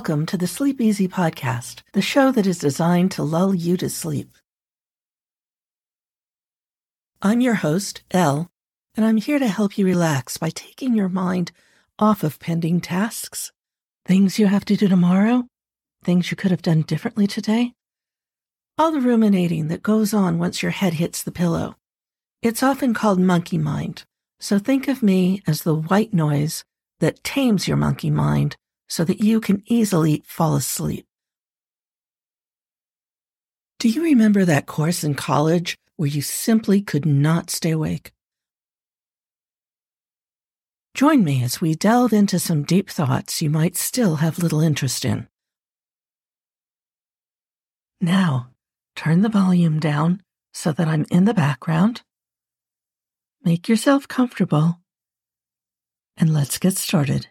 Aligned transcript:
welcome 0.00 0.24
to 0.24 0.38
the 0.38 0.46
Sleep 0.46 0.80
Easy 0.80 1.06
Podcast, 1.06 1.82
the 1.92 2.00
show 2.00 2.32
that 2.32 2.46
is 2.46 2.56
designed 2.56 3.10
to 3.10 3.22
lull 3.22 3.54
you 3.54 3.76
to 3.76 3.90
sleep. 3.90 4.34
I'm 7.20 7.42
your 7.42 7.56
host, 7.56 8.02
Elle, 8.10 8.50
and 8.96 9.04
I'm 9.04 9.18
here 9.18 9.38
to 9.38 9.46
help 9.46 9.76
you 9.76 9.84
relax 9.84 10.38
by 10.38 10.48
taking 10.48 10.94
your 10.94 11.10
mind 11.10 11.52
off 11.98 12.24
of 12.24 12.40
pending 12.40 12.80
tasks, 12.80 13.52
things 14.06 14.38
you 14.38 14.46
have 14.46 14.64
to 14.64 14.76
do 14.76 14.88
tomorrow, 14.88 15.44
things 16.02 16.30
you 16.30 16.36
could 16.38 16.50
have 16.50 16.62
done 16.62 16.80
differently 16.80 17.26
today, 17.26 17.74
all 18.78 18.92
the 18.92 19.02
ruminating 19.02 19.68
that 19.68 19.82
goes 19.82 20.14
on 20.14 20.38
once 20.38 20.62
your 20.62 20.72
head 20.72 20.94
hits 20.94 21.22
the 21.22 21.30
pillow. 21.30 21.76
It's 22.40 22.62
often 22.62 22.94
called 22.94 23.20
monkey 23.20 23.58
mind, 23.58 24.04
so 24.38 24.58
think 24.58 24.88
of 24.88 25.02
me 25.02 25.42
as 25.46 25.60
the 25.60 25.74
white 25.74 26.14
noise 26.14 26.64
that 27.00 27.22
tames 27.22 27.68
your 27.68 27.76
monkey 27.76 28.10
mind 28.10 28.56
so 28.90 29.04
that 29.04 29.20
you 29.20 29.40
can 29.40 29.62
easily 29.66 30.22
fall 30.26 30.56
asleep. 30.56 31.06
Do 33.78 33.88
you 33.88 34.02
remember 34.02 34.44
that 34.44 34.66
course 34.66 35.04
in 35.04 35.14
college 35.14 35.78
where 35.96 36.08
you 36.08 36.20
simply 36.20 36.82
could 36.82 37.06
not 37.06 37.48
stay 37.50 37.70
awake? 37.70 38.12
Join 40.92 41.22
me 41.22 41.42
as 41.44 41.60
we 41.60 41.74
delve 41.74 42.12
into 42.12 42.38
some 42.40 42.64
deep 42.64 42.90
thoughts 42.90 43.40
you 43.40 43.48
might 43.48 43.76
still 43.76 44.16
have 44.16 44.42
little 44.42 44.60
interest 44.60 45.04
in. 45.04 45.28
Now, 48.00 48.50
turn 48.96 49.22
the 49.22 49.28
volume 49.28 49.78
down 49.78 50.20
so 50.52 50.72
that 50.72 50.88
I'm 50.88 51.06
in 51.10 51.26
the 51.26 51.34
background. 51.34 52.02
Make 53.44 53.68
yourself 53.68 54.08
comfortable, 54.08 54.80
and 56.16 56.34
let's 56.34 56.58
get 56.58 56.76
started. 56.76 57.28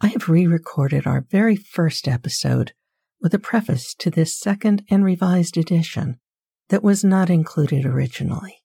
I 0.00 0.08
have 0.08 0.28
re 0.28 0.46
recorded 0.46 1.06
our 1.06 1.26
very 1.28 1.56
first 1.56 2.06
episode 2.06 2.72
with 3.20 3.34
a 3.34 3.38
preface 3.38 3.94
to 3.94 4.10
this 4.10 4.38
second 4.38 4.84
and 4.90 5.04
revised 5.04 5.56
edition 5.56 6.20
that 6.68 6.84
was 6.84 7.02
not 7.02 7.30
included 7.30 7.84
originally. 7.84 8.62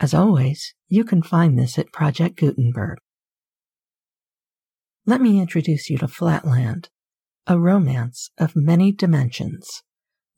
As 0.00 0.12
always, 0.12 0.74
you 0.88 1.04
can 1.04 1.22
find 1.22 1.58
this 1.58 1.78
at 1.78 1.92
Project 1.92 2.36
Gutenberg. 2.36 2.98
Let 5.06 5.20
me 5.22 5.40
introduce 5.40 5.88
you 5.88 5.96
to 5.98 6.08
Flatland, 6.08 6.90
a 7.46 7.58
romance 7.58 8.30
of 8.38 8.54
many 8.54 8.92
dimensions, 8.92 9.82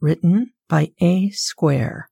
written 0.00 0.52
by 0.68 0.92
A. 1.00 1.30
Square, 1.30 2.08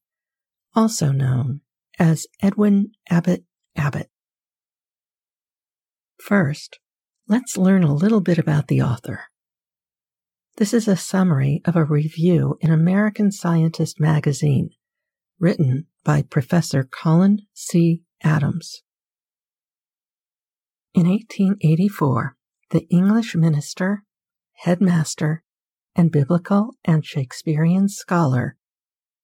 also 0.75 1.13
known 1.13 1.61
as 2.01 2.27
Edwin 2.43 2.91
Abbott 3.09 3.45
Abbott. 3.77 4.11
First, 6.21 6.79
let's 7.27 7.57
learn 7.57 7.85
a 7.85 7.95
little 7.95 8.21
bit 8.21 8.39
about 8.39 8.69
the 8.69 8.83
author. 8.83 9.25
This 10.57 10.75
is 10.75 10.89
a 10.89 10.97
summary 10.97 11.63
of 11.65 11.77
a 11.77 11.85
review 11.85 12.59
in 12.61 12.71
American 12.71 13.31
Scientist 13.31 14.01
magazine, 14.01 14.71
written 15.39 15.87
by 16.05 16.23
Professor 16.23 16.83
Colin 16.83 17.43
C. 17.55 18.03
Adams. 18.23 18.83
In 20.95 21.09
1884, 21.09 22.37
the 22.71 22.87
English 22.91 23.37
minister, 23.37 24.03
headmaster, 24.55 25.45
and 25.95 26.11
biblical 26.11 26.75
and 26.85 27.05
Shakespearean 27.05 27.89
scholar 27.89 28.57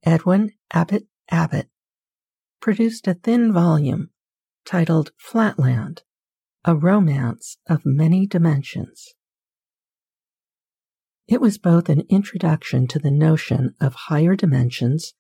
Edwin 0.05 0.53
Abbott 0.73 1.07
Abbott 1.31 1.69
produced 2.61 3.09
a 3.09 3.15
thin 3.15 3.53
volume 3.53 4.11
titled 4.65 5.11
Flatland 5.19 6.03
a 6.65 6.75
romance 6.75 7.59
of 7.69 7.83
many 7.85 8.27
dimensions. 8.27 9.15
It 11.29 11.41
was 11.41 11.59
both 11.59 11.89
an 11.89 12.05
introduction 12.09 12.87
to 12.89 12.99
the 12.99 13.11
notion 13.11 13.75
of 13.81 13.95
higher 13.95 14.35
dimensions 14.35 15.15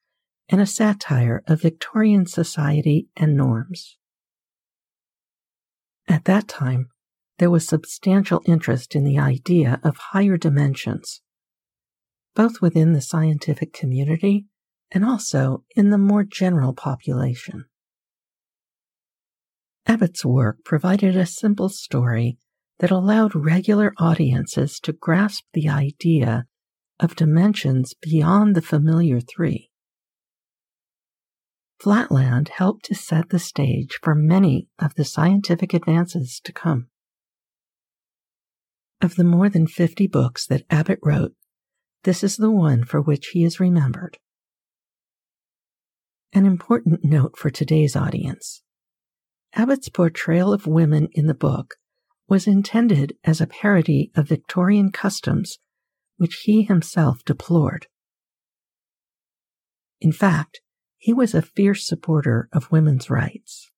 and 0.49 0.61
a 0.61 0.67
satire 0.67 1.43
of 1.47 1.63
Victorian 1.63 2.27
society 2.27 3.09
and 3.17 3.37
norms. 3.37 3.97
At 6.09 6.25
that 6.25 6.49
time, 6.49 6.89
there 7.39 7.51
was 7.51 7.67
substantial 7.67 8.43
interest 8.47 8.95
in 8.95 9.05
the 9.05 9.19
idea 9.19 9.81
of 9.83 9.97
higher 9.97 10.37
dimensions, 10.37 11.21
both 12.35 12.61
within 12.61 12.93
the 12.93 13.01
scientific 13.01 13.73
community 13.73 14.47
and 14.93 15.05
also 15.05 15.65
in 15.75 15.91
the 15.91 15.99
more 15.99 16.25
general 16.25 16.73
population. 16.73 17.65
Abbott's 19.87 20.25
work 20.25 20.65
provided 20.65 21.17
a 21.17 21.27
simple 21.27 21.69
story 21.69 22.39
that 22.79 22.91
allowed 22.91 23.35
regular 23.35 23.93
audiences 23.99 24.81
to 24.81 24.93
grasp 24.93 25.45
the 25.53 25.69
idea 25.69 26.47
of 26.99 27.17
dimensions 27.17 27.95
beyond 28.01 28.55
the 28.55 28.63
familiar 28.63 29.21
three. 29.21 29.71
Flatland 31.79 32.49
helped 32.49 32.87
to 32.87 32.95
set 32.95 33.29
the 33.29 33.39
stage 33.39 33.99
for 34.03 34.15
many 34.15 34.69
of 34.79 34.95
the 34.95 35.05
scientific 35.05 35.75
advances 35.75 36.41
to 36.45 36.53
come. 36.53 36.89
Of 39.03 39.17
the 39.17 39.25
more 39.25 39.51
than 39.51 39.67
50 39.67 40.07
books 40.07 40.47
that 40.47 40.65
Abbott 40.71 40.99
wrote, 41.03 41.35
this 42.05 42.25
is 42.25 42.37
the 42.37 42.51
one 42.51 42.85
for 42.85 43.03
which 43.03 43.29
he 43.29 43.45
is 43.45 43.61
remembered. 43.61 44.19
An 46.33 46.47
important 46.47 47.05
note 47.05 47.37
for 47.37 47.51
today's 47.51 47.95
audience 47.95 48.64
Abbott's 49.57 49.89
portrayal 49.89 50.53
of 50.53 50.67
women 50.67 51.09
in 51.13 51.27
the 51.27 51.35
book 51.35 51.77
was 52.29 52.49
intended 52.49 53.17
as 53.23 53.41
a 53.41 53.47
parody 53.47 54.11
of 54.17 54.29
Victorian 54.29 54.91
customs, 54.91 55.59
which 56.17 56.43
he 56.45 56.63
himself 56.63 57.25
deplored. 57.25 57.87
In 60.01 60.11
fact, 60.11 60.61
he 60.99 61.13
was 61.13 61.35
a 61.35 61.43
fierce 61.43 61.87
supporter 61.87 62.49
of 62.53 62.73
women's 62.73 63.09
rights. 63.09 63.71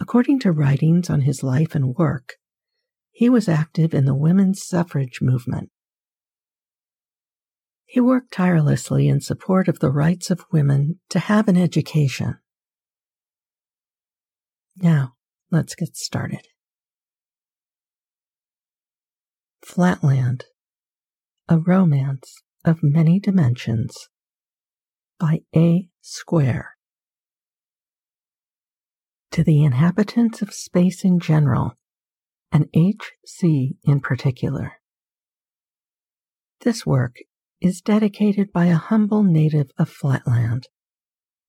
According 0.00 0.40
to 0.40 0.52
writings 0.52 1.08
on 1.08 1.20
his 1.20 1.42
life 1.42 1.74
and 1.74 1.94
work, 1.94 2.34
he 3.12 3.28
was 3.28 3.48
active 3.48 3.94
in 3.94 4.04
the 4.04 4.14
women's 4.14 4.66
suffrage 4.66 5.20
movement. 5.22 5.70
He 7.84 8.00
worked 8.00 8.32
tirelessly 8.32 9.08
in 9.08 9.20
support 9.20 9.68
of 9.68 9.78
the 9.78 9.90
rights 9.90 10.30
of 10.30 10.44
women 10.50 10.98
to 11.10 11.18
have 11.18 11.46
an 11.48 11.56
education. 11.56 12.39
Now, 14.80 15.14
let's 15.50 15.74
get 15.74 15.94
started. 15.94 16.48
Flatland, 19.62 20.46
a 21.48 21.58
romance 21.58 22.42
of 22.64 22.82
many 22.82 23.20
dimensions 23.20 24.08
by 25.18 25.40
A. 25.54 25.90
Square. 26.00 26.70
To 29.32 29.44
the 29.44 29.62
inhabitants 29.62 30.40
of 30.40 30.54
space 30.54 31.04
in 31.04 31.20
general, 31.20 31.74
and 32.50 32.66
H.C. 32.74 33.76
in 33.84 34.00
particular. 34.00 34.72
This 36.62 36.84
work 36.86 37.16
is 37.60 37.80
dedicated 37.82 38.50
by 38.50 38.66
a 38.66 38.76
humble 38.76 39.22
native 39.22 39.70
of 39.78 39.90
Flatland 39.90 40.68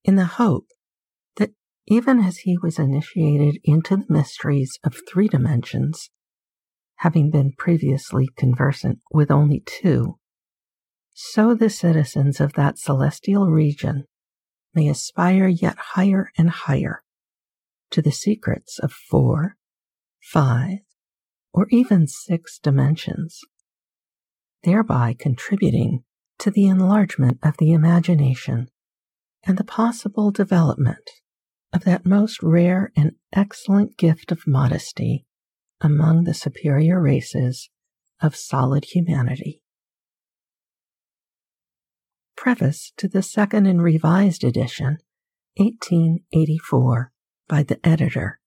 in 0.04 0.16
the 0.16 0.26
hope 0.26 0.68
even 1.92 2.20
as 2.20 2.38
he 2.38 2.58
was 2.58 2.80
initiated 2.80 3.60
into 3.66 3.98
the 3.98 4.06
mysteries 4.08 4.80
of 4.82 4.96
three 5.10 5.28
dimensions, 5.28 6.10
having 7.00 7.30
been 7.30 7.52
previously 7.58 8.30
conversant 8.38 9.00
with 9.12 9.30
only 9.30 9.62
two, 9.66 10.18
so 11.14 11.54
the 11.54 11.70
citizens 11.70 12.40
of 12.40 12.54
that 12.54 12.78
celestial 12.78 13.48
region 13.48 14.06
may 14.74 14.88
aspire 14.88 15.50
yet 15.50 15.76
higher 15.78 16.32
and 16.38 16.50
higher 16.50 17.04
to 17.90 18.02
the 18.02 18.10
secrets 18.10 18.80
of 18.80 18.94
four, 18.94 19.58
five, 20.22 20.78
or 21.52 21.68
even 21.72 22.08
six 22.08 22.58
dimensions, 22.58 23.42
thereby 24.64 25.14
contributing 25.20 26.06
to 26.40 26.50
the 26.52 26.68
enlargement 26.68 27.38
of 27.44 27.58
the 27.58 27.74
imagination 27.74 28.70
and 29.44 29.58
the 29.58 29.66
possible 29.66 30.32
development 30.32 31.21
of 31.74 31.84
that 31.84 32.06
most 32.06 32.42
rare 32.44 32.92
and 32.96 33.14
excellent 33.34 33.98
gift 33.98 34.32
of 34.32 34.48
modesty 34.48 35.26
among 35.80 36.24
the 36.24 36.34
superior 36.34 37.02
races 37.02 37.70
of 38.22 38.36
solid 38.36 38.86
humanity. 38.86 39.64
Preface 42.36 42.92
to 42.98 43.08
the 43.08 43.22
second 43.22 43.66
and 43.66 43.82
revised 43.82 44.44
edition, 44.44 44.98
1884, 45.58 47.12
by 47.48 47.64
the 47.64 47.86
editor. 47.86 48.40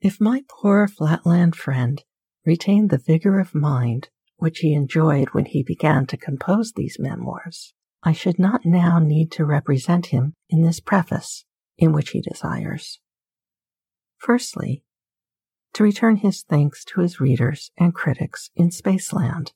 If 0.00 0.20
my 0.20 0.44
poor 0.48 0.86
flatland 0.86 1.56
friend 1.56 2.02
retained 2.44 2.90
the 2.90 2.98
vigor 2.98 3.40
of 3.40 3.54
mind 3.54 4.08
which 4.36 4.58
he 4.58 4.74
enjoyed 4.74 5.30
when 5.30 5.46
he 5.46 5.62
began 5.62 6.06
to 6.06 6.16
compose 6.16 6.72
these 6.72 6.98
memoirs, 6.98 7.74
I 8.06 8.12
should 8.12 8.38
not 8.38 8.64
now 8.64 9.00
need 9.00 9.32
to 9.32 9.44
represent 9.44 10.06
him 10.06 10.34
in 10.48 10.62
this 10.62 10.78
preface 10.78 11.44
in 11.76 11.90
which 11.90 12.10
he 12.10 12.20
desires. 12.20 13.00
Firstly, 14.18 14.84
to 15.72 15.82
return 15.82 16.18
his 16.18 16.44
thanks 16.48 16.84
to 16.84 17.00
his 17.00 17.18
readers 17.18 17.72
and 17.76 17.92
critics 17.92 18.50
in 18.54 18.70
Spaceland, 18.70 19.50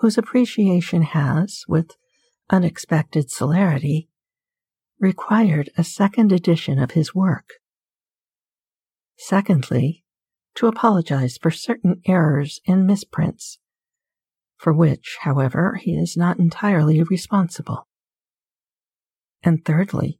whose 0.00 0.18
appreciation 0.18 1.00
has, 1.00 1.64
with 1.66 1.96
unexpected 2.50 3.30
celerity, 3.30 4.10
required 5.00 5.70
a 5.78 5.82
second 5.82 6.32
edition 6.32 6.78
of 6.78 6.90
his 6.90 7.14
work. 7.14 7.54
Secondly, 9.16 10.04
to 10.56 10.66
apologize 10.66 11.38
for 11.40 11.50
certain 11.50 12.02
errors 12.06 12.60
and 12.68 12.86
misprints, 12.86 13.58
for 14.56 14.72
which, 14.72 15.18
however, 15.20 15.78
he 15.80 15.96
is 15.96 16.16
not 16.16 16.38
entirely 16.38 17.02
responsible. 17.02 17.86
And 19.42 19.64
thirdly, 19.64 20.18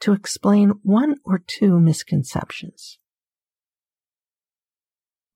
to 0.00 0.12
explain 0.12 0.80
one 0.82 1.16
or 1.24 1.42
two 1.46 1.80
misconceptions. 1.80 2.98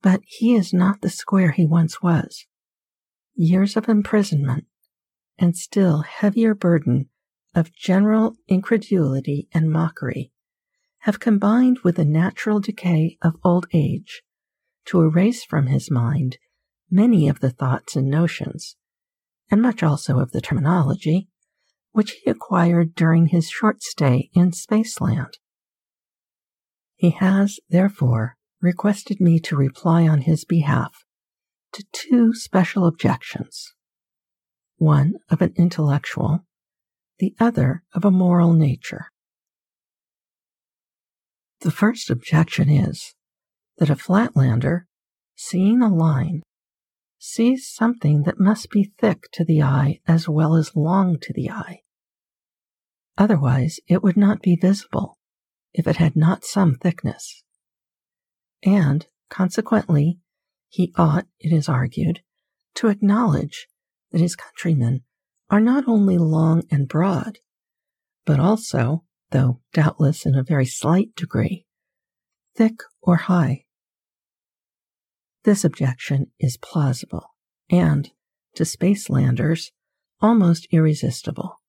But 0.03 0.21
he 0.25 0.55
is 0.55 0.73
not 0.73 1.00
the 1.00 1.11
square 1.11 1.50
he 1.50 1.67
once 1.67 2.03
was. 2.03 2.47
Years 3.35 3.77
of 3.77 3.88
imprisonment 3.88 4.65
and 5.38 5.56
still 5.56 6.03
heavier 6.03 6.55
burden 6.55 7.09
of 7.55 7.75
general 7.75 8.37
incredulity 8.47 9.49
and 9.53 9.71
mockery 9.71 10.32
have 11.00 11.21
combined 11.21 11.79
with 11.82 11.97
the 11.97 12.05
natural 12.05 12.61
decay 12.61 13.19
of 13.23 13.37
old 13.43 13.67
age 13.73 14.23
to 14.85 15.00
erase 15.00 15.44
from 15.44 15.67
his 15.67 15.91
mind 15.91 16.38
many 16.90 17.28
of 17.28 17.40
the 17.40 17.50
thoughts 17.50 17.96
and 17.96 18.08
notions, 18.08 18.76
and 19.50 19.62
much 19.62 19.82
also 19.82 20.19
of 20.19 20.32
the 20.32 20.40
terminology, 20.40 21.28
which 21.92 22.12
he 22.22 22.31
acquired 22.31 22.94
during 22.94 23.26
his 23.26 23.48
short 23.48 23.82
stay 23.82 24.31
in 24.34 24.50
Spaceland. 24.50 25.34
He 26.96 27.10
has, 27.10 27.58
therefore, 27.69 28.37
requested 28.60 29.20
me 29.20 29.40
to 29.40 29.56
reply 29.56 30.06
on 30.06 30.22
his 30.22 30.44
behalf 30.44 31.04
to 31.72 31.84
two 31.92 32.34
special 32.34 32.87
objections 32.87 33.72
one 34.76 35.12
of 35.28 35.43
an 35.43 35.52
intellectual, 35.56 36.46
the 37.19 37.34
other 37.38 37.82
of 37.94 38.02
a 38.02 38.10
moral 38.10 38.54
nature. 38.54 39.10
The 41.60 41.70
first 41.70 42.08
objection 42.08 42.70
is 42.70 43.14
that 43.76 43.90
a 43.90 43.94
flatlander, 43.94 44.84
seeing 45.36 45.82
a 45.82 45.94
line, 45.94 46.43
sees 47.22 47.69
something 47.69 48.22
that 48.22 48.40
must 48.40 48.70
be 48.70 48.82
thick 48.82 49.31
to 49.31 49.44
the 49.44 49.62
eye 49.62 50.00
as 50.08 50.26
well 50.28 50.56
as 50.56 50.75
long 50.75 51.19
to 51.20 51.32
the 51.34 51.50
eye. 51.50 51.81
Otherwise, 53.19 53.78
it 53.87 54.02
would 54.02 54.17
not 54.17 54.40
be 54.40 54.56
visible 54.56 55.19
if 55.75 55.87
it 55.87 55.96
had 55.96 56.17
not 56.17 56.44
some 56.44 56.75
thickness. 56.75 57.44
And, 58.64 59.06
consequently, 59.28 60.19
he 60.69 60.94
ought, 60.96 61.26
it 61.38 61.52
is 61.52 61.69
argued, 61.69 62.22
to 62.76 62.88
acknowledge 62.88 63.69
that 64.11 64.22
his 64.22 64.34
countrymen 64.34 65.02
are 65.50 65.61
not 65.61 65.87
only 65.87 66.17
long 66.17 66.62
and 66.70 66.88
broad, 66.88 67.38
but 68.25 68.40
also, 68.40 69.05
though 69.31 69.61
doubtless 69.75 70.25
in 70.25 70.34
a 70.34 70.43
very 70.43 70.67
slight 70.67 71.14
degree, 71.14 71.67
thick 72.56 72.81
or 73.02 73.17
high. 73.17 73.64
This 75.44 75.64
objection 75.64 76.32
is 76.38 76.58
plausible 76.58 77.34
and, 77.70 78.10
to 78.54 78.64
spacelanders, 78.64 79.70
almost 80.20 80.69
irresistible, 80.70 81.60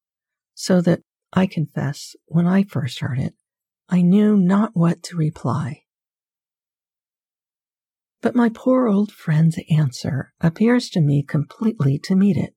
so 0.54 0.82
that 0.82 1.02
I 1.32 1.46
confess 1.46 2.16
when 2.26 2.48
I 2.48 2.64
first 2.64 3.00
heard 3.00 3.20
it, 3.20 3.34
I 3.88 4.02
knew 4.02 4.36
not 4.36 4.72
what 4.74 5.04
to 5.04 5.16
reply. 5.16 5.84
But 8.22 8.36
my 8.36 8.50
poor 8.50 8.88
old 8.88 9.12
friend's 9.12 9.58
answer 9.70 10.34
appears 10.42 10.90
to 10.92 11.02
me 11.02 11.24
completely 11.24 11.98
to 12.00 12.16
meet 12.16 12.38
it. 12.38 12.54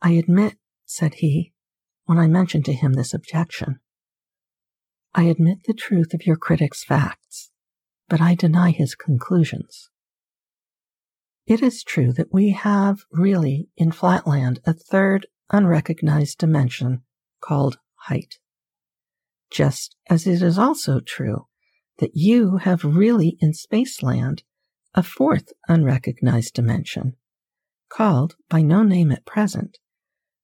I 0.00 0.12
admit, 0.12 0.56
said 0.84 1.14
he, 1.14 1.52
when 2.06 2.18
I 2.18 2.26
mentioned 2.26 2.64
to 2.66 2.72
him 2.72 2.94
this 2.94 3.14
objection, 3.14 3.80
I 5.14 5.24
admit 5.24 5.58
the 5.64 5.74
truth 5.74 6.12
of 6.12 6.26
your 6.26 6.36
critic's 6.36 6.82
facts, 6.82 7.50
but 8.08 8.20
I 8.20 8.34
deny 8.34 8.70
his 8.70 8.94
conclusions. 8.94 9.90
It 11.46 11.62
is 11.62 11.82
true 11.82 12.12
that 12.12 12.32
we 12.32 12.50
have 12.50 13.04
really 13.12 13.68
in 13.76 13.92
Flatland 13.92 14.60
a 14.64 14.72
third 14.72 15.26
unrecognized 15.50 16.38
dimension 16.38 17.02
called 17.40 17.78
height. 17.94 18.38
Just 19.50 19.96
as 20.08 20.26
it 20.26 20.42
is 20.42 20.58
also 20.58 21.00
true 21.00 21.46
that 21.98 22.12
you 22.14 22.58
have 22.58 22.84
really 22.84 23.36
in 23.40 23.52
Spaceland 23.52 24.42
a 24.94 25.02
fourth 25.02 25.52
unrecognized 25.68 26.54
dimension, 26.54 27.16
called 27.88 28.36
by 28.48 28.62
no 28.62 28.82
name 28.82 29.10
at 29.12 29.26
present, 29.26 29.78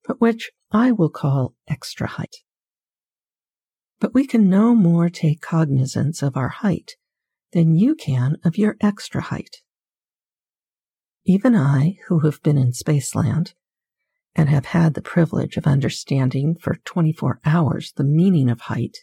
but 0.07 0.21
which 0.21 0.51
I 0.71 0.93
will 0.93 1.11
call 1.11 1.55
extra 1.69 2.07
height 2.07 2.37
but 4.01 4.15
we 4.15 4.27
can 4.27 4.49
no 4.49 4.75
more 4.75 5.09
take 5.09 5.43
cognizance 5.43 6.23
of 6.23 6.37
our 6.37 6.49
height 6.49 6.97
than 7.53 7.75
you 7.75 7.95
can 7.95 8.37
of 8.45 8.59
your 8.59 8.77
extra 8.81 9.21
height. 9.23 9.59
Even 11.25 11.55
I, 11.55 11.99
who 12.09 12.21
have 12.21 12.43
been 12.43 12.57
in 12.57 12.73
Spaceland 12.73 13.55
and 14.35 14.49
have 14.49 14.67
had 14.67 14.95
the 14.95 15.03
privilege 15.03 15.57
of 15.57 15.67
understanding 15.67 16.57
for 16.57 16.77
24 16.85 17.41
hours 17.45 17.93
the 17.93 18.05
meaning 18.05 18.49
of 18.49 18.63
height, 18.63 18.99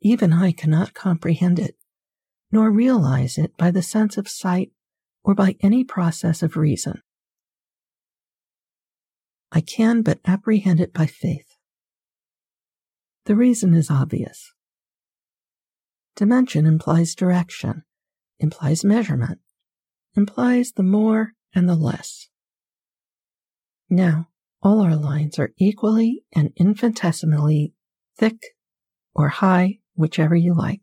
even 0.00 0.32
I 0.32 0.52
cannot 0.52 0.94
comprehend 0.94 1.58
it, 1.58 1.76
nor 2.50 2.70
realize 2.70 3.36
it 3.36 3.56
by 3.56 3.70
the 3.70 3.82
sense 3.82 4.16
of 4.16 4.28
sight 4.28 4.72
or 5.22 5.34
by 5.34 5.56
any 5.60 5.84
process 5.84 6.42
of 6.42 6.56
reason. 6.56 7.02
I 9.52 9.60
can 9.60 10.02
but 10.02 10.20
apprehend 10.24 10.80
it 10.80 10.94
by 10.94 11.06
faith 11.06 11.50
the 13.30 13.36
reason 13.36 13.74
is 13.74 13.90
obvious. 13.90 14.52
Dimension 16.20 16.66
implies 16.66 17.14
direction, 17.14 17.82
implies 18.38 18.84
measurement, 18.84 19.38
implies 20.14 20.72
the 20.72 20.82
more 20.82 21.32
and 21.54 21.66
the 21.66 21.74
less. 21.74 22.28
Now, 23.88 24.28
all 24.62 24.82
our 24.82 24.96
lines 24.96 25.38
are 25.38 25.54
equally 25.56 26.24
and 26.36 26.52
infinitesimally 26.56 27.72
thick 28.18 28.36
or 29.14 29.28
high, 29.28 29.78
whichever 29.94 30.36
you 30.36 30.52
like. 30.54 30.82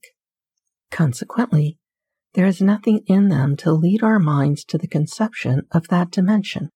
Consequently, 0.90 1.78
there 2.34 2.48
is 2.48 2.60
nothing 2.60 3.04
in 3.06 3.30
them 3.30 3.56
to 3.58 3.72
lead 3.72 4.02
our 4.02 4.18
minds 4.18 4.66
to 4.66 4.80
the 4.80 4.88
conception 4.88 5.68
of 5.72 5.90
that 5.90 6.10
dimension. 6.10 6.72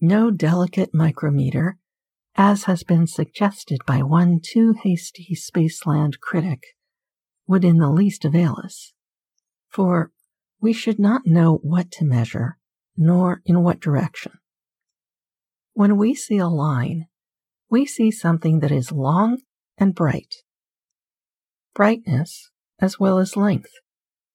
No 0.00 0.30
delicate 0.30 0.94
micrometer 0.94 1.76
as 2.36 2.64
has 2.64 2.82
been 2.82 3.06
suggested 3.06 3.80
by 3.86 4.02
one 4.02 4.40
too 4.42 4.74
hasty 4.82 5.34
Spaceland 5.34 6.20
critic, 6.20 6.62
would 7.46 7.64
in 7.64 7.78
the 7.78 7.90
least 7.90 8.24
avail 8.24 8.56
us. 8.62 8.92
For 9.70 10.12
we 10.60 10.72
should 10.72 10.98
not 10.98 11.26
know 11.26 11.58
what 11.62 11.90
to 11.92 12.04
measure, 12.04 12.58
nor 12.96 13.42
in 13.46 13.62
what 13.62 13.80
direction. 13.80 14.32
When 15.72 15.96
we 15.96 16.14
see 16.14 16.38
a 16.38 16.48
line, 16.48 17.06
we 17.70 17.86
see 17.86 18.10
something 18.10 18.60
that 18.60 18.72
is 18.72 18.92
long 18.92 19.38
and 19.78 19.94
bright. 19.94 20.34
Brightness, 21.74 22.50
as 22.80 22.98
well 22.98 23.18
as 23.18 23.36
length, 23.36 23.72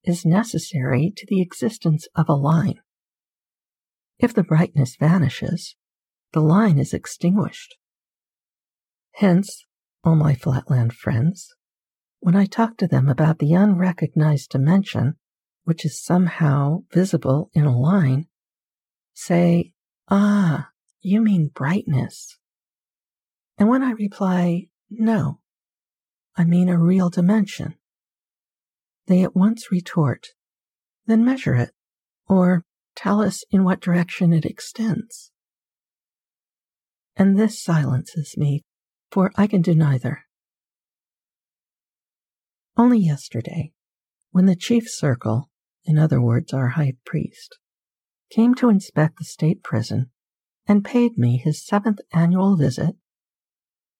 is 0.03 0.25
necessary 0.25 1.13
to 1.15 1.25
the 1.27 1.41
existence 1.41 2.07
of 2.15 2.27
a 2.29 2.33
line. 2.33 2.79
If 4.19 4.33
the 4.33 4.43
brightness 4.43 4.95
vanishes, 4.95 5.75
the 6.33 6.41
line 6.41 6.77
is 6.77 6.93
extinguished. 6.93 7.75
Hence, 9.21 9.67
all 10.03 10.15
my 10.15 10.33
flatland 10.33 10.93
friends, 10.93 11.53
when 12.21 12.35
I 12.35 12.47
talk 12.47 12.75
to 12.77 12.87
them 12.87 13.07
about 13.07 13.37
the 13.37 13.53
unrecognized 13.53 14.49
dimension, 14.49 15.13
which 15.63 15.85
is 15.85 16.03
somehow 16.03 16.85
visible 16.91 17.51
in 17.53 17.65
a 17.65 17.77
line, 17.77 18.25
say, 19.13 19.73
Ah, 20.09 20.69
you 21.01 21.21
mean 21.21 21.51
brightness. 21.53 22.39
And 23.59 23.69
when 23.69 23.83
I 23.83 23.91
reply, 23.91 24.69
No, 24.89 25.41
I 26.35 26.43
mean 26.43 26.67
a 26.67 26.79
real 26.79 27.11
dimension, 27.11 27.75
they 29.05 29.21
at 29.21 29.35
once 29.35 29.71
retort, 29.71 30.29
Then 31.05 31.23
measure 31.23 31.53
it, 31.53 31.75
or 32.27 32.65
tell 32.95 33.21
us 33.21 33.43
in 33.51 33.63
what 33.63 33.81
direction 33.81 34.33
it 34.33 34.45
extends. 34.45 35.31
And 37.15 37.37
this 37.37 37.61
silences 37.61 38.35
me 38.35 38.63
for 39.11 39.31
I 39.35 39.47
can 39.47 39.61
do 39.61 39.75
neither. 39.75 40.25
Only 42.77 42.99
yesterday, 42.99 43.73
when 44.31 44.45
the 44.45 44.55
chief 44.55 44.89
circle, 44.89 45.49
in 45.83 45.99
other 45.99 46.21
words, 46.21 46.53
our 46.53 46.69
high 46.69 46.93
priest, 47.05 47.57
came 48.31 48.55
to 48.55 48.69
inspect 48.69 49.17
the 49.17 49.25
state 49.25 49.61
prison 49.61 50.09
and 50.65 50.85
paid 50.85 51.17
me 51.17 51.37
his 51.37 51.65
seventh 51.65 51.99
annual 52.13 52.55
visit. 52.55 52.95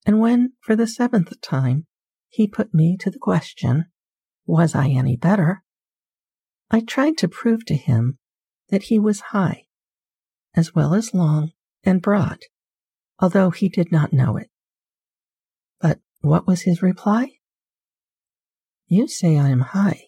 And 0.06 0.20
when, 0.20 0.54
for 0.62 0.76
the 0.76 0.88
seventh 0.88 1.40
time, 1.42 1.86
he 2.30 2.48
put 2.48 2.74
me 2.74 2.96
to 3.02 3.12
the 3.12 3.20
question, 3.20 3.86
Was 4.46 4.74
I 4.74 4.88
any 4.88 5.18
better? 5.18 5.64
I 6.72 6.80
tried 6.80 7.18
to 7.18 7.28
prove 7.28 7.66
to 7.66 7.76
him 7.76 8.18
that 8.70 8.84
he 8.84 8.98
was 8.98 9.20
high, 9.20 9.66
as 10.56 10.74
well 10.74 10.94
as 10.94 11.14
long 11.14 11.52
and 11.84 12.02
broad, 12.02 12.40
although 13.20 13.50
he 13.50 13.68
did 13.68 13.92
not 13.92 14.14
know 14.14 14.38
it. 14.38 14.51
What 16.22 16.46
was 16.46 16.62
his 16.62 16.84
reply? 16.84 17.40
You 18.88 19.08
say 19.08 19.40
I 19.40 19.50
am 19.50 19.62
high. 19.62 20.04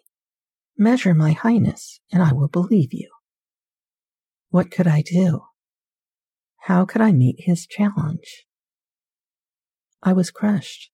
Measure 0.78 1.14
my 1.16 1.32
highness, 1.32 2.00
and 2.12 2.22
I 2.22 2.34
will 2.34 2.48
believe 2.48 2.94
you. 2.94 3.10
What 4.50 4.70
could 4.70 4.88
I 4.88 5.02
do? 5.02 5.42
How 6.62 6.86
could 6.86 7.02
I 7.02 7.12
meet 7.12 7.38
his 7.40 7.66
challenge? 7.66 8.46
I 10.04 10.14
was 10.14 10.30
crushed, 10.30 10.92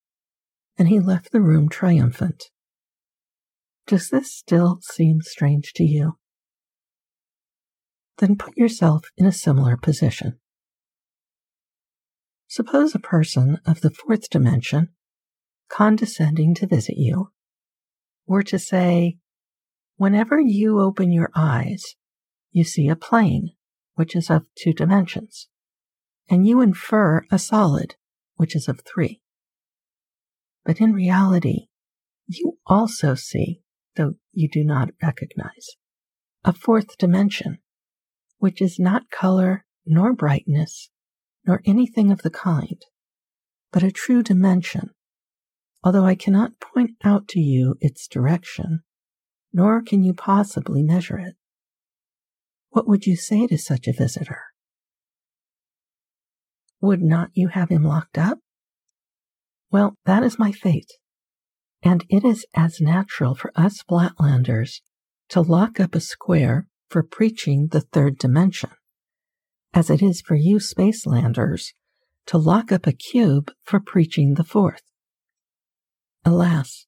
and 0.77 0.88
he 0.88 0.99
left 0.99 1.31
the 1.31 1.41
room 1.41 1.67
triumphant. 1.67 2.45
Does 3.88 4.09
this 4.09 4.31
still 4.31 4.79
seem 4.81 5.21
strange 5.21 5.73
to 5.73 5.83
you? 5.83 6.17
Then 8.19 8.38
put 8.38 8.55
yourself 8.55 9.05
in 9.17 9.25
a 9.25 9.31
similar 9.31 9.75
position. 9.75 10.39
Suppose 12.47 12.95
a 12.95 12.99
person 12.99 13.59
of 13.65 13.81
the 13.81 13.91
fourth 13.91 14.29
dimension, 14.29 14.89
condescending 15.69 16.53
to 16.55 16.67
visit 16.67 16.97
you, 16.97 17.31
or 18.27 18.43
to 18.43 18.59
say, 18.59 19.17
Whenever 19.97 20.39
you 20.39 20.79
open 20.79 21.11
your 21.11 21.29
eyes, 21.35 21.95
you 22.51 22.63
see 22.63 22.88
a 22.88 22.95
plane, 22.95 23.49
which 23.95 24.15
is 24.15 24.29
of 24.29 24.45
two 24.55 24.73
dimensions, 24.73 25.47
and 26.29 26.47
you 26.47 26.61
infer 26.61 27.25
a 27.31 27.38
solid, 27.38 27.95
which 28.35 28.55
is 28.55 28.67
of 28.67 28.81
three. 28.81 29.21
But 30.63 30.79
in 30.79 30.93
reality, 30.93 31.67
you 32.27 32.59
also 32.65 33.15
see 33.15 33.61
though 33.99 34.15
you 34.31 34.47
do 34.47 34.63
not 34.63 34.89
recognize. 35.01 35.75
A 36.45 36.53
fourth 36.53 36.97
dimension, 36.97 37.59
which 38.38 38.61
is 38.61 38.79
not 38.79 39.09
color 39.09 39.65
nor 39.85 40.13
brightness 40.13 40.89
nor 41.45 41.61
anything 41.65 42.11
of 42.11 42.21
the 42.21 42.29
kind, 42.29 42.81
but 43.71 43.83
a 43.83 43.91
true 43.91 44.23
dimension, 44.23 44.91
although 45.83 46.05
I 46.05 46.15
cannot 46.15 46.59
point 46.59 46.91
out 47.03 47.27
to 47.29 47.39
you 47.39 47.75
its 47.79 48.07
direction, 48.07 48.81
nor 49.53 49.81
can 49.81 50.03
you 50.03 50.13
possibly 50.13 50.83
measure 50.83 51.17
it. 51.17 51.36
What 52.69 52.88
would 52.88 53.05
you 53.05 53.15
say 53.15 53.48
to 53.48 53.57
such 53.57 53.88
a 53.88 53.93
visitor? 53.93 54.41
Would 56.81 57.01
not 57.01 57.31
you 57.33 57.50
have 57.50 57.69
him 57.69 57.83
locked 57.83 58.17
up? 58.17 58.39
Well, 59.71 59.95
that 60.05 60.24
is 60.24 60.39
my 60.39 60.51
fate. 60.51 60.91
And 61.81 62.05
it 62.09 62.24
is 62.25 62.45
as 62.55 62.81
natural 62.81 63.36
for 63.36 63.51
us 63.55 63.83
Flatlanders 63.83 64.81
to 65.29 65.41
lock 65.41 65.79
up 65.79 65.95
a 65.95 66.00
square 66.00 66.67
for 66.89 67.03
preaching 67.03 67.67
the 67.71 67.81
third 67.81 68.17
dimension 68.17 68.71
as 69.74 69.89
it 69.89 70.01
is 70.01 70.21
for 70.21 70.36
you 70.36 70.57
Spacelanders 70.57 71.74
to 72.25 72.38
lock 72.38 72.71
up 72.71 72.88
a 72.88 72.91
cube 72.91 73.51
for 73.63 73.79
preaching 73.79 74.33
the 74.33 74.43
fourth. 74.43 74.81
Alas, 76.25 76.85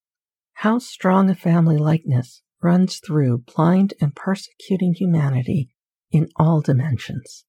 how 0.54 0.78
strong 0.80 1.30
a 1.30 1.36
family 1.36 1.78
likeness 1.78 2.42
runs 2.62 3.00
through 3.00 3.40
blind 3.40 3.94
and 4.00 4.16
persecuting 4.16 4.94
humanity 4.94 5.70
in 6.12 6.28
all 6.36 6.62
dimensions. 6.62 7.46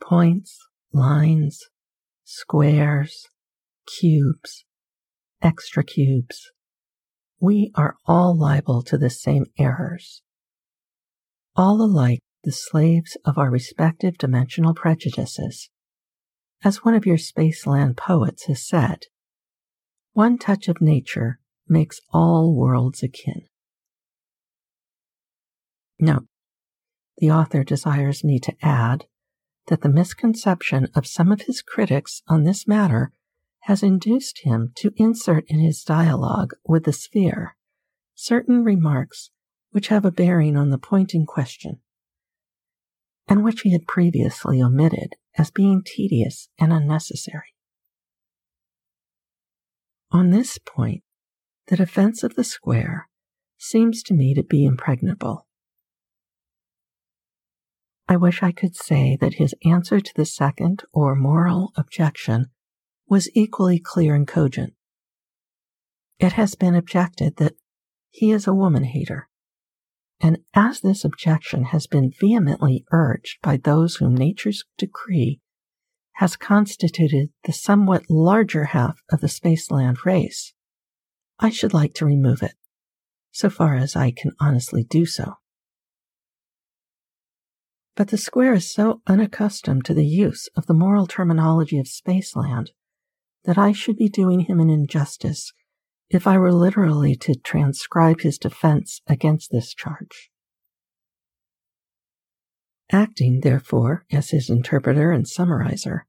Points, 0.00 0.58
lines, 0.92 1.60
squares, 2.24 3.26
cubes, 3.86 4.64
extra 5.42 5.84
cubes. 5.84 6.50
We 7.40 7.70
are 7.74 7.96
all 8.06 8.36
liable 8.36 8.82
to 8.84 8.96
the 8.96 9.10
same 9.10 9.46
errors. 9.58 10.22
All 11.54 11.82
alike 11.82 12.20
the 12.44 12.52
slaves 12.52 13.16
of 13.24 13.36
our 13.36 13.50
respective 13.50 14.16
dimensional 14.16 14.74
prejudices. 14.74 15.68
As 16.64 16.84
one 16.84 16.94
of 16.94 17.04
your 17.04 17.18
Spaceland 17.18 17.96
poets 17.96 18.44
has 18.46 18.66
said, 18.66 19.06
one 20.16 20.38
touch 20.38 20.66
of 20.66 20.80
nature 20.80 21.38
makes 21.68 22.00
all 22.10 22.54
worlds 22.54 23.02
akin. 23.02 23.42
Note, 26.00 26.24
the 27.18 27.30
author 27.30 27.62
desires 27.62 28.24
me 28.24 28.38
to 28.38 28.56
add 28.62 29.04
that 29.66 29.82
the 29.82 29.90
misconception 29.90 30.88
of 30.94 31.06
some 31.06 31.30
of 31.30 31.42
his 31.42 31.60
critics 31.60 32.22
on 32.28 32.44
this 32.44 32.66
matter 32.66 33.12
has 33.64 33.82
induced 33.82 34.40
him 34.42 34.72
to 34.76 34.90
insert 34.96 35.44
in 35.48 35.58
his 35.58 35.84
dialogue 35.84 36.54
with 36.66 36.84
the 36.84 36.94
sphere 36.94 37.54
certain 38.14 38.64
remarks 38.64 39.28
which 39.72 39.88
have 39.88 40.06
a 40.06 40.10
bearing 40.10 40.56
on 40.56 40.70
the 40.70 40.78
point 40.78 41.12
in 41.12 41.26
question, 41.26 41.78
and 43.28 43.44
which 43.44 43.60
he 43.60 43.72
had 43.72 43.86
previously 43.86 44.62
omitted 44.62 45.12
as 45.36 45.50
being 45.50 45.82
tedious 45.84 46.48
and 46.58 46.72
unnecessary. 46.72 47.55
On 50.10 50.30
this 50.30 50.58
point, 50.58 51.02
the 51.66 51.76
defense 51.76 52.22
of 52.22 52.34
the 52.34 52.44
square 52.44 53.08
seems 53.58 54.02
to 54.04 54.14
me 54.14 54.34
to 54.34 54.42
be 54.42 54.64
impregnable. 54.64 55.46
I 58.08 58.16
wish 58.16 58.42
I 58.42 58.52
could 58.52 58.76
say 58.76 59.16
that 59.20 59.34
his 59.34 59.54
answer 59.64 60.00
to 60.00 60.12
the 60.14 60.24
second 60.24 60.84
or 60.92 61.16
moral 61.16 61.72
objection 61.76 62.46
was 63.08 63.28
equally 63.34 63.80
clear 63.80 64.14
and 64.14 64.28
cogent. 64.28 64.74
It 66.18 66.32
has 66.32 66.54
been 66.54 66.74
objected 66.74 67.36
that 67.36 67.54
he 68.10 68.30
is 68.30 68.46
a 68.46 68.54
woman 68.54 68.84
hater. 68.84 69.28
And 70.20 70.38
as 70.54 70.80
this 70.80 71.04
objection 71.04 71.64
has 71.64 71.86
been 71.86 72.12
vehemently 72.18 72.84
urged 72.90 73.38
by 73.42 73.56
those 73.56 73.96
whom 73.96 74.14
nature's 74.14 74.64
decree 74.78 75.40
has 76.16 76.34
constituted 76.34 77.28
the 77.44 77.52
somewhat 77.52 78.08
larger 78.08 78.64
half 78.64 79.02
of 79.12 79.20
the 79.20 79.26
Spaceland 79.26 80.04
race, 80.06 80.54
I 81.38 81.50
should 81.50 81.74
like 81.74 81.92
to 81.94 82.06
remove 82.06 82.42
it, 82.42 82.54
so 83.32 83.50
far 83.50 83.74
as 83.74 83.94
I 83.94 84.12
can 84.12 84.32
honestly 84.40 84.82
do 84.82 85.04
so. 85.04 85.34
But 87.94 88.08
the 88.08 88.16
square 88.16 88.54
is 88.54 88.72
so 88.72 89.02
unaccustomed 89.06 89.84
to 89.86 89.94
the 89.94 90.06
use 90.06 90.48
of 90.56 90.66
the 90.66 90.74
moral 90.74 91.06
terminology 91.06 91.78
of 91.78 91.86
Spaceland 91.86 92.68
that 93.44 93.58
I 93.58 93.72
should 93.72 93.96
be 93.96 94.08
doing 94.08 94.40
him 94.40 94.58
an 94.58 94.70
injustice 94.70 95.52
if 96.08 96.26
I 96.26 96.38
were 96.38 96.52
literally 96.52 97.14
to 97.16 97.34
transcribe 97.34 98.20
his 98.20 98.38
defense 98.38 99.02
against 99.06 99.50
this 99.50 99.74
charge. 99.74 100.30
Acting, 102.92 103.40
therefore, 103.40 104.04
as 104.12 104.30
his 104.30 104.48
interpreter 104.48 105.10
and 105.10 105.26
summarizer, 105.26 106.06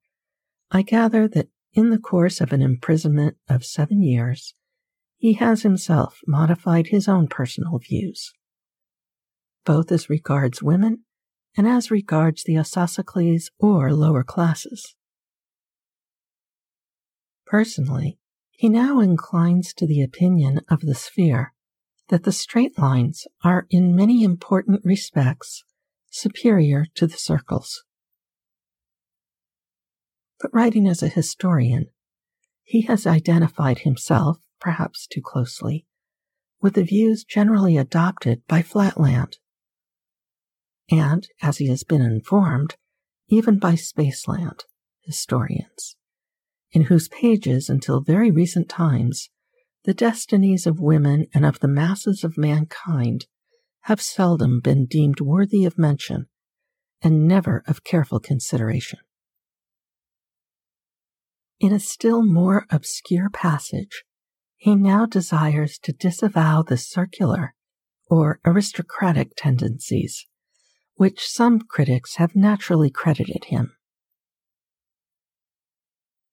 I 0.70 0.84
gather 0.84 1.28
that 1.30 1.50
in 1.74 1.90
the 1.90 1.98
course 1.98 2.40
of 2.40 2.54
an 2.54 2.62
imprisonment 2.62 3.38
of 3.50 3.66
seven 3.66 4.04
years, 4.04 4.54
he 5.18 5.34
has 5.34 5.64
himself 5.64 6.20
modified 6.28 6.88
his 6.88 7.08
own 7.08 7.28
personal 7.28 7.80
views, 7.80 8.32
both 9.66 9.92
as 9.92 10.10
regards 10.10 10.62
women 10.62 11.04
and 11.56 11.68
as 11.68 11.90
regards 11.90 12.44
the 12.44 12.58
Isosceles 12.58 13.50
or 13.58 13.92
lower 13.92 14.24
classes. 14.24 14.96
Personally, 17.48 18.20
he 18.52 18.70
now 18.70 19.00
inclines 19.00 19.74
to 19.74 19.88
the 19.88 20.02
opinion 20.02 20.62
of 20.70 20.82
the 20.82 20.96
sphere 20.96 21.54
that 22.10 22.24
the 22.24 22.32
straight 22.32 22.78
lines 22.78 23.26
are 23.44 23.66
in 23.70 23.96
many 23.96 24.24
important 24.24 24.82
respects 24.84 25.64
superior 26.18 26.86
to 26.96 27.08
the 27.08 27.18
circles. 27.18 27.84
But 30.40 30.54
writing 30.54 30.88
as 30.88 31.02
a 31.02 31.08
historian, 31.08 31.88
he 32.64 32.82
has 32.82 33.08
identified 33.08 33.80
himself, 33.80 34.38
perhaps 34.60 35.08
too 35.08 35.22
closely, 35.24 35.86
with 36.62 36.74
the 36.74 36.84
views 36.84 37.24
generally 37.24 37.78
adopted 37.78 38.42
by 38.48 38.62
Flatland. 38.62 39.38
And, 40.90 41.28
as 41.42 41.58
he 41.58 41.68
has 41.68 41.84
been 41.84 42.02
informed, 42.02 42.76
even 43.30 43.60
by 43.60 43.74
Spaceland 43.74 44.62
historians 45.02 45.96
in 46.72 46.84
whose 46.84 47.08
pages, 47.08 47.70
until 47.70 48.02
very 48.02 48.30
recent 48.30 48.70
times, 48.70 49.30
the 49.86 49.94
destinies 49.94 50.68
of 50.68 50.80
women 50.80 51.28
and 51.34 51.46
of 51.46 51.60
the 51.60 51.68
masses 51.68 52.24
of 52.24 52.38
mankind 52.38 53.26
have 53.88 54.01
seldom 54.01 54.60
been 54.60 54.86
deemed 54.86 55.22
worthy 55.22 55.63
of 55.63 55.77
mention 55.77 56.27
and 57.01 57.25
never 57.25 57.63
of 57.67 57.86
careful 57.86 58.20
consideration. 58.20 59.00
In 61.62 61.72
a 61.72 61.79
still 61.79 62.22
more 62.22 62.65
obscure 62.70 63.29
passage, 63.29 64.03
he 64.58 64.75
now 64.75 65.06
desires 65.06 65.79
to 65.84 65.94
disavow 65.94 66.63
the 66.63 66.75
circular 66.75 67.56
or 68.10 68.41
aristocratic 68.46 69.32
tendencies 69.38 70.25
which 70.96 71.29
some 71.29 71.62
critics 71.62 72.15
have 72.15 72.36
naturally 72.36 72.89
credited 72.89 73.46
him. 73.46 73.72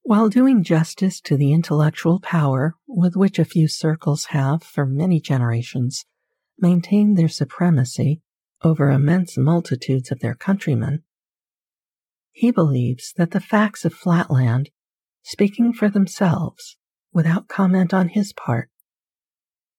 While 0.03 0.29
doing 0.29 0.65
justice 0.65 1.21
to 1.21 1.37
the 1.37 1.53
intellectual 1.53 2.19
power 2.19 2.75
with 2.89 3.15
which 3.15 3.39
a 3.39 3.45
few 3.45 3.69
circles 3.69 4.27
have, 4.27 4.63
for 4.63 4.87
many 4.87 5.21
generations, 5.21 6.05
maintained 6.59 7.17
their 7.17 7.29
supremacy 7.29 8.23
over 8.63 8.91
immense 8.91 9.37
multitudes 9.37 10.11
of 10.11 10.21
their 10.21 10.35
countrymen, 10.35 11.03
he 12.33 12.51
believes 12.51 13.13
that 13.17 13.31
the 13.31 13.41
facts 13.41 13.85
of 13.85 13.95
Flatland, 13.95 14.71
speaking 15.23 15.73
for 15.73 15.89
themselves 15.89 16.77
without 17.13 17.47
comment 17.47 17.95
on 17.95 18.09
his 18.09 18.33
part, 18.33 18.71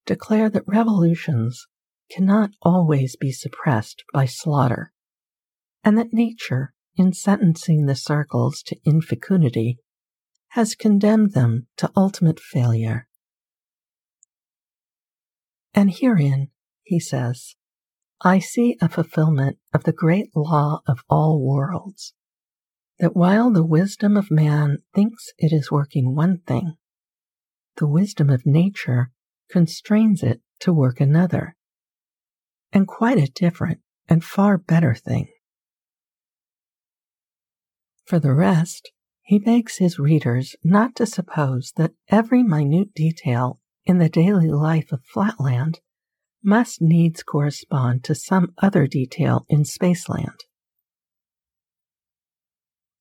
declare 0.05 0.49
that 0.49 0.63
revolutions 0.65 1.67
cannot 2.09 2.51
always 2.61 3.15
be 3.15 3.31
suppressed 3.31 4.03
by 4.13 4.25
slaughter, 4.25 4.93
and 5.83 5.97
that 5.97 6.13
nature, 6.13 6.73
in 6.95 7.11
sentencing 7.11 7.87
the 7.87 7.95
circles 7.95 8.63
to 8.63 8.77
infecundity, 8.85 9.77
has 10.49 10.75
condemned 10.75 11.33
them 11.33 11.67
to 11.75 11.91
ultimate 11.97 12.39
failure. 12.39 13.07
And 15.73 15.91
herein, 15.91 16.51
he 16.85 16.99
says, 16.99 17.55
I 18.21 18.39
see 18.39 18.77
a 18.79 18.87
fulfillment 18.87 19.57
of 19.73 19.83
the 19.83 19.91
great 19.91 20.29
law 20.35 20.81
of 20.87 21.03
all 21.09 21.43
worlds, 21.43 22.13
that 22.99 23.15
while 23.15 23.51
the 23.51 23.65
wisdom 23.65 24.15
of 24.15 24.31
man 24.31 24.77
thinks 24.93 25.33
it 25.37 25.51
is 25.51 25.71
working 25.71 26.15
one 26.15 26.39
thing, 26.47 26.75
the 27.77 27.87
wisdom 27.87 28.29
of 28.29 28.45
nature 28.45 29.11
constrains 29.49 30.23
it 30.23 30.41
to 30.59 30.71
work 30.71 31.01
another, 31.01 31.55
and 32.71 32.87
quite 32.87 33.17
a 33.17 33.31
different 33.33 33.81
and 34.07 34.23
far 34.23 34.57
better 34.57 34.95
thing. 34.95 35.27
For 38.05 38.19
the 38.19 38.33
rest, 38.33 38.91
he 39.23 39.39
begs 39.39 39.77
his 39.77 39.97
readers 39.97 40.55
not 40.63 40.95
to 40.95 41.05
suppose 41.05 41.73
that 41.75 41.93
every 42.09 42.43
minute 42.43 42.93
detail 42.93 43.59
in 43.85 43.97
the 43.97 44.09
daily 44.09 44.47
life 44.47 44.91
of 44.91 45.03
Flatland 45.03 45.79
must 46.45 46.81
needs 46.81 47.23
correspond 47.23 48.03
to 48.03 48.15
some 48.15 48.53
other 48.61 48.87
detail 48.87 49.45
in 49.49 49.63
Spaceland. 49.63 50.41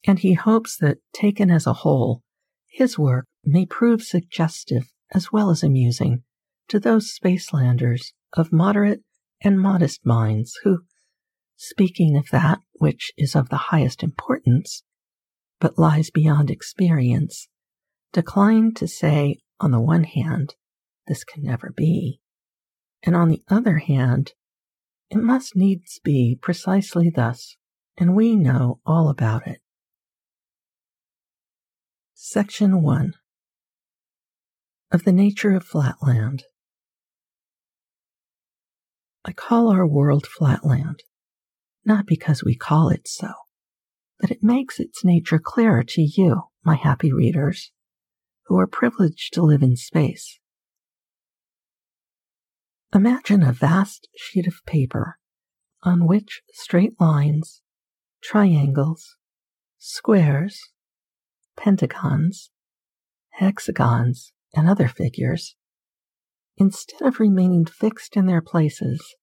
And 0.07 0.19
he 0.19 0.35
hopes 0.35 0.77
that, 0.79 0.99
taken 1.13 1.51
as 1.51 1.67
a 1.67 1.73
whole, 1.73 2.23
his 2.69 2.99
work 2.99 3.27
may 3.45 3.67
prove 3.67 4.03
suggestive 4.03 4.93
as 5.15 5.31
well 5.33 5.51
as 5.51 5.63
amusing 5.63 6.23
to 6.69 6.81
those 6.81 7.17
Spacelanders 7.17 8.13
of 8.33 8.53
moderate 8.53 9.03
and 9.43 9.61
modest 9.61 10.05
minds 10.05 10.59
who, 10.65 10.81
speaking 11.57 12.17
of 12.17 12.27
that 12.31 12.59
which 12.75 13.13
is 13.17 13.37
of 13.37 13.49
the 13.49 13.57
highest 13.57 14.03
importance, 14.03 14.83
but 15.61 15.79
lies 15.79 16.11
beyond 16.11 16.51
experience, 16.51 17.49
decline 18.13 18.75
to 18.75 18.89
say, 18.89 19.39
on 19.61 19.71
the 19.71 19.81
one 19.81 20.05
hand, 20.05 20.55
this 21.07 21.25
can 21.25 21.45
never 21.45 21.73
be, 21.77 22.21
and 23.05 23.15
on 23.15 23.29
the 23.29 23.43
other 23.49 23.79
hand, 23.79 24.33
it 25.11 25.19
must 25.19 25.55
needs 25.55 26.01
be 26.03 26.39
precisely 26.41 27.11
thus, 27.11 27.57
and 27.97 28.17
we 28.17 28.35
know 28.35 28.81
all 28.87 29.09
about 29.09 29.47
it. 29.47 29.61
Section 32.15 32.83
1 32.83 33.13
Of 34.91 35.05
the 35.05 35.13
Nature 35.13 35.55
of 35.55 35.65
Flatland 35.65 36.45
I 39.27 39.33
call 39.33 39.71
our 39.71 39.87
world 39.87 40.27
flatland, 40.27 41.03
not 41.85 42.07
because 42.07 42.45
we 42.45 42.55
call 42.55 42.91
it 42.91 43.09
so, 43.09 43.29
but 44.19 44.31
it 44.31 44.43
makes 44.43 44.79
its 44.79 45.05
nature 45.05 45.41
clearer 45.43 45.83
to 45.83 46.03
you, 46.03 46.43
my 46.63 46.75
happy 46.75 47.13
readers, 47.13 47.73
who 48.47 48.59
are 48.59 48.67
privileged 48.67 49.33
to 49.35 49.43
live 49.43 49.63
in 49.63 49.77
space. 49.77 50.39
Imagine 52.95 53.43
a 53.43 53.53
vast 53.53 54.07
sheet 54.17 54.47
of 54.47 54.65
paper 54.67 55.19
on 55.83 56.07
which 56.07 56.43
straight 56.53 56.93
lines, 57.01 57.61
triangles, 58.23 59.17
squares, 59.79 60.71
pentagons, 61.57 62.53
hexagons, 63.31 64.33
and 64.55 64.69
other 64.69 64.87
figures, 64.87 65.57
instead 66.57 67.03
of 67.03 67.19
remaining 67.19 67.67
fixed 67.67 68.17
in 68.17 68.27
their 68.27 68.41
places, 68.41 69.17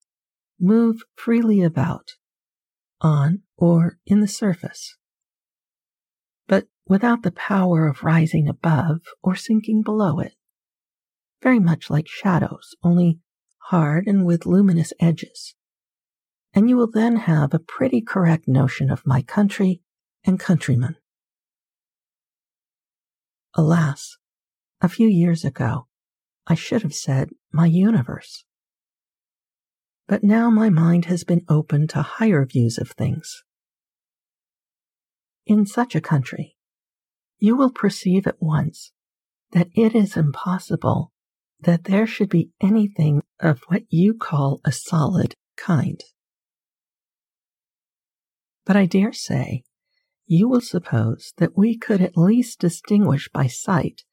move 0.59 0.97
freely 1.15 1.61
about, 1.61 2.09
on 2.99 3.43
or 3.55 3.99
in 4.05 4.19
the 4.19 4.27
surface, 4.27 4.97
but 6.45 6.67
without 6.85 7.23
the 7.23 7.31
power 7.31 7.87
of 7.87 8.03
rising 8.03 8.49
above 8.49 8.99
or 9.23 9.33
sinking 9.33 9.81
below 9.81 10.19
it, 10.19 10.33
very 11.41 11.59
much 11.59 11.89
like 11.89 12.09
shadows, 12.09 12.75
only 12.83 13.21
hard 13.65 14.07
and 14.07 14.25
with 14.25 14.45
luminous 14.45 14.93
edges. 14.99 15.55
And 16.53 16.69
you 16.69 16.75
will 16.75 16.89
then 16.91 17.15
have 17.15 17.53
a 17.53 17.59
pretty 17.59 18.01
correct 18.01 18.47
notion 18.47 18.89
of 18.89 19.05
my 19.05 19.21
country 19.21 19.81
and 20.25 20.39
countrymen. 20.39 20.97
Alas, 23.55 24.17
a 24.81 24.89
few 24.89 25.07
years 25.07 25.43
ago, 25.45 25.87
I 26.47 26.55
should 26.55 26.81
have 26.81 26.93
said 26.93 27.29
my 27.51 27.65
universe. 27.65 28.43
But 30.07 30.23
now 30.23 30.49
my 30.49 30.69
mind 30.69 31.05
has 31.05 31.23
been 31.23 31.45
opened 31.47 31.89
to 31.91 32.01
higher 32.01 32.45
views 32.45 32.77
of 32.77 32.91
things. 32.91 33.43
In 35.45 35.65
such 35.65 35.95
a 35.95 36.01
country, 36.01 36.57
you 37.39 37.55
will 37.55 37.71
perceive 37.71 38.27
at 38.27 38.41
once 38.41 38.91
that 39.51 39.69
it 39.73 39.95
is 39.95 40.17
impossible 40.17 41.11
that 41.63 41.85
there 41.85 42.07
should 42.07 42.29
be 42.29 42.51
anything 42.61 43.21
of 43.39 43.61
what 43.67 43.83
you 43.89 44.13
call 44.13 44.61
a 44.65 44.71
solid 44.71 45.35
kind. 45.57 46.03
But 48.65 48.75
I 48.75 48.85
dare 48.85 49.13
say 49.13 49.63
you 50.25 50.47
will 50.47 50.61
suppose 50.61 51.33
that 51.37 51.57
we 51.57 51.77
could 51.77 52.01
at 52.01 52.17
least 52.17 52.59
distinguish 52.59 53.29
by 53.33 53.47
sight 53.47 54.03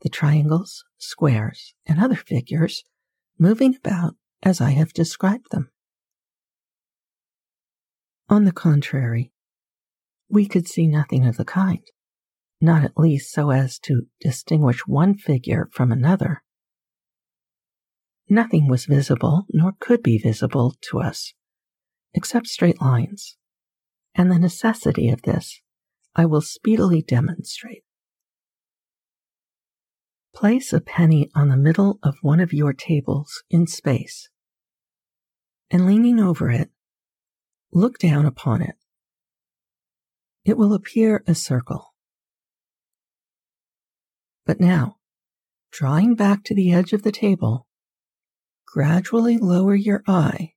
the 0.00 0.08
triangles, 0.08 0.84
squares, 0.98 1.74
and 1.86 2.00
other 2.00 2.16
figures 2.16 2.84
moving 3.38 3.74
about 3.76 4.14
as 4.42 4.60
I 4.60 4.70
have 4.70 4.92
described 4.92 5.46
them. 5.50 5.70
On 8.28 8.44
the 8.44 8.52
contrary, 8.52 9.32
we 10.28 10.46
could 10.46 10.68
see 10.68 10.86
nothing 10.86 11.24
of 11.26 11.36
the 11.36 11.44
kind, 11.44 11.84
not 12.60 12.84
at 12.84 12.98
least 12.98 13.32
so 13.32 13.50
as 13.50 13.78
to 13.80 14.06
distinguish 14.20 14.86
one 14.86 15.14
figure 15.14 15.68
from 15.72 15.92
another. 15.92 16.42
Nothing 18.28 18.68
was 18.68 18.86
visible, 18.86 19.46
nor 19.52 19.72
could 19.78 20.02
be 20.02 20.18
visible 20.18 20.74
to 20.90 20.98
us, 20.98 21.32
except 22.12 22.48
straight 22.48 22.80
lines, 22.80 23.36
and 24.14 24.30
the 24.30 24.38
necessity 24.38 25.08
of 25.08 25.22
this 25.22 25.60
I 26.14 26.24
will 26.24 26.40
speedily 26.40 27.02
demonstrate. 27.02 27.84
Place 30.34 30.72
a 30.72 30.80
penny 30.80 31.30
on 31.34 31.48
the 31.48 31.56
middle 31.56 31.98
of 32.02 32.16
one 32.20 32.40
of 32.40 32.52
your 32.52 32.72
tables 32.72 33.44
in 33.48 33.66
space, 33.66 34.28
and 35.70 35.86
leaning 35.86 36.18
over 36.18 36.50
it, 36.50 36.70
look 37.72 37.98
down 37.98 38.26
upon 38.26 38.60
it. 38.60 38.74
It 40.44 40.56
will 40.56 40.74
appear 40.74 41.22
a 41.26 41.34
circle. 41.34 41.94
But 44.44 44.60
now, 44.60 44.96
drawing 45.70 46.14
back 46.14 46.44
to 46.44 46.54
the 46.54 46.72
edge 46.72 46.92
of 46.92 47.02
the 47.02 47.12
table, 47.12 47.65
gradually 48.76 49.38
lower 49.38 49.74
your 49.74 50.02
eye, 50.06 50.52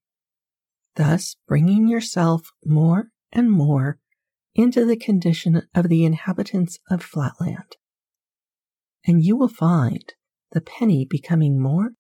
thus 0.96 1.38
bringing 1.48 1.88
yourself 1.88 2.52
more 2.66 3.12
and 3.32 3.50
more 3.50 4.00
into 4.54 4.84
the 4.86 4.98
condition 4.98 5.62
of 5.74 5.88
the 5.88 6.04
inhabitants 6.04 6.78
of 6.92 7.02
Flatland 7.02 7.78
and 9.06 9.24
you 9.24 9.36
will 9.36 9.50
find 9.50 10.14
the 10.52 10.62
penny 10.62 11.06
becoming 11.10 11.60
more 11.60 11.92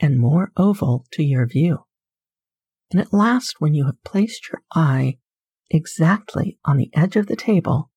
and 0.00 0.18
more 0.18 0.52
oval 0.56 1.04
to 1.12 1.22
your 1.22 1.46
view. 1.46 1.84
And 2.90 3.00
at 3.00 3.12
last, 3.12 3.56
when 3.58 3.74
you 3.74 3.86
have 3.86 4.02
placed 4.04 4.48
your 4.48 4.62
eye 4.74 5.18
exactly 5.70 6.58
on 6.64 6.76
the 6.76 6.90
edge 6.94 7.16
of 7.16 7.26
the 7.26 7.36
table, 7.36 7.90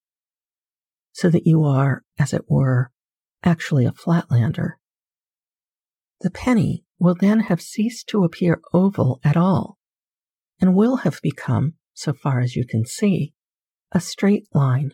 so 1.12 1.30
that 1.30 1.46
you 1.46 1.64
are, 1.64 2.02
as 2.18 2.32
it 2.32 2.44
were, 2.48 2.90
actually 3.44 3.84
a 3.84 3.92
flatlander, 3.92 4.72
the 6.20 6.30
penny 6.30 6.84
will 7.00 7.16
then 7.18 7.40
have 7.40 7.60
ceased 7.60 8.06
to 8.06 8.22
appear 8.22 8.60
oval 8.72 9.18
at 9.24 9.36
all, 9.36 9.78
and 10.60 10.76
will 10.76 10.98
have 10.98 11.18
become, 11.22 11.74
so 11.92 12.12
far 12.12 12.38
as 12.38 12.54
you 12.54 12.64
can 12.64 12.86
see, 12.86 13.34
a 13.90 13.98
straight 13.98 14.46
line 14.54 14.92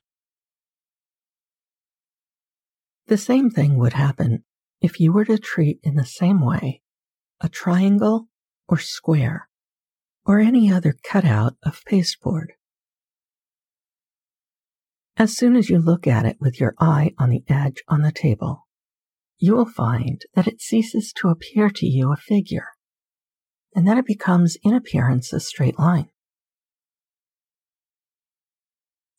the 3.07 3.16
same 3.16 3.51
thing 3.51 3.77
would 3.77 3.92
happen 3.92 4.42
if 4.81 4.99
you 4.99 5.12
were 5.12 5.25
to 5.25 5.38
treat 5.38 5.79
in 5.83 5.95
the 5.95 6.05
same 6.05 6.45
way 6.45 6.83
a 7.40 7.49
triangle 7.49 8.29
or 8.69 8.79
square 8.79 9.49
or 10.25 10.40
any 10.40 10.73
other 10.73 10.95
cutout 11.05 11.55
of 11.62 11.85
pasteboard. 11.87 12.55
As 15.16 15.37
soon 15.37 15.55
as 15.55 15.71
you 15.71 15.79
look 15.79 16.07
at 16.07 16.27
it 16.27 16.38
with 16.40 16.59
your 16.61 16.75
eye 16.81 17.14
on 17.16 17.31
the 17.31 17.45
edge 17.49 17.83
on 17.88 18.03
the 18.03 18.11
table, 18.11 18.65
you 19.38 19.55
will 19.55 19.66
find 19.66 20.22
that 20.35 20.46
it 20.46 20.61
ceases 20.61 21.12
to 21.12 21.29
appear 21.29 21.70
to 21.70 21.87
you 21.87 22.12
a 22.12 22.16
figure, 22.16 22.68
and 23.75 23.87
that 23.87 23.99
it 23.99 24.07
becomes 24.07 24.57
in 24.62 24.75
appearance 24.75 25.33
a 25.33 25.40
straight 25.40 25.79
line. 25.79 26.09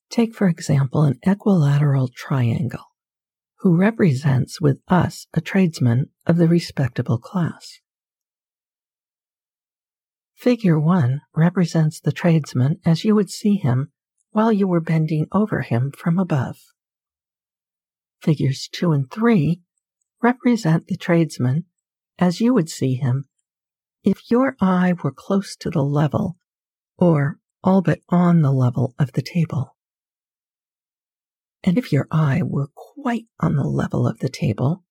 Take, 0.10 0.34
for 0.34 0.48
example, 0.48 1.04
an 1.04 1.20
equilateral 1.24 2.08
triangle, 2.08 2.86
who 3.60 3.76
represents 3.76 4.62
with 4.62 4.80
us 4.88 5.28
a 5.34 5.42
tradesman 5.42 6.10
of 6.26 6.38
the 6.38 6.48
respectable 6.48 7.18
class. 7.18 7.80
Figure 10.34 10.80
1 10.80 11.22
represents 11.36 12.00
the 12.00 12.12
tradesman 12.12 12.80
as 12.86 13.04
you 13.04 13.16
would 13.16 13.30
see 13.30 13.56
him 13.56 13.92
while 14.32 14.52
you 14.52 14.68
were 14.68 14.80
bending 14.80 15.26
over 15.32 15.62
him 15.62 15.92
from 15.98 16.20
above. 16.20 16.58
Figures 18.22 18.70
2 18.72 18.92
and 18.92 19.12
3 19.12 19.62
represent 20.22 20.88
the 20.88 20.98
tradesman 20.98 21.66
as 22.20 22.42
you 22.42 22.54
would 22.54 22.70
see 22.70 22.96
him 22.96 23.26
if 24.04 24.32
your 24.32 24.56
eye 24.62 24.94
were 25.04 25.12
close 25.12 25.56
to 25.56 25.70
the 25.70 25.84
level 25.84 26.38
or 26.98 27.38
all 27.64 27.82
but 27.82 28.00
on 28.10 28.42
the 28.42 28.52
level 28.52 28.96
of 28.98 29.12
the 29.14 29.22
table. 29.22 29.76
And 31.64 31.78
if 31.78 31.92
your 31.92 32.08
eye 32.12 32.42
were 32.44 32.70
quite 32.76 33.26
on 33.40 33.56
the 33.56 33.68
level 33.68 34.08
of 34.08 34.20
the 34.20 34.30
table, 34.30 34.84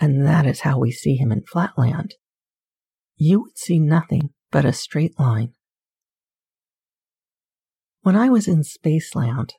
and 0.00 0.24
that 0.24 0.46
is 0.46 0.60
how 0.60 0.78
we 0.78 0.90
see 0.90 1.16
him 1.16 1.30
in 1.30 1.42
flatland, 1.42 2.14
you 3.16 3.40
would 3.42 3.58
see 3.58 3.78
nothing 3.78 4.30
but 4.50 4.64
a 4.64 4.72
straight 4.72 5.18
line. 5.18 5.52
When 8.02 8.16
I 8.16 8.28
was 8.28 8.46
in 8.46 8.62
Spaceland, 8.62 9.50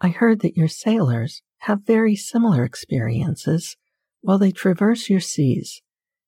I 0.00 0.08
heard 0.08 0.40
that 0.40 0.56
your 0.56 0.68
sailors 0.68 1.42
have 1.58 1.86
very 1.86 2.16
similar 2.16 2.64
experiences 2.64 3.76
while 4.22 4.38
they 4.38 4.50
traverse 4.50 5.10
your 5.10 5.20
seas 5.20 5.82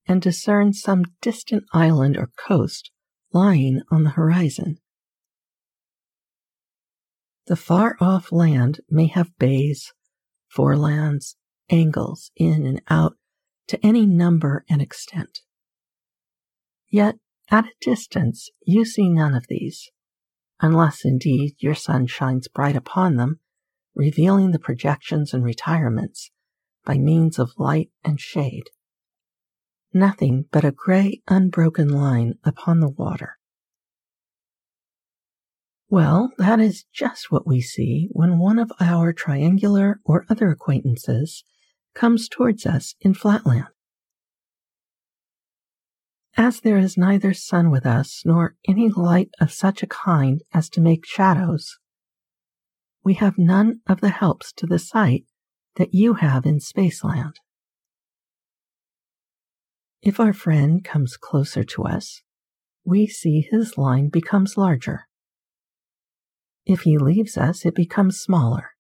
and 0.07 0.21
discern 0.21 0.73
some 0.73 1.05
distant 1.23 1.65
island 1.73 2.17
or 2.17 2.31
coast 2.37 2.91
lying 3.33 3.81
on 3.91 4.05
the 4.05 4.11
horizon. 4.11 4.79
The 7.47 7.57
far 7.57 7.97
off 8.01 8.31
land 8.31 8.81
may 8.91 9.07
have 9.07 9.37
bays, 9.39 9.93
forelands, 10.55 11.37
angles 11.71 12.31
in 12.37 12.67
and 12.67 12.83
out 12.89 13.17
to 13.69 13.85
any 13.85 14.07
number 14.07 14.65
and 14.69 14.83
extent. 14.83 15.41
Yet, 16.89 17.17
at 17.51 17.65
a 17.65 17.73
distance, 17.81 18.51
you 18.67 18.85
see 18.85 19.09
none 19.09 19.35
of 19.35 19.47
these 19.49 19.91
unless 20.61 21.05
indeed 21.05 21.55
your 21.59 21.75
sun 21.75 22.07
shines 22.07 22.49
bright 22.49 22.77
upon 22.77 23.17
them, 23.17 23.41
revealing 23.95 24.51
the 24.51 24.59
projections 24.59 25.35
and 25.35 25.45
retirements 25.45 26.31
by 26.85 26.99
means 26.99 27.39
of 27.39 27.53
light 27.59 27.91
and 28.05 28.21
shade. 28.21 28.71
Nothing 29.93 30.47
but 30.51 30.65
a 30.65 30.73
gray, 30.73 31.23
unbroken 31.29 31.89
line 31.89 32.35
upon 32.45 32.81
the 32.81 32.89
water. 32.89 33.39
Well, 35.89 36.33
that 36.39 36.59
is 36.59 36.85
just 36.93 37.31
what 37.31 37.47
we 37.47 37.61
see 37.61 38.09
when 38.11 38.39
one 38.39 38.59
of 38.59 38.73
our 38.81 39.13
triangular 39.13 40.01
or 40.05 40.27
other 40.29 40.51
acquaintances 40.51 41.45
comes 41.95 42.29
towards 42.29 42.67
us 42.67 42.97
in 43.01 43.15
flatland. 43.15 43.67
As 46.37 46.61
there 46.61 46.79
is 46.79 46.97
neither 46.97 47.33
sun 47.33 47.71
with 47.71 47.87
us 47.87 48.23
nor 48.25 48.57
any 48.67 48.89
light 48.89 49.31
of 49.41 49.53
such 49.53 49.85
a 49.85 49.87
kind 49.87 50.43
as 50.53 50.69
to 50.71 50.81
make 50.81 51.07
shadows, 51.07 51.79
we 53.05 53.15
have 53.15 53.39
none 53.39 53.81
of 53.87 54.01
the 54.01 54.09
helps 54.09 54.53
to 54.55 54.67
the 54.67 54.81
sight 54.81 55.27
that 55.77 55.95
you 55.95 56.15
have 56.15 56.47
in 56.47 56.59
Spaceland. 56.59 57.35
If 60.03 60.21
our 60.21 60.33
friend 60.33 60.85
comes 60.85 61.17
closer 61.17 61.65
to 61.65 61.85
us, 61.85 62.23
we 62.85 63.07
see 63.07 63.41
his 63.41 63.79
line 63.79 64.09
becomes 64.11 64.57
larger. 64.57 65.09
If 66.67 66.83
he 66.83 66.99
leaves 66.99 67.37
us, 67.37 67.65
it 67.65 67.75
becomes 67.75 68.21
smaller. 68.21 68.71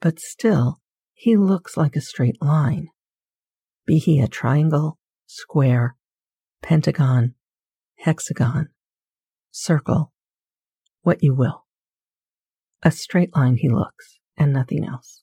But 0.00 0.18
still, 0.18 0.80
he 1.14 1.36
looks 1.36 1.76
like 1.76 1.94
a 1.94 2.00
straight 2.00 2.42
line, 2.42 2.88
be 3.86 3.98
he 3.98 4.20
a 4.20 4.26
triangle, 4.26 4.98
square, 5.26 5.96
pentagon, 6.62 7.34
hexagon, 7.98 8.68
circle, 9.52 10.12
what 11.02 11.22
you 11.22 11.34
will. 11.34 11.64
A 12.82 12.90
straight 12.90 13.34
line 13.36 13.56
he 13.56 13.68
looks, 13.68 14.18
and 14.36 14.52
nothing 14.52 14.84
else. 14.84 15.21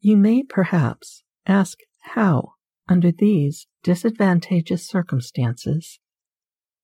You 0.00 0.16
may 0.16 0.42
perhaps 0.42 1.22
ask 1.46 1.78
how, 1.98 2.54
under 2.88 3.12
these 3.12 3.66
disadvantageous 3.82 4.88
circumstances, 4.88 6.00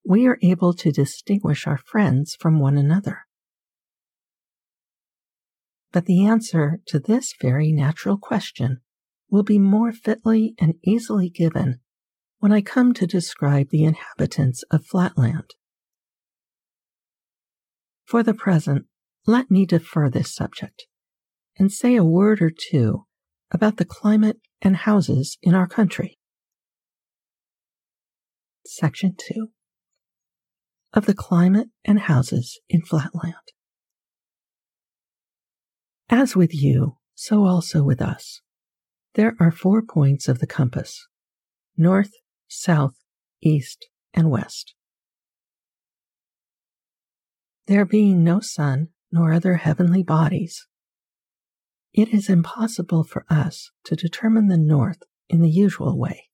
we 0.04 0.26
are 0.26 0.38
able 0.42 0.74
to 0.74 0.92
distinguish 0.92 1.66
our 1.66 1.78
friends 1.78 2.36
from 2.38 2.60
one 2.60 2.76
another. 2.76 3.20
But 5.92 6.04
the 6.04 6.26
answer 6.26 6.80
to 6.88 6.98
this 6.98 7.34
very 7.40 7.72
natural 7.72 8.18
question 8.18 8.82
will 9.30 9.42
be 9.42 9.58
more 9.58 9.92
fitly 9.92 10.54
and 10.58 10.74
easily 10.84 11.30
given 11.30 11.80
when 12.38 12.52
I 12.52 12.60
come 12.60 12.92
to 12.94 13.06
describe 13.06 13.70
the 13.70 13.84
inhabitants 13.84 14.62
of 14.70 14.84
Flatland. 14.84 15.54
For 18.04 18.22
the 18.22 18.34
present, 18.34 18.84
let 19.26 19.50
me 19.50 19.64
defer 19.64 20.10
this 20.10 20.34
subject 20.34 20.86
and 21.58 21.72
say 21.72 21.96
a 21.96 22.04
word 22.04 22.40
or 22.42 22.50
two 22.50 23.06
about 23.50 23.76
the 23.76 23.84
climate 23.84 24.38
and 24.60 24.76
houses 24.76 25.38
in 25.42 25.54
our 25.54 25.66
country. 25.66 26.18
Section 28.64 29.14
2 29.16 29.48
of 30.92 31.06
the 31.06 31.14
climate 31.14 31.68
and 31.84 32.00
houses 32.00 32.58
in 32.68 32.80
Flatland. 32.80 33.34
As 36.08 36.34
with 36.34 36.54
you, 36.54 36.96
so 37.14 37.44
also 37.44 37.82
with 37.82 38.00
us. 38.00 38.40
There 39.14 39.34
are 39.38 39.50
four 39.50 39.82
points 39.82 40.26
of 40.28 40.38
the 40.38 40.46
compass 40.46 41.06
north, 41.76 42.12
south, 42.48 42.94
east, 43.42 43.86
and 44.14 44.30
west. 44.30 44.74
There 47.66 47.84
being 47.84 48.24
no 48.24 48.40
sun 48.40 48.88
nor 49.12 49.32
other 49.32 49.56
heavenly 49.56 50.02
bodies, 50.02 50.66
it 51.96 52.12
is 52.12 52.28
impossible 52.28 53.02
for 53.02 53.24
us 53.30 53.70
to 53.82 53.96
determine 53.96 54.48
the 54.48 54.58
north 54.58 55.02
in 55.30 55.40
the 55.40 55.50
usual 55.50 55.98
way. 55.98 56.24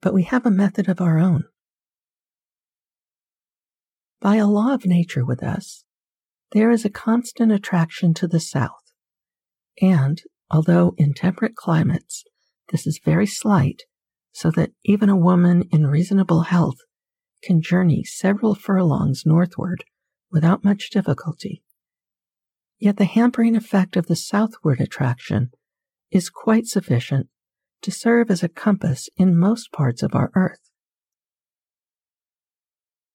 But 0.00 0.14
we 0.14 0.22
have 0.22 0.46
a 0.46 0.50
method 0.50 0.88
of 0.88 1.00
our 1.00 1.18
own. 1.18 1.44
By 4.20 4.36
a 4.36 4.46
law 4.46 4.72
of 4.72 4.86
nature 4.86 5.24
with 5.24 5.42
us, 5.42 5.84
there 6.52 6.70
is 6.70 6.84
a 6.84 6.90
constant 6.90 7.50
attraction 7.50 8.14
to 8.14 8.28
the 8.28 8.38
south, 8.38 8.92
and 9.80 10.22
although 10.48 10.94
in 10.96 11.12
temperate 11.12 11.56
climates 11.56 12.22
this 12.70 12.86
is 12.86 13.00
very 13.04 13.26
slight, 13.26 13.82
so 14.30 14.50
that 14.52 14.70
even 14.84 15.08
a 15.08 15.16
woman 15.16 15.64
in 15.72 15.88
reasonable 15.88 16.42
health 16.42 16.78
can 17.42 17.60
journey 17.60 18.04
several 18.04 18.54
furlongs 18.54 19.24
northward 19.26 19.84
without 20.30 20.62
much 20.62 20.90
difficulty. 20.90 21.64
Yet 22.82 22.96
the 22.96 23.04
hampering 23.04 23.54
effect 23.54 23.96
of 23.96 24.08
the 24.08 24.16
southward 24.16 24.80
attraction 24.80 25.52
is 26.10 26.28
quite 26.28 26.66
sufficient 26.66 27.28
to 27.82 27.92
serve 27.92 28.28
as 28.28 28.42
a 28.42 28.48
compass 28.48 29.08
in 29.16 29.38
most 29.38 29.70
parts 29.70 30.02
of 30.02 30.16
our 30.16 30.32
earth. 30.34 30.68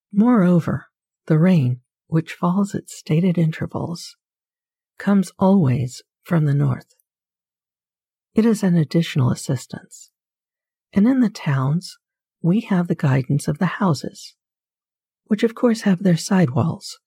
Moreover, 0.10 0.86
the 1.26 1.38
rain, 1.38 1.82
which 2.08 2.32
falls 2.32 2.74
at 2.74 2.88
stated 2.90 3.38
intervals, 3.38 4.16
comes 4.98 5.34
always 5.38 6.02
from 6.24 6.46
the 6.46 6.56
north. 6.56 6.96
It 8.34 8.46
is 8.46 8.64
an 8.64 8.78
additional 8.78 9.32
assistance. 9.32 10.12
And 10.94 11.06
in 11.06 11.20
the 11.20 11.30
towns, 11.30 11.98
we 12.42 12.62
have 12.62 12.88
the 12.88 12.96
guidance 12.96 13.50
of 13.50 13.58
the 13.58 13.82
houses, 13.82 14.34
which 15.26 15.44
of 15.44 15.56
course 15.56 15.82
have 15.82 16.04
their 16.04 16.16
sidewalls, 16.16 17.00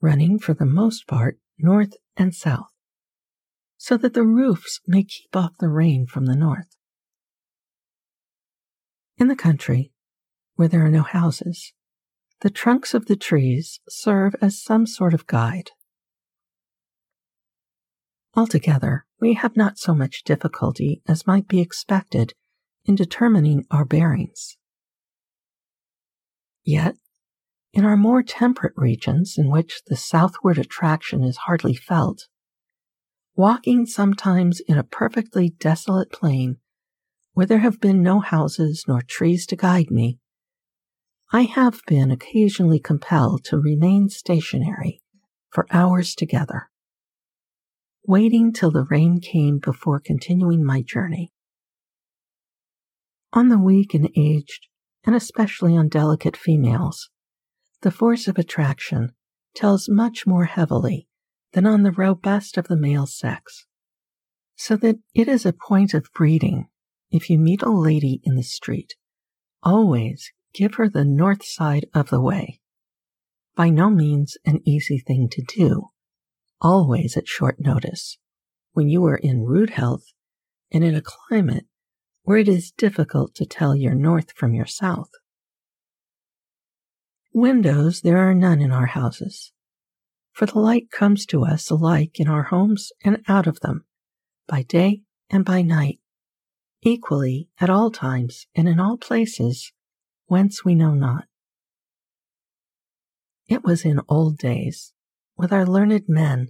running 0.00 0.38
for 0.38 0.54
the 0.54 0.66
most 0.66 1.06
part 1.06 1.38
north 1.58 1.94
and 2.16 2.34
south, 2.34 2.70
so 3.76 3.96
that 3.96 4.14
the 4.14 4.24
roofs 4.24 4.80
may 4.86 5.02
keep 5.02 5.34
off 5.34 5.52
the 5.58 5.68
rain 5.68 6.06
from 6.06 6.26
the 6.26 6.36
north. 6.36 6.76
In 9.18 9.28
the 9.28 9.36
country, 9.36 9.92
where 10.54 10.68
there 10.68 10.84
are 10.84 10.90
no 10.90 11.02
houses, 11.02 11.72
the 12.40 12.50
trunks 12.50 12.94
of 12.94 13.06
the 13.06 13.16
trees 13.16 13.80
serve 13.88 14.34
as 14.40 14.62
some 14.62 14.86
sort 14.86 15.12
of 15.12 15.26
guide. 15.26 15.70
Altogether, 18.34 19.04
we 19.20 19.34
have 19.34 19.56
not 19.56 19.78
so 19.78 19.94
much 19.94 20.22
difficulty 20.24 21.02
as 21.06 21.26
might 21.26 21.48
be 21.48 21.60
expected 21.60 22.32
in 22.84 22.94
determining 22.94 23.66
our 23.70 23.84
bearings. 23.84 24.56
Yet, 26.64 26.96
in 27.72 27.84
our 27.84 27.96
more 27.96 28.22
temperate 28.22 28.74
regions 28.76 29.36
in 29.38 29.50
which 29.50 29.82
the 29.86 29.96
southward 29.96 30.58
attraction 30.58 31.22
is 31.22 31.36
hardly 31.36 31.74
felt, 31.74 32.28
walking 33.36 33.86
sometimes 33.86 34.60
in 34.60 34.76
a 34.76 34.84
perfectly 34.84 35.50
desolate 35.58 36.10
plain 36.10 36.56
where 37.32 37.46
there 37.46 37.60
have 37.60 37.80
been 37.80 38.02
no 38.02 38.20
houses 38.20 38.84
nor 38.88 39.00
trees 39.00 39.46
to 39.46 39.56
guide 39.56 39.90
me, 39.90 40.18
I 41.32 41.42
have 41.42 41.80
been 41.86 42.10
occasionally 42.10 42.80
compelled 42.80 43.44
to 43.44 43.58
remain 43.58 44.08
stationary 44.08 45.00
for 45.48 45.66
hours 45.70 46.16
together, 46.16 46.70
waiting 48.04 48.52
till 48.52 48.72
the 48.72 48.84
rain 48.90 49.20
came 49.20 49.58
before 49.58 50.00
continuing 50.00 50.64
my 50.64 50.82
journey. 50.82 51.32
On 53.32 53.48
the 53.48 53.58
weak 53.58 53.94
and 53.94 54.10
aged, 54.16 54.66
and 55.04 55.14
especially 55.14 55.76
on 55.76 55.88
delicate 55.88 56.36
females, 56.36 57.10
the 57.82 57.90
force 57.90 58.28
of 58.28 58.38
attraction 58.38 59.12
tells 59.54 59.88
much 59.88 60.26
more 60.26 60.44
heavily 60.44 61.08
than 61.52 61.66
on 61.66 61.82
the 61.82 61.92
robust 61.92 62.56
of 62.56 62.68
the 62.68 62.76
male 62.76 63.06
sex, 63.06 63.66
so 64.56 64.76
that 64.76 64.98
it 65.14 65.28
is 65.28 65.44
a 65.46 65.52
point 65.52 65.94
of 65.94 66.12
breeding 66.14 66.68
if 67.10 67.28
you 67.28 67.38
meet 67.38 67.62
a 67.62 67.70
lady 67.70 68.20
in 68.22 68.36
the 68.36 68.42
street, 68.42 68.94
always 69.62 70.30
give 70.54 70.74
her 70.74 70.88
the 70.88 71.04
north 71.04 71.44
side 71.44 71.86
of 71.94 72.10
the 72.10 72.20
way. 72.20 72.60
By 73.56 73.70
no 73.70 73.90
means 73.90 74.36
an 74.44 74.60
easy 74.64 74.98
thing 74.98 75.28
to 75.32 75.42
do, 75.42 75.88
always 76.60 77.16
at 77.16 77.26
short 77.26 77.56
notice, 77.58 78.18
when 78.72 78.88
you 78.88 79.04
are 79.06 79.16
in 79.16 79.44
rude 79.44 79.70
health 79.70 80.04
and 80.70 80.84
in 80.84 80.94
a 80.94 81.02
climate 81.02 81.66
where 82.22 82.38
it 82.38 82.48
is 82.48 82.70
difficult 82.70 83.34
to 83.34 83.46
tell 83.46 83.74
your 83.74 83.94
north 83.94 84.32
from 84.32 84.54
your 84.54 84.66
south. 84.66 85.10
Windows 87.32 88.00
there 88.00 88.18
are 88.18 88.34
none 88.34 88.60
in 88.60 88.72
our 88.72 88.86
houses, 88.86 89.52
for 90.32 90.46
the 90.46 90.58
light 90.58 90.90
comes 90.90 91.24
to 91.26 91.44
us 91.44 91.70
alike 91.70 92.18
in 92.18 92.26
our 92.26 92.42
homes 92.44 92.90
and 93.04 93.22
out 93.28 93.46
of 93.46 93.60
them, 93.60 93.84
by 94.48 94.62
day 94.62 95.02
and 95.30 95.44
by 95.44 95.62
night, 95.62 96.00
equally 96.82 97.48
at 97.60 97.70
all 97.70 97.92
times 97.92 98.46
and 98.56 98.68
in 98.68 98.80
all 98.80 98.96
places 98.96 99.72
whence 100.26 100.64
we 100.64 100.74
know 100.74 100.92
not. 100.92 101.26
It 103.46 103.62
was 103.62 103.84
in 103.84 104.00
old 104.08 104.36
days, 104.36 104.92
with 105.36 105.52
our 105.52 105.66
learned 105.66 106.04
men, 106.08 106.48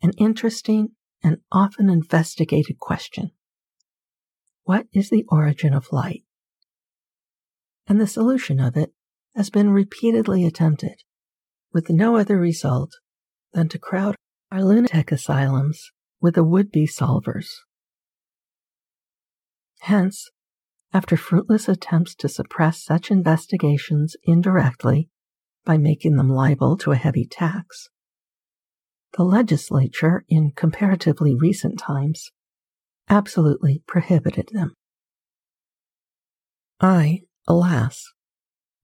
an 0.00 0.12
interesting 0.16 0.90
and 1.24 1.38
often 1.50 1.90
investigated 1.90 2.78
question. 2.78 3.32
What 4.62 4.86
is 4.92 5.10
the 5.10 5.24
origin 5.28 5.74
of 5.74 5.92
light? 5.92 6.22
And 7.88 8.00
the 8.00 8.06
solution 8.06 8.60
of 8.60 8.76
it 8.76 8.92
has 9.38 9.50
been 9.50 9.70
repeatedly 9.70 10.44
attempted, 10.44 10.96
with 11.72 11.88
no 11.88 12.16
other 12.16 12.36
result 12.36 12.90
than 13.52 13.68
to 13.68 13.78
crowd 13.78 14.16
our 14.50 14.64
lunatic 14.64 15.12
asylums 15.12 15.92
with 16.20 16.34
the 16.34 16.42
would 16.42 16.72
be 16.72 16.88
solvers. 16.88 17.46
Hence, 19.82 20.28
after 20.92 21.16
fruitless 21.16 21.68
attempts 21.68 22.16
to 22.16 22.28
suppress 22.28 22.82
such 22.82 23.12
investigations 23.12 24.16
indirectly 24.24 25.08
by 25.64 25.78
making 25.78 26.16
them 26.16 26.28
liable 26.28 26.76
to 26.76 26.90
a 26.90 26.96
heavy 26.96 27.24
tax. 27.24 27.90
The 29.16 29.22
legislature, 29.22 30.24
in 30.28 30.50
comparatively 30.56 31.36
recent 31.36 31.78
times, 31.78 32.32
absolutely 33.08 33.84
prohibited 33.86 34.48
them. 34.52 34.74
I, 36.80 37.20
alas, 37.46 38.04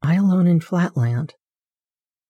I 0.05 0.17
alone 0.17 0.47
in 0.47 0.61
Flatland, 0.61 1.35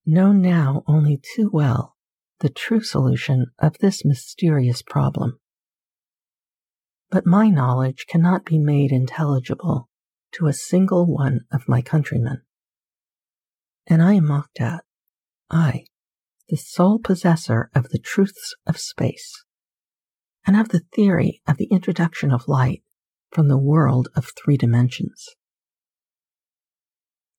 know 0.06 0.32
now 0.32 0.84
only 0.86 1.20
too 1.34 1.50
well 1.52 1.96
the 2.40 2.48
true 2.48 2.82
solution 2.82 3.46
of 3.58 3.78
this 3.78 4.04
mysterious 4.04 4.82
problem 4.82 5.40
but 7.14 7.24
my 7.24 7.48
knowledge 7.48 8.06
cannot 8.08 8.44
be 8.44 8.58
made 8.58 8.90
intelligible 8.90 9.88
to 10.32 10.48
a 10.48 10.52
single 10.52 11.06
one 11.06 11.42
of 11.52 11.68
my 11.68 11.80
countrymen. 11.80 12.42
And 13.86 14.02
I 14.02 14.14
am 14.14 14.26
mocked 14.26 14.60
at, 14.60 14.82
I, 15.48 15.84
the 16.48 16.56
sole 16.56 16.98
possessor 16.98 17.70
of 17.72 17.90
the 17.90 18.00
truths 18.00 18.56
of 18.66 18.78
space, 18.78 19.44
and 20.44 20.56
of 20.56 20.70
the 20.70 20.82
theory 20.92 21.40
of 21.46 21.56
the 21.56 21.68
introduction 21.70 22.32
of 22.32 22.48
light 22.48 22.82
from 23.30 23.46
the 23.46 23.58
world 23.58 24.08
of 24.16 24.32
three 24.36 24.56
dimensions. 24.56 25.24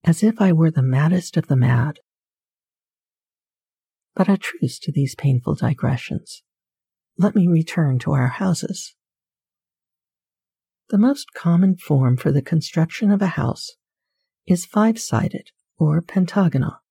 As 0.08 0.22
if 0.22 0.40
I 0.40 0.54
were 0.54 0.70
the 0.70 0.84
maddest 0.84 1.36
of 1.36 1.48
the 1.48 1.56
mad. 1.56 1.98
But 4.14 4.30
a 4.30 4.38
truce 4.38 4.78
to 4.80 4.92
these 4.92 5.16
painful 5.16 5.56
digressions. 5.56 6.44
Let 7.18 7.36
me 7.36 7.48
return 7.48 7.98
to 8.00 8.12
our 8.12 8.28
houses. 8.28 8.96
The 10.90 11.00
most 11.00 11.34
common 11.34 11.76
form 11.76 12.18
for 12.18 12.32
the 12.32 12.44
construction 12.44 13.10
of 13.10 13.20
a 13.24 13.34
house 13.34 13.72
is 14.46 14.64
five 14.64 15.00
sided 15.00 15.50
or 15.80 16.04
pentagonal. 16.04 16.84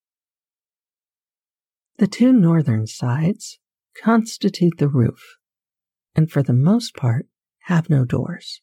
The 1.99 2.09
two 2.09 2.33
northern 2.33 2.89
sides 2.89 3.61
constitute 4.03 4.79
the 4.79 4.89
roof, 4.89 5.37
and 6.17 6.33
for 6.33 6.43
the 6.43 6.53
most 6.53 6.97
part 6.97 7.27
have 7.67 7.89
no 7.89 8.05
doors. 8.05 8.61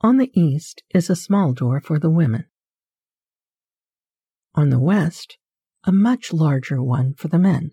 On 0.00 0.18
the 0.18 0.30
east 0.38 0.82
is 0.90 1.08
a 1.08 1.16
small 1.16 1.52
door 1.52 1.80
for 1.80 1.98
the 1.98 2.10
women. 2.10 2.46
On 4.54 4.70
the 4.70 4.78
west, 4.78 5.38
a 5.84 5.92
much 5.92 6.32
larger 6.32 6.82
one 6.82 7.14
for 7.14 7.28
the 7.28 7.38
men. 7.38 7.72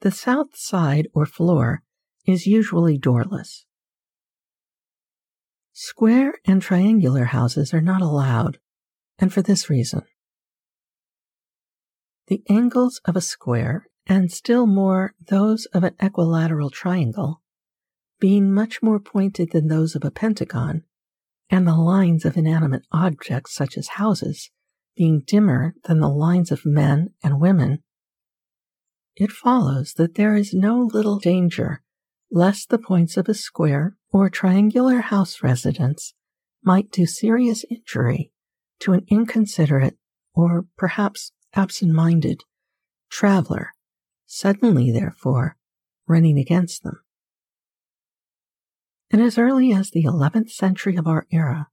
The 0.00 0.10
south 0.10 0.54
side 0.56 1.08
or 1.14 1.26
floor 1.26 1.82
is 2.26 2.46
usually 2.46 2.98
doorless. 2.98 3.66
Square 5.72 6.34
and 6.44 6.62
triangular 6.62 7.24
houses 7.24 7.74
are 7.74 7.80
not 7.80 8.00
allowed, 8.00 8.58
and 9.18 9.32
for 9.32 9.42
this 9.42 9.68
reason. 9.68 10.02
The 12.28 12.42
angles 12.48 13.00
of 13.04 13.16
a 13.16 13.20
square, 13.20 13.86
and 14.06 14.32
still 14.32 14.66
more 14.66 15.14
those 15.28 15.66
of 15.66 15.84
an 15.84 15.94
equilateral 16.00 16.70
triangle, 16.70 17.42
being 18.18 18.52
much 18.52 18.82
more 18.82 19.00
pointed 19.00 19.50
than 19.52 19.68
those 19.68 19.94
of 19.94 20.04
a 20.04 20.10
pentagon, 20.10 20.82
and 21.50 21.66
the 21.66 21.76
lines 21.76 22.24
of 22.24 22.36
inanimate 22.36 22.86
objects 22.92 23.54
such 23.54 23.76
as 23.76 23.88
houses 23.88 24.50
being 24.96 25.22
dimmer 25.26 25.74
than 25.84 26.00
the 26.00 26.08
lines 26.08 26.50
of 26.50 26.64
men 26.64 27.10
and 27.22 27.40
women, 27.40 27.82
it 29.14 29.30
follows 29.32 29.94
that 29.94 30.14
there 30.14 30.34
is 30.34 30.52
no 30.52 30.78
little 30.78 31.18
danger 31.18 31.82
lest 32.30 32.68
the 32.68 32.78
points 32.78 33.16
of 33.16 33.28
a 33.28 33.34
square 33.34 33.96
or 34.10 34.28
triangular 34.28 35.00
house 35.00 35.42
residence 35.42 36.14
might 36.62 36.90
do 36.90 37.06
serious 37.06 37.64
injury 37.70 38.32
to 38.80 38.92
an 38.92 39.06
inconsiderate 39.08 39.96
or 40.34 40.66
perhaps 40.76 41.32
absent 41.54 41.92
minded 41.92 42.42
traveler, 43.08 43.70
suddenly, 44.26 44.90
therefore, 44.90 45.56
running 46.06 46.38
against 46.38 46.82
them. 46.82 47.00
And 49.10 49.22
as 49.22 49.38
early 49.38 49.72
as 49.72 49.90
the 49.90 50.04
11th 50.04 50.50
century 50.50 50.96
of 50.96 51.06
our 51.06 51.26
era, 51.30 51.68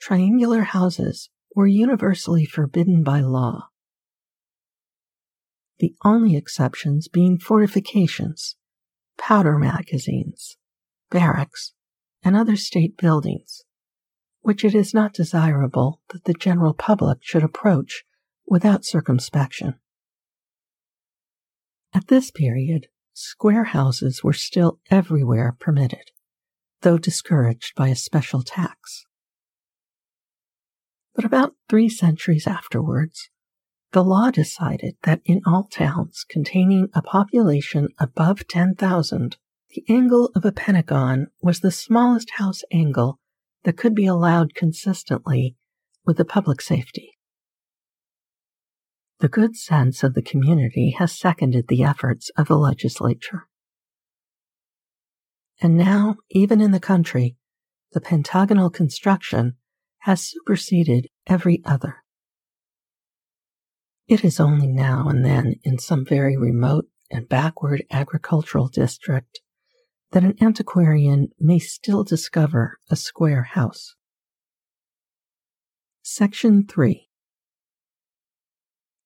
triangular 0.00 0.62
houses 0.62 1.30
were 1.54 1.66
universally 1.66 2.46
forbidden 2.46 3.02
by 3.02 3.20
law. 3.20 3.68
The 5.78 5.94
only 6.04 6.36
exceptions 6.36 7.08
being 7.08 7.38
fortifications 7.38 8.56
powder 9.18 9.58
magazines, 9.58 10.56
barracks, 11.10 11.74
and 12.24 12.36
other 12.36 12.56
state 12.56 12.96
buildings, 12.96 13.62
which 14.40 14.64
it 14.64 14.74
is 14.74 14.94
not 14.94 15.12
desirable 15.12 16.00
that 16.10 16.24
the 16.24 16.34
general 16.34 16.74
public 16.74 17.18
should 17.20 17.42
approach 17.42 18.04
without 18.46 18.84
circumspection. 18.84 19.74
At 21.94 22.08
this 22.08 22.30
period, 22.30 22.86
square 23.12 23.64
houses 23.64 24.24
were 24.24 24.32
still 24.32 24.80
everywhere 24.90 25.56
permitted, 25.58 26.10
though 26.82 26.98
discouraged 26.98 27.74
by 27.74 27.88
a 27.88 27.96
special 27.96 28.42
tax. 28.42 29.06
But 31.14 31.24
about 31.24 31.54
three 31.68 31.88
centuries 31.88 32.46
afterwards, 32.46 33.28
the 33.92 34.04
law 34.04 34.30
decided 34.30 34.96
that 35.02 35.20
in 35.24 35.42
all 35.46 35.64
towns 35.64 36.24
containing 36.28 36.88
a 36.94 37.02
population 37.02 37.88
above 37.98 38.46
10,000, 38.48 39.36
the 39.74 39.84
angle 39.88 40.30
of 40.34 40.44
a 40.44 40.52
pentagon 40.52 41.28
was 41.40 41.60
the 41.60 41.70
smallest 41.70 42.32
house 42.36 42.62
angle 42.72 43.18
that 43.64 43.76
could 43.76 43.94
be 43.94 44.06
allowed 44.06 44.54
consistently 44.54 45.56
with 46.04 46.16
the 46.16 46.24
public 46.24 46.60
safety. 46.60 47.12
The 49.20 49.28
good 49.28 49.56
sense 49.56 50.02
of 50.02 50.14
the 50.14 50.22
community 50.22 50.96
has 50.98 51.16
seconded 51.16 51.68
the 51.68 51.84
efforts 51.84 52.30
of 52.36 52.48
the 52.48 52.58
legislature. 52.58 53.46
And 55.62 55.76
now, 55.76 56.16
even 56.28 56.60
in 56.60 56.72
the 56.72 56.80
country, 56.80 57.36
the 57.92 58.00
pentagonal 58.00 58.68
construction 58.68 59.54
has 60.00 60.20
superseded 60.20 61.06
every 61.28 61.62
other. 61.64 61.98
It 64.08 64.24
is 64.24 64.40
only 64.40 64.66
now 64.66 65.08
and 65.08 65.24
then 65.24 65.54
in 65.62 65.78
some 65.78 66.04
very 66.04 66.36
remote 66.36 66.86
and 67.12 67.28
backward 67.28 67.84
agricultural 67.92 68.68
district 68.68 69.40
that 70.10 70.24
an 70.24 70.34
antiquarian 70.42 71.28
may 71.38 71.60
still 71.60 72.02
discover 72.02 72.78
a 72.90 72.96
square 72.96 73.44
house. 73.44 73.94
Section 76.02 76.66
3 76.66 77.08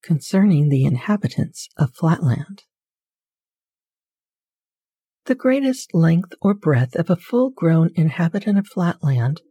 Concerning 0.02 0.70
the 0.70 0.86
inhabitants 0.86 1.68
of 1.76 1.94
Flatland. 1.94 2.62
The 5.26 5.34
greatest 5.34 5.92
length 5.92 6.34
or 6.40 6.54
breadth 6.54 6.94
of 6.94 7.10
a 7.10 7.16
full 7.16 7.50
grown 7.50 7.90
inhabitant 7.96 8.60
of 8.60 8.68
Flatland 8.68 9.42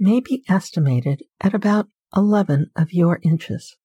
may 0.00 0.18
be 0.18 0.42
estimated 0.48 1.22
at 1.40 1.54
about 1.54 1.86
11 2.16 2.72
of 2.74 2.92
your 2.92 3.20
inches. 3.22 3.76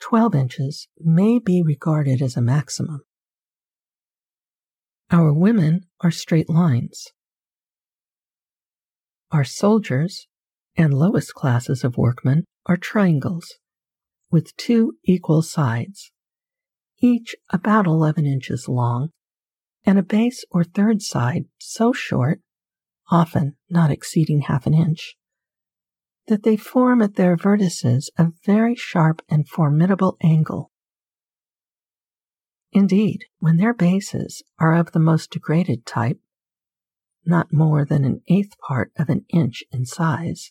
12 0.00 0.34
inches 0.34 0.88
may 0.98 1.38
be 1.38 1.62
regarded 1.64 2.20
as 2.20 2.36
a 2.36 2.42
maximum. 2.42 3.02
Our 5.12 5.32
women 5.32 5.82
are 6.00 6.10
straight 6.10 6.50
lines. 6.50 7.12
Our 9.30 9.44
soldiers 9.44 10.26
and 10.76 10.92
lowest 10.92 11.34
classes 11.34 11.84
of 11.84 11.96
workmen 11.96 12.46
are 12.66 12.76
triangles 12.76 13.46
with 14.28 14.56
two 14.56 14.94
equal 15.04 15.42
sides, 15.42 16.10
each 17.00 17.36
about 17.52 17.86
11 17.86 18.26
inches 18.26 18.68
long, 18.68 19.10
and 19.84 19.98
a 19.98 20.02
base 20.02 20.44
or 20.50 20.64
third 20.64 21.02
side 21.02 21.44
so 21.58 21.92
short, 21.92 22.40
often 23.10 23.56
not 23.68 23.90
exceeding 23.90 24.42
half 24.42 24.66
an 24.66 24.74
inch, 24.74 25.16
that 26.26 26.42
they 26.42 26.56
form 26.56 27.02
at 27.02 27.16
their 27.16 27.36
vertices 27.36 28.06
a 28.18 28.32
very 28.44 28.74
sharp 28.74 29.20
and 29.28 29.48
formidable 29.48 30.16
angle. 30.22 30.70
Indeed, 32.72 33.26
when 33.38 33.56
their 33.56 33.74
bases 33.74 34.42
are 34.58 34.74
of 34.74 34.92
the 34.92 34.98
most 34.98 35.30
degraded 35.30 35.86
type, 35.86 36.18
not 37.24 37.52
more 37.52 37.84
than 37.84 38.04
an 38.04 38.22
eighth 38.28 38.58
part 38.58 38.90
of 38.98 39.08
an 39.08 39.24
inch 39.28 39.62
in 39.70 39.86
size, 39.86 40.50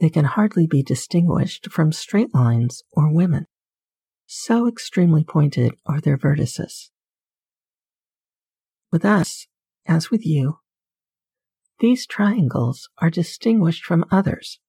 they 0.00 0.08
can 0.08 0.24
hardly 0.24 0.66
be 0.66 0.82
distinguished 0.82 1.70
from 1.70 1.92
straight 1.92 2.34
lines 2.34 2.82
or 2.92 3.12
women. 3.12 3.46
So 4.26 4.68
extremely 4.68 5.24
pointed 5.24 5.74
are 5.86 6.00
their 6.00 6.18
vertices. 6.18 6.90
With 8.94 9.04
us, 9.04 9.48
as 9.86 10.12
with 10.12 10.24
you, 10.24 10.60
these 11.80 12.06
triangles 12.06 12.88
are 12.98 13.10
distinguished 13.10 13.84
from 13.84 14.04
others 14.08 14.60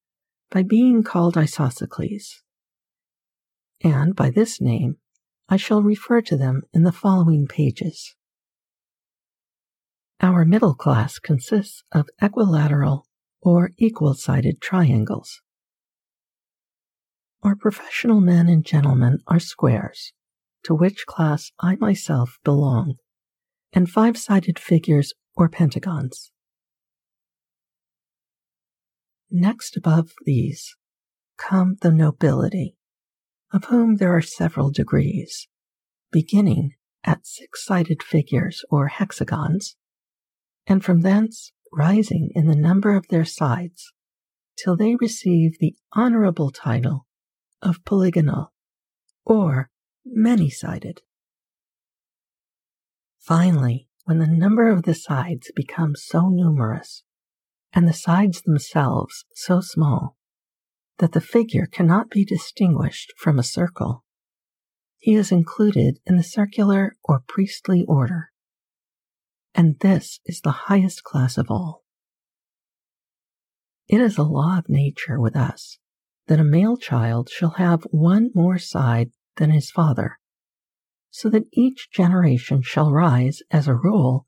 by 0.50 0.64
being 0.64 1.04
called 1.04 1.36
isosceles. 1.36 2.42
And 3.84 4.16
by 4.16 4.30
this 4.30 4.60
name, 4.60 4.96
I 5.48 5.56
shall 5.56 5.80
refer 5.80 6.22
to 6.22 6.36
them 6.36 6.62
in 6.74 6.82
the 6.82 6.90
following 6.90 7.46
pages. 7.46 8.16
Our 10.18 10.44
middle 10.44 10.74
class 10.74 11.20
consists 11.20 11.84
of 11.92 12.08
equilateral 12.20 13.06
or 13.40 13.70
equal 13.78 14.14
sided 14.14 14.60
triangles. 14.60 15.40
Our 17.44 17.54
professional 17.54 18.20
men 18.20 18.48
and 18.48 18.66
gentlemen 18.66 19.20
are 19.28 19.38
squares, 19.38 20.12
to 20.64 20.74
which 20.74 21.06
class 21.06 21.52
I 21.60 21.76
myself 21.76 22.40
belong, 22.42 22.96
and 23.72 23.90
five 23.90 24.16
sided 24.16 24.58
figures 24.58 25.12
or 25.36 25.48
pentagons. 25.48 26.32
Next 29.30 29.76
above 29.76 30.12
these 30.24 30.76
come 31.36 31.76
the 31.82 31.90
nobility, 31.90 32.76
of 33.52 33.64
whom 33.64 33.96
there 33.96 34.16
are 34.16 34.22
several 34.22 34.70
degrees, 34.70 35.48
beginning 36.10 36.74
at 37.04 37.26
six 37.26 37.64
sided 37.64 38.02
figures 38.02 38.64
or 38.70 38.88
hexagons, 38.88 39.76
and 40.66 40.84
from 40.84 41.02
thence 41.02 41.52
rising 41.72 42.30
in 42.34 42.46
the 42.46 42.56
number 42.56 42.96
of 42.96 43.08
their 43.08 43.24
sides 43.24 43.92
till 44.56 44.76
they 44.76 44.96
receive 44.96 45.58
the 45.58 45.76
honorable 45.92 46.50
title 46.50 47.06
of 47.60 47.84
polygonal 47.84 48.52
or 49.24 49.70
many 50.04 50.48
sided. 50.48 51.02
Finally, 53.26 53.88
when 54.04 54.20
the 54.20 54.26
number 54.28 54.70
of 54.70 54.84
the 54.84 54.94
sides 54.94 55.50
becomes 55.56 56.04
so 56.06 56.28
numerous 56.28 57.02
and 57.72 57.88
the 57.88 57.92
sides 57.92 58.40
themselves 58.42 59.24
so 59.34 59.60
small 59.60 60.16
that 60.98 61.10
the 61.10 61.20
figure 61.20 61.66
cannot 61.66 62.08
be 62.08 62.24
distinguished 62.24 63.12
from 63.18 63.36
a 63.36 63.42
circle, 63.42 64.04
he 64.98 65.14
is 65.14 65.32
included 65.32 65.98
in 66.06 66.16
the 66.16 66.22
circular 66.22 66.94
or 67.02 67.24
priestly 67.26 67.84
order. 67.88 68.30
And 69.56 69.80
this 69.80 70.20
is 70.24 70.40
the 70.40 70.68
highest 70.68 71.02
class 71.02 71.36
of 71.36 71.50
all. 71.50 71.82
It 73.88 74.00
is 74.00 74.16
a 74.16 74.22
law 74.22 74.56
of 74.56 74.68
nature 74.68 75.20
with 75.20 75.34
us 75.34 75.78
that 76.28 76.38
a 76.38 76.44
male 76.44 76.76
child 76.76 77.28
shall 77.28 77.54
have 77.56 77.82
one 77.90 78.30
more 78.36 78.58
side 78.58 79.10
than 79.36 79.50
his 79.50 79.68
father, 79.68 80.20
so 81.16 81.30
that 81.30 81.48
each 81.50 81.90
generation 81.90 82.60
shall 82.60 82.92
rise, 82.92 83.40
as 83.50 83.66
a 83.66 83.74
rule, 83.74 84.26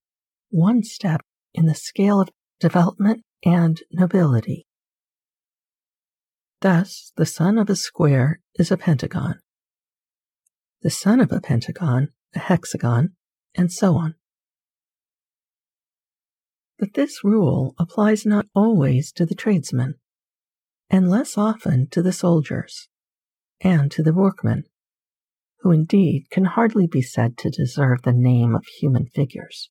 one 0.48 0.82
step 0.82 1.20
in 1.52 1.66
the 1.66 1.74
scale 1.74 2.18
of 2.18 2.30
development 2.60 3.22
and 3.44 3.82
nobility. 3.92 4.66
Thus, 6.62 7.12
the 7.14 7.26
son 7.26 7.58
of 7.58 7.68
a 7.68 7.76
square 7.76 8.40
is 8.54 8.70
a 8.70 8.78
pentagon, 8.78 9.38
the 10.80 10.88
son 10.88 11.20
of 11.20 11.30
a 11.30 11.42
pentagon, 11.42 12.08
a 12.34 12.38
hexagon, 12.38 13.10
and 13.54 13.70
so 13.70 13.96
on. 13.96 14.14
But 16.78 16.94
this 16.94 17.22
rule 17.22 17.74
applies 17.78 18.24
not 18.24 18.46
always 18.54 19.12
to 19.12 19.26
the 19.26 19.34
tradesmen, 19.34 19.96
and 20.88 21.10
less 21.10 21.36
often 21.36 21.88
to 21.90 22.00
the 22.00 22.14
soldiers, 22.14 22.88
and 23.60 23.90
to 23.90 24.02
the 24.02 24.14
workmen, 24.14 24.64
who 25.68 25.72
indeed 25.72 26.24
can 26.30 26.46
hardly 26.46 26.86
be 26.86 27.02
said 27.02 27.36
to 27.36 27.50
deserve 27.50 28.00
the 28.00 28.12
name 28.14 28.56
of 28.56 28.64
human 28.80 29.04
figures, 29.04 29.68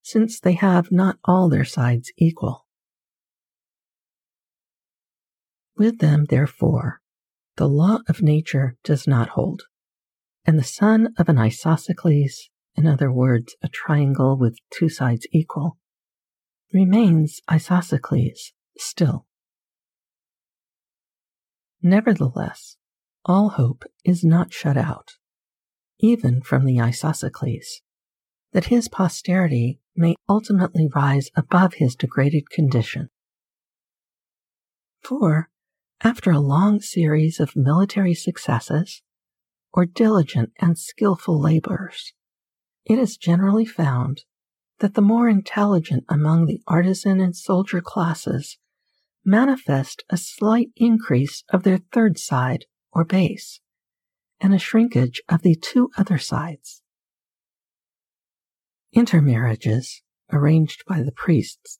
since 0.00 0.40
they 0.40 0.54
have 0.54 0.90
not 0.90 1.18
all 1.26 1.50
their 1.50 1.64
sides 1.64 2.10
equal. 2.16 2.66
With 5.76 5.98
them, 5.98 6.24
therefore, 6.30 7.02
the 7.58 7.68
law 7.68 7.98
of 8.08 8.22
nature 8.22 8.78
does 8.82 9.06
not 9.06 9.28
hold, 9.30 9.64
and 10.46 10.58
the 10.58 10.64
son 10.64 11.12
of 11.18 11.28
an 11.28 11.36
isosceles, 11.36 12.48
in 12.74 12.86
other 12.86 13.12
words, 13.12 13.54
a 13.62 13.68
triangle 13.68 14.38
with 14.38 14.56
two 14.72 14.88
sides 14.88 15.26
equal, 15.32 15.76
remains 16.72 17.42
isosceles 17.46 18.52
still. 18.78 19.26
Nevertheless, 21.82 22.78
all 23.24 23.50
hope 23.50 23.84
is 24.04 24.24
not 24.24 24.52
shut 24.52 24.76
out, 24.76 25.12
even 25.98 26.40
from 26.40 26.64
the 26.64 26.80
isosceles, 26.80 27.82
that 28.52 28.66
his 28.66 28.88
posterity 28.88 29.80
may 29.94 30.14
ultimately 30.28 30.88
rise 30.94 31.30
above 31.36 31.74
his 31.74 31.94
degraded 31.94 32.50
condition. 32.50 33.10
For 35.02 35.50
after 36.02 36.30
a 36.30 36.40
long 36.40 36.80
series 36.80 37.40
of 37.40 37.56
military 37.56 38.14
successes 38.14 39.02
or 39.72 39.84
diligent 39.84 40.52
and 40.58 40.78
skilful 40.78 41.38
labors, 41.38 42.12
it 42.84 42.98
is 42.98 43.16
generally 43.16 43.66
found 43.66 44.22
that 44.78 44.94
the 44.94 45.02
more 45.02 45.28
intelligent 45.28 46.04
among 46.08 46.46
the 46.46 46.62
artisan 46.66 47.20
and 47.20 47.36
soldier 47.36 47.82
classes 47.82 48.56
manifest 49.24 50.02
a 50.08 50.16
slight 50.16 50.70
increase 50.76 51.44
of 51.50 51.62
their 51.62 51.78
third 51.92 52.18
side 52.18 52.64
or 52.92 53.04
base 53.04 53.60
and 54.40 54.54
a 54.54 54.58
shrinkage 54.58 55.22
of 55.28 55.42
the 55.42 55.54
two 55.54 55.90
other 55.96 56.18
sides. 56.18 56.82
Intermarriages, 58.92 60.02
arranged 60.32 60.82
by 60.88 61.02
the 61.02 61.12
priests, 61.12 61.78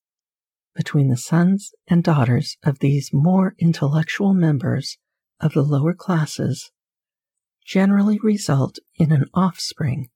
between 0.75 1.09
the 1.09 1.17
sons 1.17 1.73
and 1.89 2.05
daughters 2.05 2.57
of 2.63 2.79
these 2.79 3.11
more 3.13 3.55
intellectual 3.59 4.35
members 4.35 4.99
of 5.41 5.53
the 5.53 5.63
lower 5.63 5.95
classes 5.95 6.71
generally 7.65 8.19
result 8.23 8.79
in 8.97 9.13
an 9.13 9.25
offspring 9.35 10.09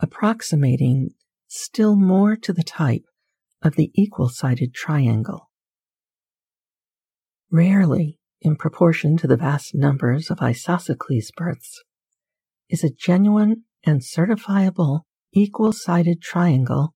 approximating 0.00 1.10
still 1.48 1.96
more 1.96 2.36
to 2.36 2.52
the 2.52 2.62
type 2.62 3.04
of 3.62 3.76
the 3.76 3.90
equal 3.94 4.28
sided 4.28 4.74
triangle. 4.74 5.50
Rarely, 7.50 8.18
in 8.40 8.56
proportion 8.56 9.16
to 9.16 9.26
the 9.26 9.36
vast 9.36 9.74
numbers 9.74 10.30
of 10.30 10.40
isosceles 10.40 11.30
births, 11.36 11.82
is 12.68 12.84
a 12.84 12.90
genuine 12.90 13.64
and 13.84 14.00
certifiable 14.00 15.02
equal 15.32 15.72
sided 15.72 16.20
triangle 16.20 16.94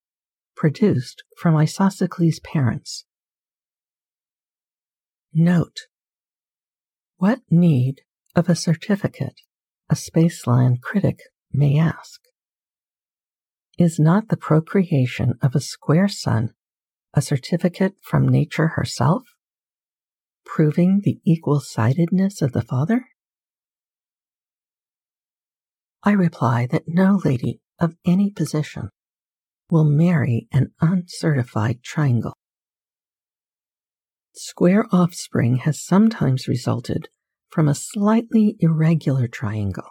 produced 0.57 1.22
from 1.36 1.57
isosceles 1.57 2.41
parents. 2.41 3.05
Note 5.32 5.76
What 7.16 7.41
need 7.51 8.03
of 8.34 8.49
a 8.49 8.55
certificate, 8.55 9.41
a 9.91 9.95
Spaceland 9.95 10.80
critic 10.80 11.20
may 11.53 11.78
ask? 11.78 12.20
Is 13.78 13.99
not 13.99 14.28
the 14.28 14.36
procreation 14.36 15.34
of 15.41 15.55
a 15.55 15.61
square 15.61 16.09
son 16.09 16.55
a 17.14 17.22
certificate 17.22 17.95
from 18.03 18.28
nature 18.28 18.68
herself, 18.68 19.22
proving 20.49 21.03
the 21.05 21.20
equal 21.24 21.61
sidedness 21.61 22.42
of 22.42 22.53
the 22.53 22.62
father? 22.62 23.07
I 26.03 26.12
reply 26.12 26.66
that 26.70 26.88
no 26.88 27.20
lady 27.24 27.61
of 27.78 27.94
any 28.05 28.30
position 28.30 28.88
will 29.70 29.84
marry 29.84 30.49
an 30.51 30.72
uncertified 30.80 31.82
triangle. 31.84 32.32
Square 34.34 34.86
offspring 34.90 35.57
has 35.59 35.84
sometimes 35.84 36.49
resulted 36.49 37.09
from 37.51 37.68
a 37.68 37.74
slightly 37.74 38.57
irregular 38.61 39.28
triangle. 39.28 39.88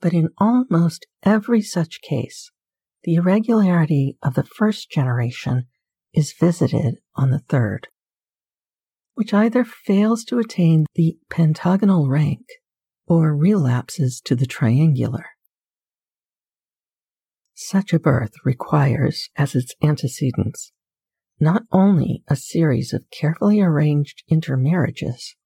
But 0.00 0.12
in 0.12 0.28
almost 0.38 1.06
every 1.22 1.62
such 1.62 2.00
case, 2.00 2.50
the 3.02 3.16
irregularity 3.16 4.16
of 4.22 4.34
the 4.34 4.44
first 4.44 4.90
generation 4.90 5.64
is 6.12 6.34
visited 6.38 6.96
on 7.16 7.30
the 7.30 7.38
third, 7.38 7.88
which 9.20 9.34
either 9.34 9.64
fails 9.64 10.24
to 10.24 10.38
attain 10.38 10.86
the 10.94 11.14
pentagonal 11.28 12.08
rank 12.08 12.46
or 13.06 13.36
relapses 13.36 14.18
to 14.18 14.34
the 14.34 14.46
triangular. 14.46 15.26
Such 17.52 17.92
a 17.92 17.98
birth 17.98 18.32
requires, 18.46 19.28
as 19.36 19.54
its 19.54 19.74
antecedents, 19.82 20.72
not 21.38 21.64
only 21.70 22.24
a 22.28 22.34
series 22.34 22.94
of 22.94 23.10
carefully 23.10 23.60
arranged 23.60 24.22
intermarriages, 24.30 25.36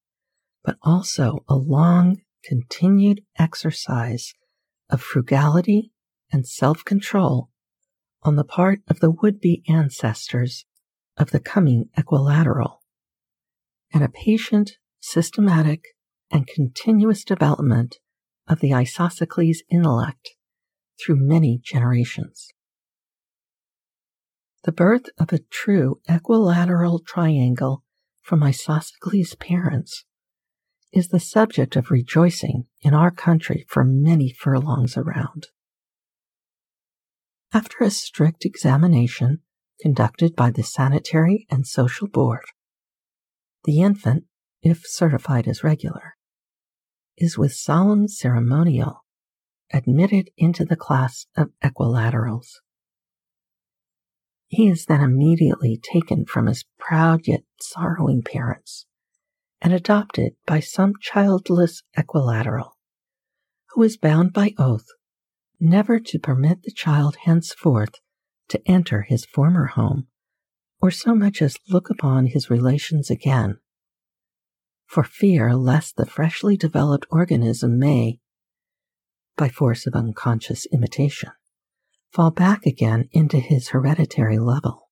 but 0.63 0.77
also 0.83 1.45
a 1.49 1.57
long, 1.57 2.19
continued 2.45 3.23
exercise 3.41 4.35
of 4.89 5.03
frugality 5.03 5.91
and 6.33 6.47
self 6.47 6.85
control 6.85 7.51
on 8.23 8.37
the 8.37 8.45
part 8.45 8.83
of 8.87 9.01
the 9.01 9.11
would 9.11 9.41
be 9.41 9.65
ancestors 9.69 10.65
of 11.17 11.33
the 11.33 11.41
coming 11.41 11.87
equilateral, 11.97 12.84
and 13.95 14.03
a 14.03 14.09
patient, 14.09 14.73
systematic, 15.01 15.85
and 16.31 16.49
continuous 16.49 17.25
development 17.25 17.99
of 18.49 18.59
the 18.61 18.75
isosceles 18.75 19.63
intellect 19.71 20.31
through 21.01 21.17
many 21.17 21.61
generations. 21.63 22.49
The 24.65 24.73
birth 24.73 25.07
of 25.19 25.33
a 25.33 25.39
true 25.51 26.01
equilateral 26.09 26.99
triangle 26.99 27.85
from 28.21 28.43
isosceles 28.43 29.37
parents 29.37 30.05
is 30.93 31.09
the 31.09 31.21
subject 31.21 31.77
of 31.77 31.91
rejoicing 31.91 32.65
in 32.81 32.95
our 32.95 33.11
country 33.11 33.65
for 33.69 33.85
many 33.85 34.33
furlongs 34.33 34.97
around. 34.97 35.49
After 37.53 37.85
a 37.85 37.91
strict 37.91 38.45
examination 38.45 39.41
conducted 39.81 40.35
by 40.35 40.51
the 40.51 40.63
Sanitary 40.63 41.47
and 41.51 41.67
Social 41.67 42.09
Board, 42.09 42.45
the 43.65 43.81
infant, 43.81 44.25
if 44.63 44.83
certified 44.87 45.49
as 45.49 45.65
regular, 45.65 46.17
is 47.17 47.39
with 47.39 47.53
solemn 47.53 48.09
ceremonial 48.09 49.05
admitted 49.73 50.31
into 50.37 50.65
the 50.65 50.77
class 50.77 51.27
of 51.37 51.51
equilaterals. 51.63 52.61
He 54.49 54.69
is 54.69 54.87
then 54.87 55.01
immediately 55.01 55.81
taken 55.83 56.27
from 56.27 56.47
his 56.47 56.65
proud 56.79 57.27
yet 57.27 57.43
sorrowing 57.61 58.23
parents 58.23 58.87
and 59.61 59.73
adopted 59.73 60.35
by 60.47 60.61
some 60.61 60.93
childless 61.01 61.83
equilateral, 61.97 62.77
who 63.71 63.83
is 63.83 63.97
bound 63.97 64.33
by 64.33 64.53
oath 64.59 64.87
never 65.59 65.99
to 65.99 66.19
permit 66.19 66.63
the 66.63 66.71
child 66.71 67.17
henceforth 67.25 67.95
to 68.49 68.61
enter 68.67 69.03
his 69.03 69.25
former 69.25 69.67
home 69.67 70.07
or 70.85 70.91
so 70.91 71.15
much 71.15 71.41
as 71.41 71.57
look 71.71 71.89
upon 71.89 72.27
his 72.27 72.51
relations 72.51 73.09
again, 73.09 73.57
for 74.85 75.03
fear 75.03 75.55
lest 75.57 75.97
the 75.97 76.05
freshly 76.05 76.59
developed 76.59 77.07
organism 77.09 77.79
may, 77.79 78.19
by 79.35 79.49
force 79.49 79.87
of 79.87 79.95
unconscious 79.95 80.67
imitation, 80.75 81.31
fall 82.13 82.31
back 82.31 82.67
again 82.67 83.09
into 83.13 83.39
his 83.39 83.71
hereditary 83.71 84.39
level. 84.39 84.91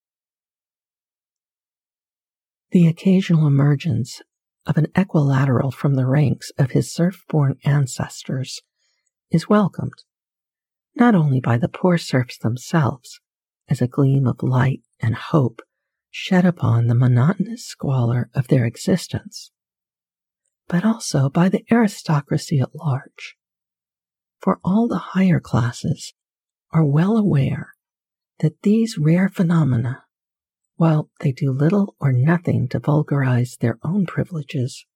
The 2.70 2.86
occasional 2.86 3.47
emergence 3.47 4.22
of 4.64 4.78
an 4.78 4.86
equilateral 4.95 5.72
from 5.72 5.97
the 5.97 6.07
ranks 6.07 6.51
of 6.57 6.70
his 6.70 6.90
serf 6.90 7.22
born 7.28 7.59
ancestors 7.66 8.62
is 9.30 9.47
welcomed, 9.47 10.05
not 10.95 11.14
only 11.14 11.38
by 11.38 11.59
the 11.59 11.68
poor 11.68 11.99
serfs 11.99 12.38
themselves, 12.38 13.20
as 13.68 13.82
a 13.82 13.86
gleam 13.86 14.26
of 14.26 14.43
light 14.43 14.80
and 14.99 15.14
hope 15.14 15.61
shed 16.13 16.45
upon 16.45 16.87
the 16.87 16.95
monotonous 16.95 17.65
squalor 17.65 18.31
of 18.35 18.47
their 18.47 18.65
existence, 18.65 19.51
but 20.69 20.85
also 20.85 21.29
by 21.29 21.49
the 21.49 21.65
aristocracy 21.73 22.61
at 22.61 22.75
large. 22.75 23.37
For 24.41 24.61
all 24.63 24.87
the 24.87 24.99
higher 24.99 25.41
classes 25.41 26.15
are 26.71 26.85
well 26.85 27.17
aware 27.17 27.73
that 28.39 28.63
these 28.63 28.97
rare 28.97 29.29
phenomena 29.29 30.05
while 30.77 31.11
they 31.21 31.33
do 31.33 31.51
little 31.51 31.95
or 32.01 32.13
nothing 32.13 32.69
to 32.69 32.81
vulgarize 32.81 33.59
their 33.59 33.79
own 33.83 34.05
privileges, 34.07 34.87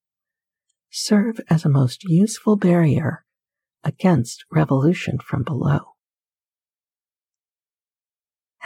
serve 0.90 1.40
as 1.48 1.64
a 1.64 1.68
most 1.68 2.04
useful 2.04 2.56
barrier 2.56 3.24
against 3.84 4.44
revolution 4.50 5.18
from 5.18 5.42
below. 5.42 5.95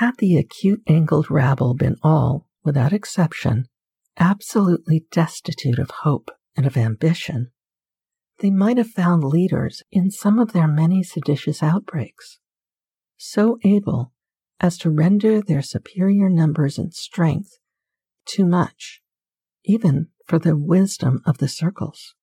Had 0.01 0.17
the 0.17 0.39
acute 0.39 0.83
angled 0.87 1.31
rabble 1.31 1.75
been 1.75 1.97
all, 2.03 2.49
without 2.65 2.95
exception, 2.95 3.67
absolutely 4.17 5.05
destitute 5.13 5.79
of 5.79 5.91
hope 5.91 6.31
and 6.57 6.65
of 6.65 6.79
ambition, 6.79 7.51
they 8.39 8.49
might 8.49 8.79
have 8.79 8.89
found 8.89 9.23
leaders 9.23 9.83
in 9.93 10.11
some 10.11 10.39
of 10.39 10.55
their 10.55 10.67
many 10.67 11.03
seditious 11.03 11.63
outbreaks, 11.63 12.39
so 13.19 13.59
able 13.63 14.15
as 14.59 14.79
to 14.79 14.89
render 14.89 15.43
their 15.43 15.61
superior 15.61 16.31
numbers 16.31 16.79
and 16.79 16.95
strength 16.95 17.59
too 18.25 18.47
much, 18.47 19.03
even 19.67 20.09
for 20.25 20.39
the 20.39 20.57
wisdom 20.57 21.21
of 21.27 21.37
the 21.37 21.49
circles. 21.49 22.15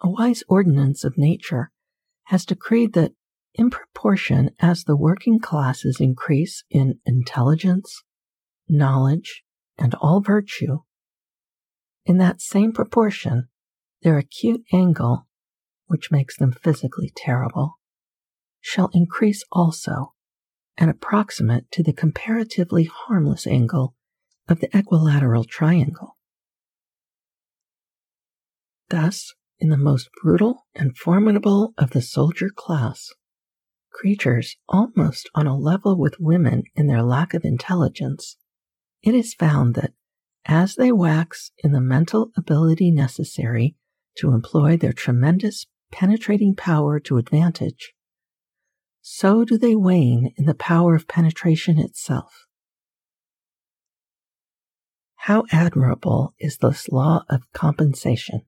A 0.00 0.08
wise 0.08 0.42
ordinance 0.48 1.04
of 1.04 1.18
nature 1.18 1.72
has 2.28 2.46
decreed 2.46 2.94
that 2.94 3.12
in 3.54 3.70
proportion 3.70 4.50
as 4.60 4.84
the 4.84 4.96
working 4.96 5.38
classes 5.38 5.98
increase 6.00 6.64
in 6.70 7.00
intelligence, 7.04 8.02
knowledge, 8.68 9.42
and 9.78 9.94
all 9.94 10.20
virtue, 10.20 10.78
in 12.06 12.18
that 12.18 12.40
same 12.40 12.72
proportion, 12.72 13.48
their 14.02 14.18
acute 14.18 14.64
angle, 14.72 15.26
which 15.86 16.10
makes 16.10 16.36
them 16.36 16.52
physically 16.52 17.12
terrible, 17.14 17.78
shall 18.60 18.90
increase 18.92 19.44
also 19.52 20.14
and 20.76 20.90
approximate 20.90 21.70
to 21.70 21.82
the 21.82 21.92
comparatively 21.92 22.84
harmless 22.84 23.46
angle 23.46 23.94
of 24.48 24.60
the 24.60 24.74
equilateral 24.76 25.44
triangle. 25.44 26.16
Thus, 28.88 29.34
in 29.58 29.68
the 29.68 29.76
most 29.76 30.08
brutal 30.22 30.66
and 30.74 30.96
formidable 30.96 31.74
of 31.76 31.90
the 31.90 32.02
soldier 32.02 32.48
class, 32.48 33.10
creatures 33.90 34.56
almost 34.68 35.28
on 35.34 35.46
a 35.46 35.56
level 35.56 35.98
with 35.98 36.20
women 36.20 36.64
in 36.74 36.86
their 36.86 37.02
lack 37.02 37.34
of 37.34 37.44
intelligence, 37.44 38.36
it 39.02 39.14
is 39.14 39.34
found 39.34 39.74
that 39.74 39.92
as 40.46 40.74
they 40.74 40.90
wax 40.92 41.50
in 41.58 41.72
the 41.72 41.80
mental 41.80 42.30
ability 42.36 42.90
necessary 42.90 43.76
to 44.16 44.32
employ 44.32 44.76
their 44.76 44.92
tremendous 44.92 45.66
penetrating 45.92 46.54
power 46.54 46.98
to 47.00 47.18
advantage, 47.18 47.92
so 49.02 49.44
do 49.44 49.56
they 49.56 49.74
wane 49.74 50.32
in 50.36 50.44
the 50.44 50.54
power 50.54 50.94
of 50.94 51.08
penetration 51.08 51.78
itself. 51.78 52.46
How 55.24 55.44
admirable 55.50 56.34
is 56.38 56.58
this 56.58 56.88
law 56.88 57.24
of 57.28 57.42
compensation! 57.52 58.42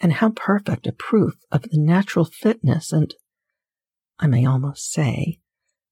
And 0.00 0.14
how 0.14 0.30
perfect 0.30 0.86
a 0.86 0.92
proof 0.92 1.34
of 1.50 1.62
the 1.62 1.78
natural 1.78 2.24
fitness 2.24 2.92
and, 2.92 3.14
I 4.18 4.26
may 4.26 4.44
almost 4.44 4.90
say, 4.90 5.38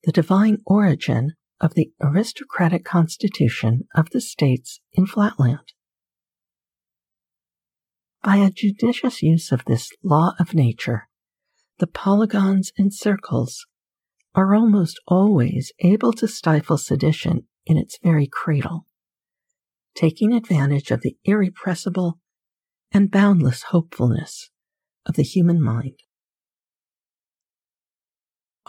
the 0.04 0.12
divine 0.12 0.58
origin 0.66 1.34
of 1.60 1.74
the 1.74 1.92
aristocratic 2.00 2.84
constitution 2.84 3.88
of 3.94 4.10
the 4.10 4.20
states 4.20 4.80
in 4.92 5.06
Flatland. 5.06 5.72
By 8.22 8.36
a 8.36 8.50
judicious 8.50 9.22
use 9.22 9.52
of 9.52 9.64
this 9.66 9.90
law 10.02 10.34
of 10.40 10.54
nature, 10.54 11.08
the 11.78 11.86
polygons 11.86 12.72
and 12.76 12.92
circles 12.92 13.66
are 14.34 14.54
almost 14.54 15.00
always 15.06 15.72
able 15.80 16.12
to 16.14 16.28
stifle 16.28 16.78
sedition 16.78 17.46
in 17.64 17.76
its 17.76 17.98
very 18.02 18.26
cradle. 18.26 18.86
taking 19.96 20.34
advantage 20.34 20.90
of 20.90 21.00
the 21.00 21.16
irrepressible 21.24 22.20
and 22.92 23.10
boundless 23.10 23.64
hopefulness 23.64 24.50
of 25.06 25.16
the 25.16 25.22
human 25.22 25.60
mind. 25.60 25.98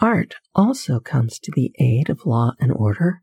Art 0.00 0.36
also 0.54 1.00
comes 1.00 1.40
to 1.40 1.52
the 1.54 1.72
aid 1.80 2.08
of 2.08 2.24
law 2.24 2.52
and 2.60 2.72
order. 2.72 3.22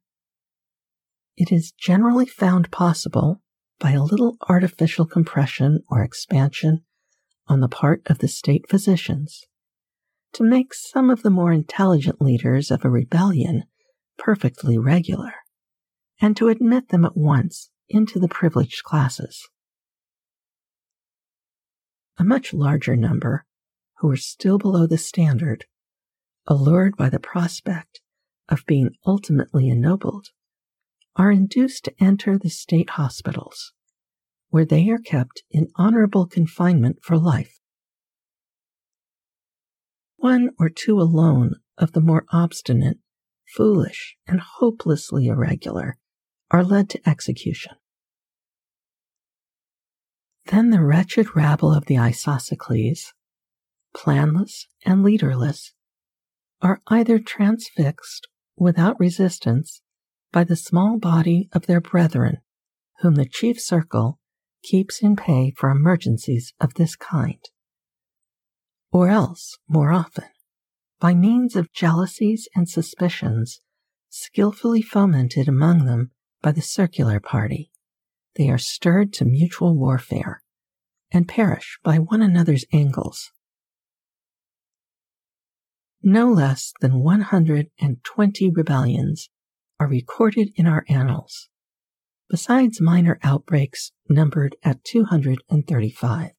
It 1.38 1.52
is 1.52 1.72
generally 1.72 2.26
found 2.26 2.70
possible 2.70 3.42
by 3.80 3.92
a 3.92 4.04
little 4.04 4.38
artificial 4.50 5.06
compression 5.06 5.84
or 5.90 6.04
expansion 6.04 6.84
on 7.48 7.62
the 7.62 7.70
part 7.70 8.02
of 8.08 8.20
the 8.20 8.28
state 8.28 8.66
physicians 8.70 9.46
to 10.34 10.44
make 10.44 10.74
some 10.74 11.10
of 11.10 11.24
the 11.24 11.30
more 11.30 11.54
intelligent 11.54 12.22
leaders 12.22 12.72
of 12.72 12.84
a 12.84 12.90
rebellion 12.90 13.64
perfectly 14.18 14.78
regular 14.78 15.34
and 16.20 16.36
to 16.36 16.50
admit 16.50 16.90
them 16.90 17.06
at 17.06 17.16
once 17.16 17.70
into 17.88 18.20
the 18.20 18.28
privileged 18.28 18.84
classes. 18.84 19.48
A 22.18 22.24
much 22.24 22.54
larger 22.54 22.96
number, 22.96 23.46
who 24.00 24.10
are 24.10 24.18
still 24.18 24.58
below 24.58 24.88
the 24.88 24.98
standard, 24.98 25.66
allured 26.48 26.96
by 26.96 27.10
the 27.10 27.20
prospect 27.20 28.02
of 28.50 28.66
being 28.66 28.92
ultimately 29.06 29.70
ennobled, 29.70 30.28
are 31.16 31.32
induced 31.32 31.86
to 31.86 32.04
enter 32.04 32.38
the 32.38 32.50
state 32.50 32.92
hospitals, 32.92 33.74
where 34.50 34.66
they 34.66 34.90
are 34.90 35.00
kept 35.00 35.44
in 35.50 35.68
honorable 35.76 36.28
confinement 36.28 36.98
for 37.02 37.18
life. 37.18 37.60
One 40.18 40.52
or 40.60 40.70
two 40.70 41.00
alone 41.00 41.56
of 41.78 41.92
the 41.92 42.02
more 42.02 42.26
obstinate, 42.32 42.98
foolish, 43.56 44.16
and 44.28 44.40
hopelessly 44.40 45.28
irregular 45.28 45.98
are 46.52 46.64
led 46.64 46.90
to 46.90 47.10
execution. 47.10 47.74
Then 50.48 50.70
the 50.70 50.82
wretched 50.82 51.36
rabble 51.36 51.74
of 51.74 51.86
the 51.86 51.98
isosceles, 51.98 53.14
planless 53.96 54.68
and 54.86 55.04
leaderless, 55.04 55.74
are 56.62 56.82
either 56.88 57.20
transfixed 57.20 58.28
without 58.58 59.00
resistance 59.00 59.82
by 60.32 60.44
the 60.44 60.56
small 60.56 60.98
body 60.98 61.50
of 61.54 61.66
their 61.66 61.82
brethren, 61.82 62.38
whom 63.00 63.16
the 63.16 63.28
chief 63.30 63.60
circle 63.60 64.20
keeps 64.64 65.02
in 65.02 65.16
pay 65.16 65.54
for 65.58 65.70
emergencies 65.70 66.54
of 66.60 66.74
this 66.74 66.96
kind, 66.96 67.40
or 68.92 69.10
else, 69.10 69.58
more 69.68 69.92
often, 69.92 70.26
by 71.00 71.14
means 71.14 71.56
of 71.56 71.74
jealousies 71.74 72.48
and 72.56 72.70
suspicions 72.70 73.60
skilfully 74.10 74.82
fomented 74.82 75.48
among 75.48 75.86
them 75.86 76.12
by 76.42 76.52
the 76.52 76.62
circular 76.62 77.20
party, 77.20 77.72
they 78.36 78.50
are 78.50 78.58
stirred 78.58 79.12
to 79.14 79.26
mutual 79.26 79.76
warfare 79.76 80.42
and 81.12 81.28
perish 81.28 81.78
by 81.84 81.98
one 81.98 82.22
another's 82.22 82.66
angles. 82.72 83.32
No 86.08 86.32
less 86.32 86.72
than 86.82 87.00
120 87.00 88.52
rebellions 88.52 89.30
are 89.80 89.88
recorded 89.88 90.52
in 90.56 90.68
our 90.68 90.86
annals, 90.88 91.50
besides 92.30 92.80
minor 92.80 93.18
outbreaks 93.24 93.92
numbered 94.08 94.56
at 94.64 94.84
235, 94.84 96.30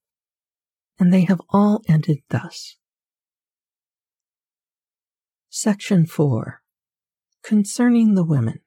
and 1.00 1.12
they 1.12 1.22
have 1.22 1.40
all 1.50 1.82
ended 1.88 2.18
thus. 2.30 2.76
Section 5.50 6.06
4 6.06 6.62
Concerning 7.42 8.14
the 8.14 8.24
Women 8.24 8.60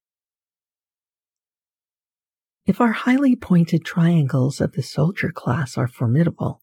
if 2.65 2.81
our 2.81 2.91
highly 2.91 3.37
pointed 3.37 3.85
triangles 3.85 4.59
of 4.59 4.73
the 4.73 4.83
soldier 4.83 5.31
class 5.31 5.77
are 5.77 5.87
formidable, 5.87 6.61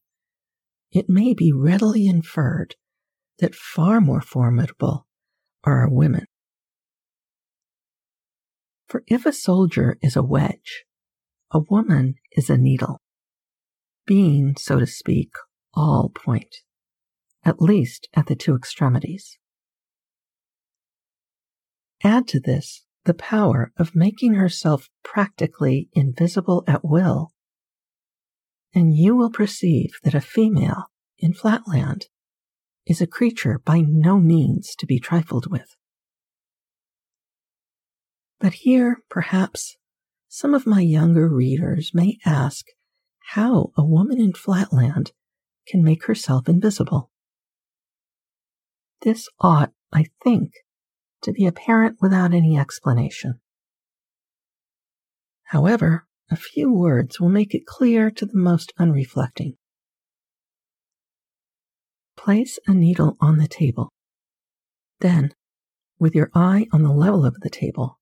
it 0.92 1.08
may 1.08 1.32
be 1.32 1.52
readily 1.52 2.06
inferred 2.06 2.76
that 3.38 3.54
far 3.54 4.00
more 4.00 4.20
formidable 4.20 5.06
are 5.64 5.80
our 5.80 5.90
women. 5.90 6.26
For 8.88 9.02
if 9.06 9.26
a 9.26 9.32
soldier 9.32 9.98
is 10.00 10.16
a 10.16 10.22
wedge, 10.22 10.84
a 11.50 11.60
woman 11.68 12.14
is 12.32 12.48
a 12.48 12.56
needle, 12.56 13.00
being, 14.06 14.54
so 14.56 14.78
to 14.78 14.86
speak, 14.86 15.32
all 15.74 16.10
point, 16.14 16.56
at 17.44 17.60
least 17.60 18.08
at 18.14 18.26
the 18.26 18.36
two 18.36 18.54
extremities. 18.54 19.38
Add 22.02 22.28
to 22.28 22.40
this 22.40 22.84
the 23.04 23.14
power 23.14 23.72
of 23.76 23.94
making 23.94 24.34
herself 24.34 24.88
practically 25.04 25.88
invisible 25.92 26.64
at 26.66 26.84
will, 26.84 27.32
and 28.74 28.94
you 28.94 29.16
will 29.16 29.30
perceive 29.30 29.90
that 30.02 30.14
a 30.14 30.20
female 30.20 30.86
in 31.18 31.32
Flatland 31.32 32.06
is 32.86 33.00
a 33.00 33.06
creature 33.06 33.60
by 33.64 33.80
no 33.80 34.18
means 34.18 34.74
to 34.76 34.86
be 34.86 35.00
trifled 35.00 35.50
with. 35.50 35.74
But 38.38 38.54
here, 38.54 39.02
perhaps, 39.08 39.76
some 40.28 40.54
of 40.54 40.66
my 40.66 40.80
younger 40.80 41.28
readers 41.28 41.92
may 41.94 42.18
ask 42.24 42.66
how 43.32 43.72
a 43.76 43.84
woman 43.84 44.20
in 44.20 44.32
Flatland 44.32 45.12
can 45.66 45.82
make 45.82 46.04
herself 46.04 46.48
invisible. 46.48 47.10
This 49.02 49.28
ought, 49.40 49.72
I 49.92 50.06
think, 50.22 50.52
to 51.22 51.32
be 51.32 51.46
apparent 51.46 51.98
without 52.00 52.32
any 52.32 52.56
explanation. 52.56 53.40
However, 55.44 56.06
a 56.30 56.36
few 56.36 56.72
words 56.72 57.20
will 57.20 57.28
make 57.28 57.54
it 57.54 57.66
clear 57.66 58.10
to 58.10 58.26
the 58.26 58.38
most 58.38 58.72
unreflecting. 58.78 59.56
Place 62.26 62.58
a 62.66 62.74
needle 62.74 63.16
on 63.20 63.38
the 63.38 63.46
table. 63.46 63.92
Then, 64.98 65.32
with 66.00 66.12
your 66.12 66.28
eye 66.34 66.66
on 66.72 66.82
the 66.82 66.92
level 66.92 67.24
of 67.24 67.38
the 67.38 67.48
table, 67.48 68.00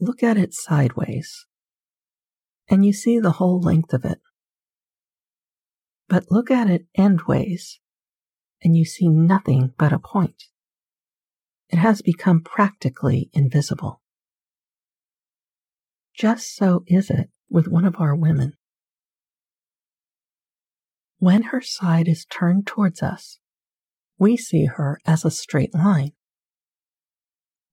look 0.00 0.24
at 0.24 0.36
it 0.36 0.52
sideways, 0.52 1.46
and 2.68 2.84
you 2.84 2.92
see 2.92 3.20
the 3.20 3.38
whole 3.38 3.60
length 3.60 3.92
of 3.92 4.04
it. 4.04 4.18
But 6.08 6.24
look 6.28 6.50
at 6.50 6.68
it 6.68 6.86
endways, 6.98 7.78
and 8.64 8.76
you 8.76 8.84
see 8.84 9.08
nothing 9.08 9.74
but 9.78 9.92
a 9.92 10.00
point 10.00 10.46
it 11.68 11.78
has 11.78 12.02
become 12.02 12.40
practically 12.40 13.30
invisible. 13.32 14.02
Just 16.14 16.56
so 16.56 16.82
is 16.88 17.10
it 17.10 17.30
with 17.48 17.68
one 17.68 17.84
of 17.84 17.94
our 18.00 18.16
women. 18.16 18.54
When 21.20 21.42
her 21.42 21.60
side 21.60 22.08
is 22.08 22.24
turned 22.24 22.66
towards 22.66 23.02
us, 23.02 23.40
we 24.18 24.38
see 24.38 24.64
her 24.64 24.98
as 25.04 25.22
a 25.22 25.30
straight 25.30 25.74
line. 25.74 26.12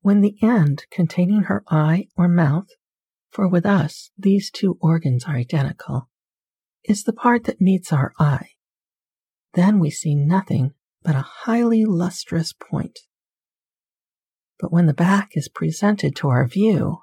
When 0.02 0.20
the 0.20 0.36
end 0.44 0.86
containing 0.92 1.44
her 1.44 1.64
eye 1.70 2.10
or 2.18 2.28
mouth, 2.28 2.68
for 3.30 3.48
with 3.48 3.66
us 3.66 4.12
these 4.18 4.52
two 4.52 4.78
organs 4.82 5.24
are 5.24 5.38
identical, 5.38 6.10
is 6.84 7.04
the 7.04 7.14
part 7.14 7.46
that 7.46 7.62
meets 7.62 7.94
our 7.94 8.12
eye, 8.20 8.50
then 9.54 9.80
we 9.80 9.92
see 9.92 10.14
nothing 10.14 10.74
but 11.02 11.16
a 11.16 11.22
highly 11.46 11.86
lustrous 11.86 12.52
point. 12.52 13.00
But 14.60 14.74
when 14.74 14.88
the 14.88 14.94
back 14.94 15.32
is 15.36 15.48
presented 15.48 16.18
to 16.18 16.28
our 16.28 16.46
view, 16.46 16.98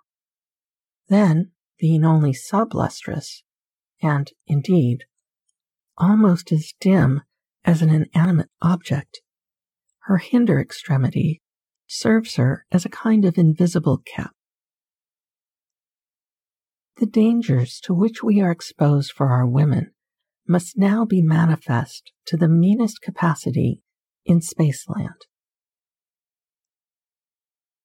then, 1.09 1.53
being 1.78 2.05
only 2.05 2.34
sublustrous, 2.34 3.45
and, 4.03 4.30
indeed, 4.47 5.05
almost 5.97 6.53
as 6.53 6.72
dim 6.80 7.22
as 7.64 7.82
an 7.82 7.90
inanimate 7.90 8.51
object, 8.61 9.20
her 10.01 10.18
hinder 10.18 10.61
extremity 10.61 11.40
serves 11.86 12.36
her 12.36 12.66
as 12.70 12.84
a 12.84 12.90
kind 12.90 13.24
of 13.24 13.38
invisible 13.38 14.03
cap. 14.05 14.32
The 16.97 17.07
dangers 17.07 17.80
to 17.84 17.95
which 17.95 18.22
we 18.22 18.40
are 18.40 18.51
exposed 18.51 19.12
for 19.12 19.28
our 19.28 19.47
women 19.47 19.92
must 20.47 20.76
now 20.76 21.05
be 21.05 21.22
manifest 21.22 22.12
to 22.26 22.36
the 22.36 22.49
meanest 22.49 23.01
capacity 23.01 23.82
in 24.24 24.40
spaceland. 24.40 25.22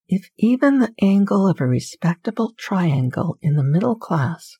If 0.07 0.29
even 0.37 0.79
the 0.79 0.93
angle 1.01 1.47
of 1.47 1.61
a 1.61 1.67
respectable 1.67 2.53
triangle 2.57 3.37
in 3.41 3.55
the 3.55 3.63
middle 3.63 3.95
class 3.95 4.57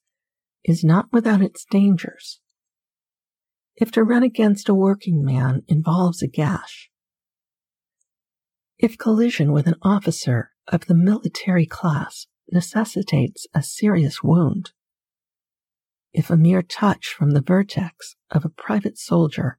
is 0.64 0.84
not 0.84 1.08
without 1.12 1.42
its 1.42 1.66
dangers, 1.66 2.40
if 3.80 3.92
to 3.92 4.04
run 4.04 4.24
against 4.24 4.70
a 4.70 4.74
working 4.74 5.24
man 5.24 5.64
involves 5.68 6.22
a 6.22 6.28
gash, 6.28 6.90
if 8.78 8.98
collision 8.98 9.52
with 9.52 9.68
an 9.68 9.76
officer 9.82 10.52
of 10.68 10.86
the 10.86 10.96
military 10.96 11.66
class 11.66 12.28
necessitates 12.52 13.48
a 13.54 13.62
serious 13.62 14.24
wound, 14.24 14.72
if 16.14 16.30
a 16.30 16.38
mere 16.38 16.62
touch 16.62 17.08
from 17.08 17.32
the 17.32 17.42
vertex 17.42 18.16
of 18.32 18.44
a 18.44 18.50
private 18.50 18.98
soldier 18.98 19.58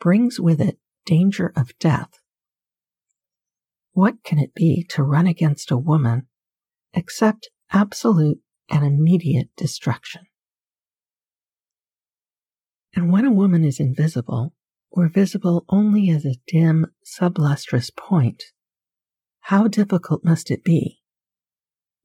brings 0.00 0.38
with 0.38 0.60
it 0.60 0.78
danger 1.04 1.52
of 1.56 1.78
death, 1.78 2.20
what 3.92 4.22
can 4.24 4.38
it 4.38 4.54
be 4.54 4.84
to 4.90 5.02
run 5.02 5.26
against 5.26 5.70
a 5.70 5.76
woman 5.76 6.26
except 6.92 7.50
absolute 7.70 8.40
and 8.68 8.84
immediate 8.84 9.50
destruction. 9.56 10.22
And 12.96 13.12
when 13.12 13.26
a 13.26 13.30
woman 13.30 13.62
is 13.62 13.78
invisible, 13.78 14.54
or 14.90 15.10
visible 15.10 15.66
only 15.68 16.08
as 16.08 16.24
a 16.24 16.40
dim, 16.46 16.86
sublustrous 17.04 17.94
point, 17.94 18.42
how 19.40 19.68
difficult 19.68 20.24
must 20.24 20.50
it 20.50 20.64
be, 20.64 21.02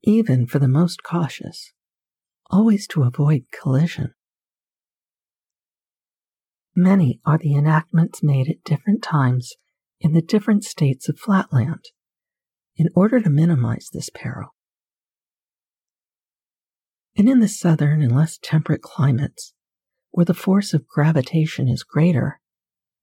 even 0.02 0.46
for 0.46 0.58
the 0.58 0.68
most 0.68 1.02
cautious, 1.02 1.72
always 2.50 2.86
to 2.88 3.04
avoid 3.04 3.46
collision? 3.58 4.12
Many 6.76 7.22
are 7.24 7.38
the 7.38 7.54
enactments 7.54 8.22
made 8.22 8.48
at 8.48 8.62
different 8.62 9.02
times 9.02 9.54
in 9.98 10.12
the 10.12 10.22
different 10.22 10.62
states 10.62 11.08
of 11.08 11.18
flatland 11.18 11.86
in 12.76 12.88
order 12.94 13.18
to 13.18 13.30
minimize 13.30 13.88
this 13.90 14.10
peril. 14.10 14.50
And 17.16 17.30
in 17.30 17.40
the 17.40 17.48
southern 17.48 18.02
and 18.02 18.14
less 18.14 18.38
temperate 18.42 18.82
climates, 18.82 19.54
where 20.12 20.26
the 20.26 20.34
force 20.34 20.72
of 20.72 20.86
gravitation 20.86 21.68
is 21.68 21.82
greater 21.82 22.38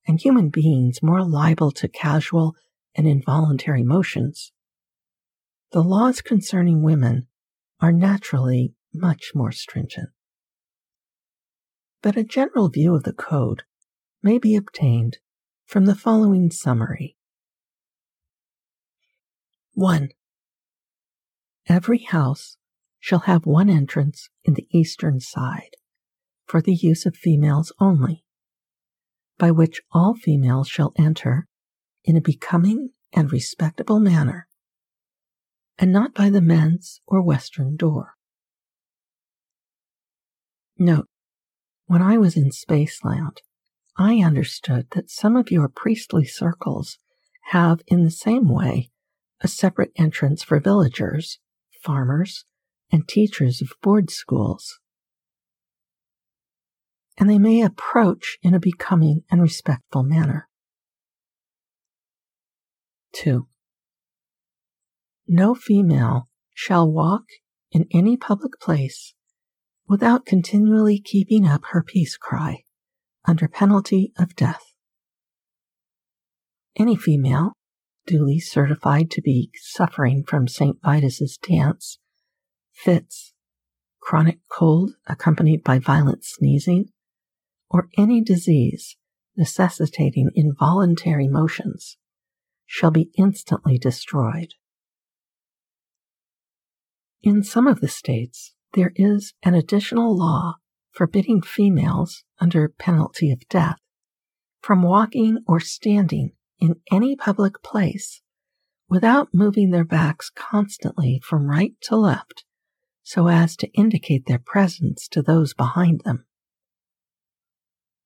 and 0.07 0.20
human 0.22 0.49
beings 0.49 1.03
more 1.03 1.24
liable 1.24 1.72
to 1.72 1.88
casual 1.88 2.55
and 2.95 3.07
involuntary 3.07 3.84
motions, 3.84 4.51
the 5.72 5.84
laws 5.84 6.22
concerning 6.22 6.82
women 6.82 7.28
are 7.82 7.91
naturally 7.91 8.74
much 8.93 9.32
more 9.36 9.51
stringent. 9.51 10.10
But 12.01 12.16
a 12.16 12.24
general 12.24 12.70
view 12.70 12.95
of 12.95 13.03
the 13.03 13.14
code 13.14 13.64
may 14.24 14.38
be 14.38 14.55
obtained 14.55 15.18
from 15.66 15.86
the 15.86 15.95
following 15.95 16.49
summary. 16.51 17.18
1. 19.74 20.10
Every 21.68 21.99
house 21.99 22.57
shall 22.99 23.20
have 23.20 23.45
one 23.45 23.70
entrance 23.70 24.30
in 24.43 24.53
the 24.55 24.68
eastern 24.72 25.20
side 25.20 25.76
for 26.49 26.61
the 26.61 26.73
use 26.73 27.05
of 27.05 27.15
females 27.15 27.71
only, 27.79 28.25
by 29.37 29.51
which 29.51 29.81
all 29.91 30.15
females 30.15 30.67
shall 30.67 30.91
enter 30.97 31.47
in 32.03 32.17
a 32.17 32.21
becoming 32.21 32.89
and 33.13 33.31
respectable 33.31 33.99
manner, 33.99 34.47
and 35.77 35.93
not 35.93 36.13
by 36.15 36.27
the 36.27 36.41
men's 36.41 37.01
or 37.05 37.21
western 37.21 37.75
door. 37.75 38.15
Note, 40.77 41.07
when 41.85 42.01
I 42.01 42.17
was 42.17 42.35
in 42.35 42.49
Spaceland, 42.49 43.37
I 43.95 44.23
understood 44.23 44.87
that 44.91 45.11
some 45.11 45.35
of 45.35 45.51
your 45.51 45.67
priestly 45.67 46.25
circles 46.25 46.97
have, 47.51 47.81
in 47.85 48.03
the 48.03 48.11
same 48.11 48.49
way, 48.49 48.89
a 49.41 49.47
separate 49.47 49.91
entrance 49.97 50.41
for 50.43 50.59
villagers, 50.59 51.37
farmers, 51.83 52.45
and 52.91 53.07
teachers 53.07 53.61
of 53.61 53.73
board 53.83 54.09
schools. 54.09 54.79
And 57.20 57.30
they 57.30 57.38
may 57.38 57.61
approach 57.61 58.38
in 58.41 58.53
a 58.53 58.59
becoming 58.59 59.24
and 59.30 59.41
respectful 59.41 60.03
manner. 60.03 60.47
2. 63.13 63.47
No 65.28 65.53
female 65.53 66.30
shall 66.53 66.89
walk 66.89 67.26
in 67.72 67.88
any 67.91 68.15
public 68.17 68.59
place 68.59 69.13
without 69.88 70.26
continually 70.26 70.99
keeping 70.99 71.45
up 71.45 71.61
her 71.72 71.84
peace 71.84 72.15
cry 72.15 72.63
under 73.26 73.47
penalty 73.47 74.13
of 74.17 74.36
death. 74.36 74.63
Any 76.76 76.95
female 76.95 77.53
duly 78.07 78.39
certified 78.39 79.11
to 79.11 79.22
be 79.22 79.51
suffering 79.55 80.24
from 80.24 80.47
St. 80.47 80.78
Vitus's 80.84 81.38
dance 81.38 81.99
fits, 82.72 83.34
chronic 83.99 84.39
cold 84.49 84.91
accompanied 85.05 85.63
by 85.63 85.80
violent 85.80 86.24
sneezing, 86.24 86.86
or 87.70 87.89
any 87.97 88.22
disease 88.22 88.97
necessitating 89.36 90.32
involuntary 90.36 91.28
motions 91.28 91.97
shall 92.65 92.91
be 92.91 93.09
instantly 93.17 93.78
destroyed. 93.78 94.53
In 97.22 97.43
some 97.43 97.67
of 97.67 97.82
the 97.82 97.88
states, 97.88 98.53
there 98.74 98.91
is 98.95 99.34
an 99.43 99.55
additional 99.55 100.15
law 100.15 100.55
forbidding 100.91 101.41
females, 101.41 102.24
under 102.39 102.67
penalty 102.67 103.32
of 103.32 103.47
death, 103.49 103.78
from 104.61 104.84
walking 104.84 105.39
or 105.47 105.59
standing 105.59 106.32
in 106.59 106.76
any 106.91 107.15
public 107.15 107.61
place 107.63 108.22
without 108.89 109.30
moving 109.34 109.72
their 109.72 109.86
backs 109.86 110.30
constantly 110.30 111.22
from 111.24 111.49
right 111.49 111.74
to 111.82 111.95
left 111.95 112.43
so 113.03 113.28
as 113.28 113.55
to 113.55 113.72
indicate 113.74 114.26
their 114.26 114.41
presence 114.43 115.07
to 115.07 115.22
those 115.22 115.53
behind 115.53 116.01
them. 116.03 116.26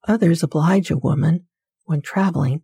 Others 0.05 0.43
oblige 0.43 0.91
a 0.91 0.97
woman, 0.97 1.47
when 1.85 2.01
traveling, 2.01 2.63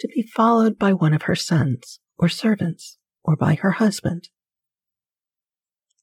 to 0.00 0.08
be 0.08 0.22
followed 0.22 0.78
by 0.78 0.92
one 0.92 1.14
of 1.14 1.22
her 1.22 1.36
sons 1.36 2.00
or 2.18 2.28
servants 2.28 2.98
or 3.22 3.36
by 3.36 3.54
her 3.54 3.72
husband. 3.72 4.28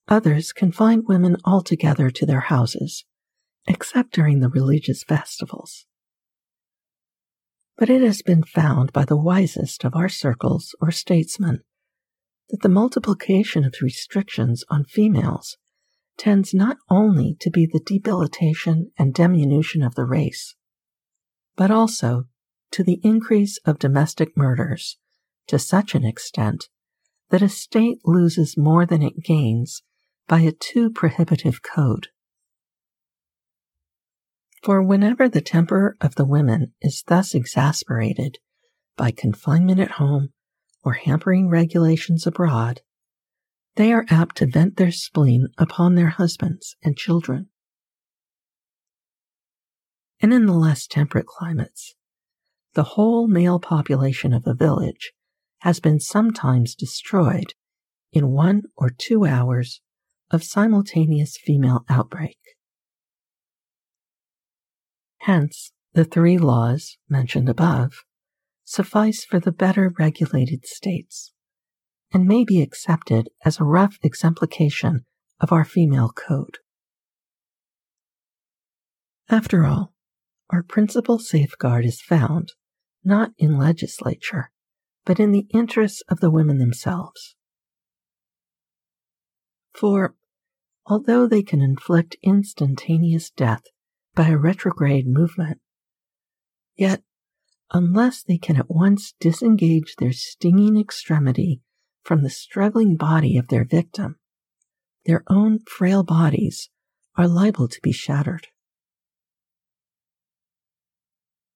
Others 0.07 0.53
confine 0.53 1.03
women 1.05 1.35
altogether 1.43 2.09
to 2.09 2.25
their 2.25 2.41
houses, 2.41 3.05
except 3.67 4.13
during 4.13 4.39
the 4.39 4.49
religious 4.49 5.03
festivals. 5.03 5.85
But 7.77 7.89
it 7.89 8.01
has 8.01 8.21
been 8.21 8.43
found 8.43 8.93
by 8.93 9.05
the 9.05 9.17
wisest 9.17 9.83
of 9.83 9.95
our 9.95 10.09
circles 10.09 10.75
or 10.81 10.91
statesmen 10.91 11.59
that 12.49 12.61
the 12.61 12.69
multiplication 12.69 13.63
of 13.63 13.75
restrictions 13.81 14.63
on 14.69 14.85
females 14.85 15.57
tends 16.17 16.53
not 16.53 16.77
only 16.89 17.37
to 17.39 17.49
be 17.49 17.65
the 17.65 17.81
debilitation 17.85 18.91
and 18.97 19.13
diminution 19.13 19.83
of 19.83 19.95
the 19.95 20.05
race, 20.05 20.55
but 21.59 21.69
also 21.69 22.23
to 22.71 22.85
the 22.85 23.01
increase 23.03 23.59
of 23.65 23.79
domestic 23.79 24.29
murders 24.37 24.97
to 25.45 25.59
such 25.59 25.93
an 25.93 26.05
extent 26.05 26.69
that 27.31 27.41
a 27.41 27.49
state 27.49 27.99
loses 28.05 28.55
more 28.55 28.85
than 28.85 29.01
it 29.01 29.21
gains 29.21 29.83
by 30.25 30.39
a 30.39 30.53
too 30.53 30.89
prohibitive 30.89 31.61
code. 31.61 32.07
For 34.63 34.81
whenever 34.81 35.27
the 35.27 35.41
temper 35.41 35.97
of 35.99 36.15
the 36.15 36.23
women 36.23 36.71
is 36.81 37.03
thus 37.05 37.35
exasperated 37.35 38.37
by 38.95 39.11
confinement 39.11 39.81
at 39.81 39.91
home 39.91 40.29
or 40.81 40.93
hampering 40.93 41.49
regulations 41.49 42.25
abroad, 42.25 42.79
they 43.75 43.91
are 43.91 44.05
apt 44.09 44.37
to 44.37 44.45
vent 44.45 44.77
their 44.77 44.91
spleen 44.91 45.49
upon 45.57 45.95
their 45.95 46.11
husbands 46.11 46.77
and 46.81 46.95
children. 46.95 47.49
And 50.21 50.33
in 50.33 50.45
the 50.45 50.53
less 50.53 50.85
temperate 50.85 51.27
climates, 51.27 51.95
the 52.73 52.83
whole 52.83 53.27
male 53.27 53.59
population 53.59 54.33
of 54.33 54.45
a 54.45 54.53
village 54.53 55.13
has 55.59 55.79
been 55.79 55.99
sometimes 55.99 56.75
destroyed 56.75 57.53
in 58.11 58.31
one 58.31 58.63
or 58.75 58.89
two 58.89 59.25
hours 59.25 59.81
of 60.31 60.43
simultaneous 60.43 61.37
female 61.37 61.85
outbreak. 61.89 62.37
Hence, 65.19 65.71
the 65.93 66.05
three 66.05 66.37
laws 66.37 66.97
mentioned 67.09 67.49
above 67.49 68.03
suffice 68.63 69.25
for 69.25 69.39
the 69.39 69.51
better 69.51 69.91
regulated 69.97 70.65
states 70.65 71.33
and 72.13 72.27
may 72.27 72.43
be 72.43 72.61
accepted 72.61 73.29
as 73.43 73.59
a 73.59 73.63
rough 73.63 73.97
exemplification 74.03 75.05
of 75.39 75.51
our 75.51 75.65
female 75.65 76.09
code. 76.09 76.59
After 79.29 79.65
all, 79.65 79.93
our 80.49 80.63
principal 80.63 81.19
safeguard 81.19 81.85
is 81.85 82.01
found 82.01 82.53
not 83.03 83.31
in 83.37 83.57
legislature, 83.57 84.51
but 85.05 85.19
in 85.19 85.31
the 85.31 85.47
interests 85.53 86.03
of 86.09 86.19
the 86.19 86.29
women 86.29 86.57
themselves. 86.57 87.35
For, 89.73 90.15
although 90.85 91.27
they 91.27 91.43
can 91.43 91.61
inflict 91.61 92.17
instantaneous 92.23 93.29
death 93.29 93.63
by 94.15 94.27
a 94.27 94.37
retrograde 94.37 95.07
movement, 95.07 95.59
yet, 96.75 97.03
unless 97.71 98.23
they 98.23 98.37
can 98.37 98.57
at 98.57 98.69
once 98.69 99.13
disengage 99.19 99.95
their 99.97 100.11
stinging 100.11 100.77
extremity 100.77 101.61
from 102.03 102.23
the 102.23 102.29
struggling 102.29 102.95
body 102.97 103.37
of 103.37 103.47
their 103.47 103.63
victim, 103.63 104.17
their 105.05 105.23
own 105.27 105.59
frail 105.59 106.03
bodies 106.03 106.69
are 107.15 107.27
liable 107.27 107.67
to 107.67 107.79
be 107.81 107.91
shattered. 107.91 108.47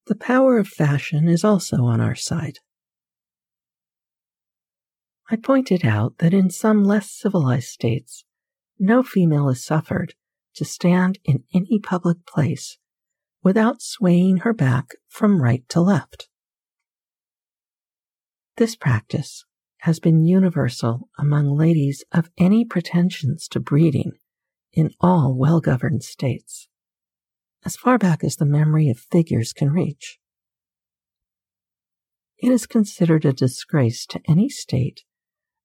The 0.05 0.15
power 0.15 0.57
of 0.57 0.67
fashion 0.67 1.27
is 1.27 1.43
also 1.43 1.85
on 1.85 2.01
our 2.01 2.15
side. 2.15 2.59
I 5.29 5.37
pointed 5.37 5.85
out 5.85 6.17
that 6.17 6.33
in 6.33 6.49
some 6.49 6.83
less 6.83 7.09
civilized 7.09 7.69
states, 7.69 8.25
no 8.77 9.01
female 9.01 9.47
is 9.49 9.63
suffered 9.63 10.13
to 10.55 10.65
stand 10.65 11.19
in 11.23 11.43
any 11.53 11.79
public 11.79 12.25
place 12.25 12.77
without 13.41 13.81
swaying 13.81 14.37
her 14.37 14.53
back 14.53 14.89
from 15.07 15.41
right 15.41 15.67
to 15.69 15.81
left. 15.81 16.27
This 18.57 18.75
practice 18.75 19.45
has 19.79 19.99
been 19.99 20.25
universal 20.25 21.09
among 21.17 21.57
ladies 21.57 22.03
of 22.11 22.29
any 22.37 22.63
pretensions 22.63 23.47
to 23.49 23.59
breeding 23.59 24.11
in 24.71 24.91
all 24.99 25.33
well 25.35 25.59
governed 25.59 26.03
states, 26.03 26.67
as 27.65 27.75
far 27.75 27.97
back 27.97 28.23
as 28.23 28.35
the 28.35 28.45
memory 28.45 28.89
of 28.89 28.99
figures 28.99 29.53
can 29.53 29.71
reach. 29.71 30.19
It 32.37 32.51
is 32.51 32.65
considered 32.65 33.25
a 33.25 33.33
disgrace 33.33 34.05
to 34.07 34.21
any 34.27 34.49
state 34.49 35.03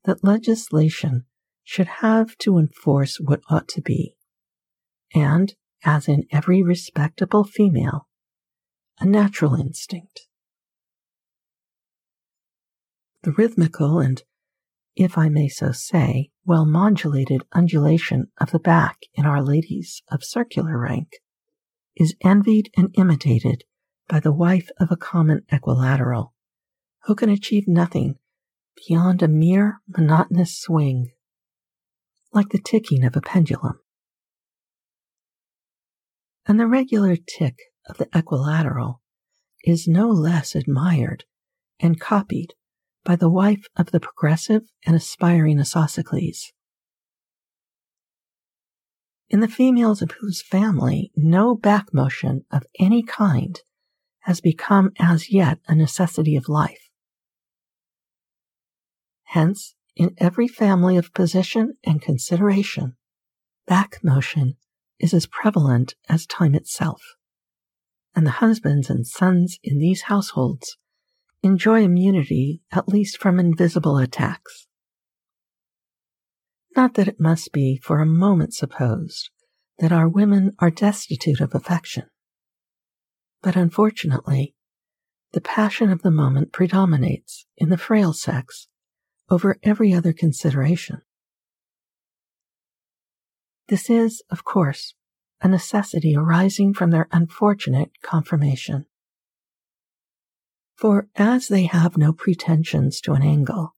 that 0.05 0.23
legislation 0.23 1.25
should 1.65 1.87
have 1.87 2.39
to 2.39 2.57
enforce 2.57 3.19
what 3.21 3.41
ought 3.51 3.69
to 3.69 3.83
be, 3.83 4.15
and, 5.15 5.55
as 5.85 6.09
in 6.09 6.25
every 6.31 6.63
respectable 6.63 7.45
female, 7.45 8.09
a 9.01 9.07
natural 9.07 9.55
instinct. 9.55 10.29
The 13.23 13.33
rhythmical 13.33 13.99
and, 13.99 14.23
if 14.95 15.19
I 15.19 15.29
may 15.29 15.49
so 15.49 15.73
say, 15.73 16.31
well 16.47 16.65
modulated 16.65 17.43
undulation 17.53 18.31
of 18.41 18.53
the 18.53 18.59
back 18.59 19.01
in 19.15 19.27
Our 19.27 19.43
Ladies 19.43 20.03
of 20.11 20.25
Circular 20.25 20.79
rank 20.79 21.17
is 21.99 22.15
envied 22.23 22.71
and 22.77 22.95
imitated 22.95 23.65
by 24.09 24.21
the 24.21 24.33
wife 24.33 24.71
of 24.79 24.91
a 24.91 24.97
common 24.97 25.43
equilateral, 25.51 26.33
who 27.05 27.15
can 27.15 27.29
achieve 27.29 27.67
nothing 27.67 28.17
beyond 28.87 29.23
a 29.23 29.29
mere 29.29 29.81
monotonous 29.89 30.57
swing, 30.57 31.11
like 32.33 32.49
the 32.51 32.61
ticking 32.61 33.05
of 33.05 33.17
a 33.17 33.21
pendulum. 33.21 33.81
And 36.47 36.59
the 36.59 36.67
regular 36.67 37.17
tick 37.17 37.59
of 37.89 37.99
the 37.99 38.09
equilateral 38.17 39.03
is 39.65 39.89
no 39.89 40.09
less 40.09 40.55
admired 40.55 41.25
and 41.81 42.01
copied 42.01 42.55
by 43.05 43.17
the 43.17 43.29
wife 43.29 43.67
of 43.77 43.91
the 43.91 44.01
progressive 44.01 44.63
and 44.87 44.95
aspiring 44.95 45.59
Isosceles. 45.61 46.53
In 49.31 49.41
the 49.41 49.49
females 49.49 50.01
of 50.03 50.13
whose 50.21 50.43
family 50.43 51.13
no 51.15 51.55
back 51.55 51.93
motion 51.93 52.45
of 52.51 52.65
any 52.79 53.03
kind 53.03 53.61
has 54.21 54.41
become 54.41 54.93
as 54.99 55.31
yet 55.31 55.59
a 55.69 55.75
necessity 55.75 56.37
of 56.37 56.49
life. 56.49 56.89
Hence, 59.25 59.75
in 59.95 60.15
every 60.19 60.49
family 60.49 60.97
of 60.97 61.13
position 61.13 61.77
and 61.85 62.01
consideration, 62.01 62.97
back 63.67 63.99
motion 64.03 64.57
is 64.99 65.13
as 65.13 65.27
prevalent 65.27 65.95
as 66.09 66.27
time 66.27 66.55
itself 66.55 67.03
and 68.19 68.27
the 68.27 68.43
husbands 68.43 68.91
and 68.91 69.07
sons 69.07 69.61
in 69.63 69.79
these 69.79 70.03
households 70.03 70.77
enjoy 71.41 71.85
immunity 71.85 72.61
at 72.73 72.89
least 72.89 73.17
from 73.17 73.39
invisible 73.39 73.97
attacks. 73.97 74.67
Not 76.79 76.95
that 76.95 77.09
it 77.09 77.19
must 77.19 77.51
be 77.51 77.77
for 77.83 77.99
a 77.99 78.07
moment 78.07 78.55
supposed 78.55 79.31
that 79.81 79.91
our 79.91 80.09
women 80.09 80.53
are 80.61 80.71
destitute 80.71 81.41
of 81.41 81.53
affection, 81.53 82.05
but 83.43 83.57
unfortunately, 83.57 84.55
the 85.33 85.41
passion 85.41 85.91
of 85.91 86.03
the 86.03 86.13
moment 86.13 86.53
predominates 86.53 87.47
in 87.57 87.71
the 87.71 87.77
frail 87.77 88.13
sex 88.13 88.69
over 89.29 89.59
every 89.65 89.93
other 89.93 90.13
consideration. 90.13 91.03
This 93.67 93.91
is, 93.91 94.23
of 94.31 94.45
course, 94.45 94.95
a 95.41 95.49
necessity 95.49 96.15
arising 96.15 96.75
from 96.75 96.93
their 96.93 97.09
unfortunate 97.11 97.91
conformation. 98.05 98.87
For 100.77 101.09
as 101.17 101.49
they 101.49 101.65
have 101.65 101.97
no 101.97 102.13
pretensions 102.13 103.01
to 103.01 103.15
an 103.15 103.23
angle, 103.23 103.75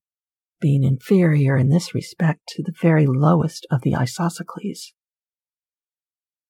being 0.61 0.84
inferior 0.84 1.56
in 1.56 1.68
this 1.68 1.94
respect 1.94 2.40
to 2.48 2.62
the 2.62 2.74
very 2.80 3.06
lowest 3.06 3.66
of 3.70 3.82
the 3.82 3.94
isosceles, 3.94 4.92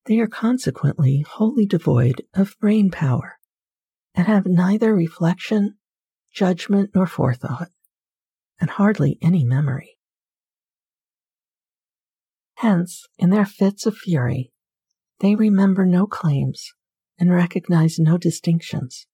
they 0.05 0.19
are 0.19 0.27
consequently 0.27 1.23
wholly 1.27 1.65
devoid 1.65 2.23
of 2.33 2.57
brain 2.59 2.89
power 2.89 3.39
and 4.15 4.27
have 4.27 4.45
neither 4.45 4.93
reflection, 4.93 5.75
judgment, 6.33 6.91
nor 6.93 7.05
forethought, 7.05 7.69
and 8.59 8.71
hardly 8.71 9.17
any 9.21 9.43
memory. 9.43 9.97
Hence, 12.55 13.07
in 13.17 13.29
their 13.29 13.45
fits 13.45 13.85
of 13.85 13.97
fury, 13.97 14.51
they 15.19 15.35
remember 15.35 15.85
no 15.85 16.05
claims 16.07 16.73
and 17.17 17.31
recognize 17.31 17.99
no 17.99 18.17
distinctions. 18.17 19.07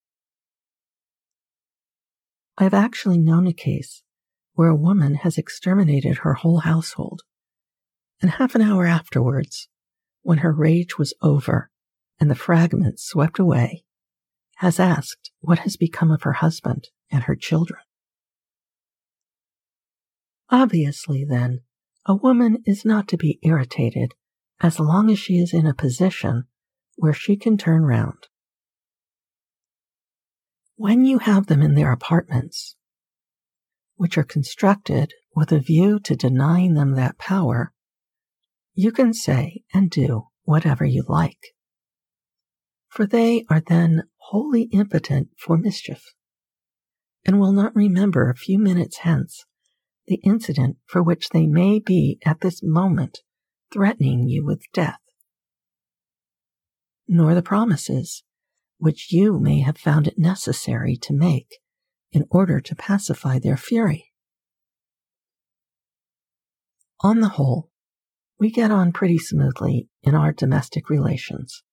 I 2.58 2.64
have 2.64 2.74
actually 2.74 3.18
known 3.18 3.46
a 3.46 3.54
case 3.54 4.04
where 4.58 4.70
a 4.70 4.76
woman 4.76 5.14
has 5.14 5.38
exterminated 5.38 6.18
her 6.18 6.34
whole 6.34 6.62
household, 6.62 7.22
and 8.24 8.32
half 8.32 8.56
an 8.56 8.62
hour 8.62 8.88
afterwards, 8.88 9.70
when 10.24 10.40
her 10.40 10.52
rage 10.52 10.98
was 10.98 11.14
over 11.22 11.70
and 12.20 12.32
the 12.32 12.36
fragments 12.36 13.06
swept 13.06 13.38
away, 13.38 13.84
has 14.56 14.80
asked 14.80 15.30
what 15.42 15.60
has 15.60 15.78
become 15.78 16.10
of 16.10 16.24
her 16.24 16.34
husband 16.34 16.88
and 17.12 17.26
her 17.26 17.36
children. 17.36 17.80
Obviously, 20.50 21.24
then, 21.24 21.60
a 22.08 22.16
woman 22.16 22.58
is 22.66 22.84
not 22.84 23.08
to 23.10 23.16
be 23.16 23.38
irritated 23.44 24.16
as 24.60 24.80
long 24.80 25.12
as 25.12 25.20
she 25.20 25.38
is 25.38 25.54
in 25.54 25.68
a 25.68 25.74
position 25.76 26.46
where 26.96 27.14
she 27.14 27.38
can 27.38 27.58
turn 27.58 27.84
round. 27.84 28.28
When 30.78 31.06
you 31.06 31.20
have 31.20 31.46
them 31.46 31.62
in 31.62 31.76
their 31.76 31.92
apartments, 31.92 32.76
which 33.98 34.18
are 34.18 34.24
constructed 34.24 35.14
with 35.36 35.52
a 35.52 35.60
view 35.60 36.00
to 36.00 36.16
denying 36.16 36.76
them 36.76 36.96
that 36.96 37.18
power, 37.18 37.74
you 38.74 38.92
can 38.92 39.14
say 39.14 39.64
and 39.74 39.90
do 39.90 40.28
whatever 40.44 40.86
you 40.86 41.04
like. 41.08 41.54
For 42.90 43.06
they 43.06 43.44
are 43.50 43.62
then 43.62 44.04
wholly 44.18 44.64
impotent 44.72 45.30
for 45.38 45.58
mischief, 45.58 46.14
and 47.26 47.40
will 47.40 47.52
not 47.52 47.76
remember 47.76 48.30
a 48.30 48.36
few 48.36 48.58
minutes 48.58 49.00
hence 49.00 49.46
the 50.08 50.22
incident 50.24 50.78
for 50.86 51.04
which 51.04 51.30
they 51.30 51.46
may 51.46 51.80
be 51.80 52.18
at 52.26 52.42
this 52.42 52.62
moment 52.64 53.20
threatening 53.74 54.28
you 54.28 54.46
with 54.46 54.62
death, 54.74 55.02
nor 57.08 57.36
the 57.36 57.42
promises 57.42 58.24
which 58.78 59.12
you 59.12 59.40
may 59.40 59.60
have 59.60 59.78
found 59.78 60.08
it 60.08 60.18
necessary 60.18 60.96
to 60.96 61.14
make 61.14 61.58
in 62.12 62.26
order 62.30 62.60
to 62.60 62.76
pacify 62.76 63.40
their 63.40 63.58
fury. 63.58 64.12
On 67.02 67.20
the 67.20 67.30
whole, 67.30 67.70
we 68.40 68.52
get 68.52 68.72
on 68.72 68.92
pretty 68.92 69.18
smoothly 69.18 69.90
in 70.04 70.16
our 70.16 70.32
domestic 70.32 70.90
relations, 70.90 71.64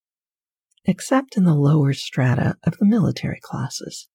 except 0.85 1.37
in 1.37 1.45
the 1.45 1.55
lower 1.55 1.93
strata 1.93 2.57
of 2.65 2.79
the 2.79 2.87
military 2.87 3.41
classes. 3.43 4.09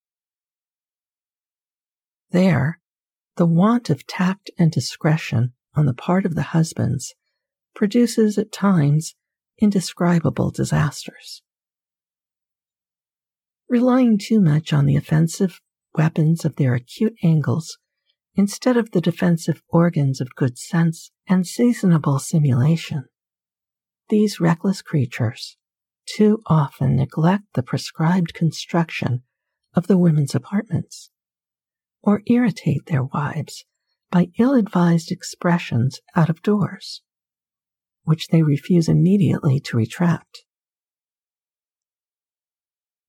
There, 2.31 2.79
the 3.37 3.45
want 3.45 3.89
of 3.89 4.05
tact 4.05 4.51
and 4.57 4.71
discretion 4.71 5.53
on 5.75 5.85
the 5.85 5.93
part 5.93 6.25
of 6.25 6.35
the 6.35 6.43
husbands 6.43 7.15
produces 7.75 8.37
at 8.37 8.51
times 8.51 9.15
indescribable 9.57 10.51
disasters. 10.51 11.41
Relying 13.67 14.17
too 14.17 14.41
much 14.41 14.73
on 14.73 14.85
the 14.85 14.95
offensive 14.95 15.61
weapons 15.99 16.45
of 16.45 16.55
their 16.55 16.75
acute 16.75 17.15
angles 17.21 17.77
instead 18.33 18.77
of 18.77 18.91
the 18.91 19.01
defensive 19.01 19.61
organs 19.67 20.21
of 20.21 20.33
good 20.33 20.57
sense 20.57 21.11
and 21.27 21.45
seasonable 21.45 22.19
simulation, 22.19 23.03
these 24.07 24.39
reckless 24.39 24.81
creatures 24.81 25.57
too 26.05 26.41
often 26.45 26.95
neglect 26.95 27.43
the 27.53 27.61
prescribed 27.61 28.33
construction 28.33 29.23
of 29.73 29.87
the 29.87 29.97
women's 29.97 30.33
apartments, 30.33 31.09
or 32.01 32.21
irritate 32.27 32.85
their 32.85 33.03
wives 33.03 33.65
by 34.09 34.29
ill 34.39 34.53
advised 34.53 35.11
expressions 35.11 35.99
out 36.15 36.29
of 36.29 36.41
doors 36.41 37.01
which 38.03 38.29
they 38.29 38.41
refuse 38.41 38.87
immediately 38.87 39.59
to 39.59 39.75
retract. 39.75 40.45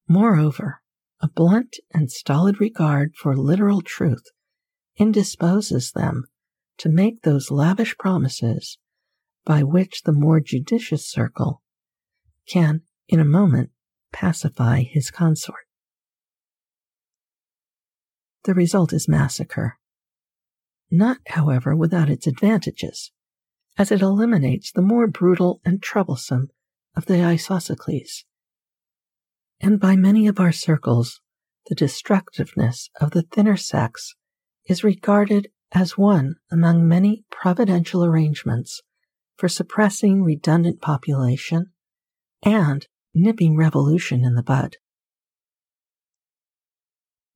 Moreover, 0.09 0.80
a 1.21 1.29
blunt 1.29 1.77
and 1.93 2.11
stolid 2.11 2.61
regard 2.61 3.15
for 3.15 3.37
literal 3.37 3.83
truth 3.83 4.25
indisposes 4.97 5.93
them 5.93 6.25
to 6.79 6.89
make 6.89 7.23
those 7.23 7.51
lavish 7.51 7.97
promises 7.99 8.79
by 9.45 9.63
which 9.63 10.03
the 10.03 10.13
more 10.13 10.41
judicious 10.41 11.07
circle 11.07 11.63
can, 12.49 12.83
in 13.09 13.21
a 13.21 13.25
moment, 13.25 13.71
pacify 14.13 14.83
his 14.83 15.11
consort. 15.11 15.67
The 18.45 18.55
result 18.55 18.93
is 18.93 19.09
massacre, 19.09 19.79
not, 20.91 21.19
however, 21.29 21.77
without 21.77 22.11
its 22.11 22.27
advantages 22.27 23.13
as 23.79 23.93
it 23.93 24.01
eliminates 24.01 24.73
the 24.73 24.83
more 24.83 25.07
brutal 25.07 25.61
and 25.65 25.83
troublesome 25.83 26.49
of 26.97 27.07
the 27.07 27.23
isosceles. 27.23 28.25
And 29.61 29.79
by 29.79 29.95
many 29.95 30.27
of 30.27 30.41
our 30.41 30.53
circles, 30.53 31.21
the 31.67 31.75
destructiveness 31.75 32.89
of 33.01 33.11
the 33.11 33.23
thinner 33.23 33.57
sex 33.57 34.15
is 34.67 34.83
regarded 34.83 35.49
as 35.73 35.99
one 35.99 36.37
among 36.51 36.89
many 36.89 37.25
providential 37.31 38.05
arrangements 38.05 38.81
for 39.37 39.49
suppressing 39.49 40.23
redundant 40.23 40.81
population 40.81 41.73
and 42.43 42.87
nipping 43.15 43.57
revolution 43.57 44.25
in 44.25 44.35
the 44.35 44.43
bud. 44.43 44.77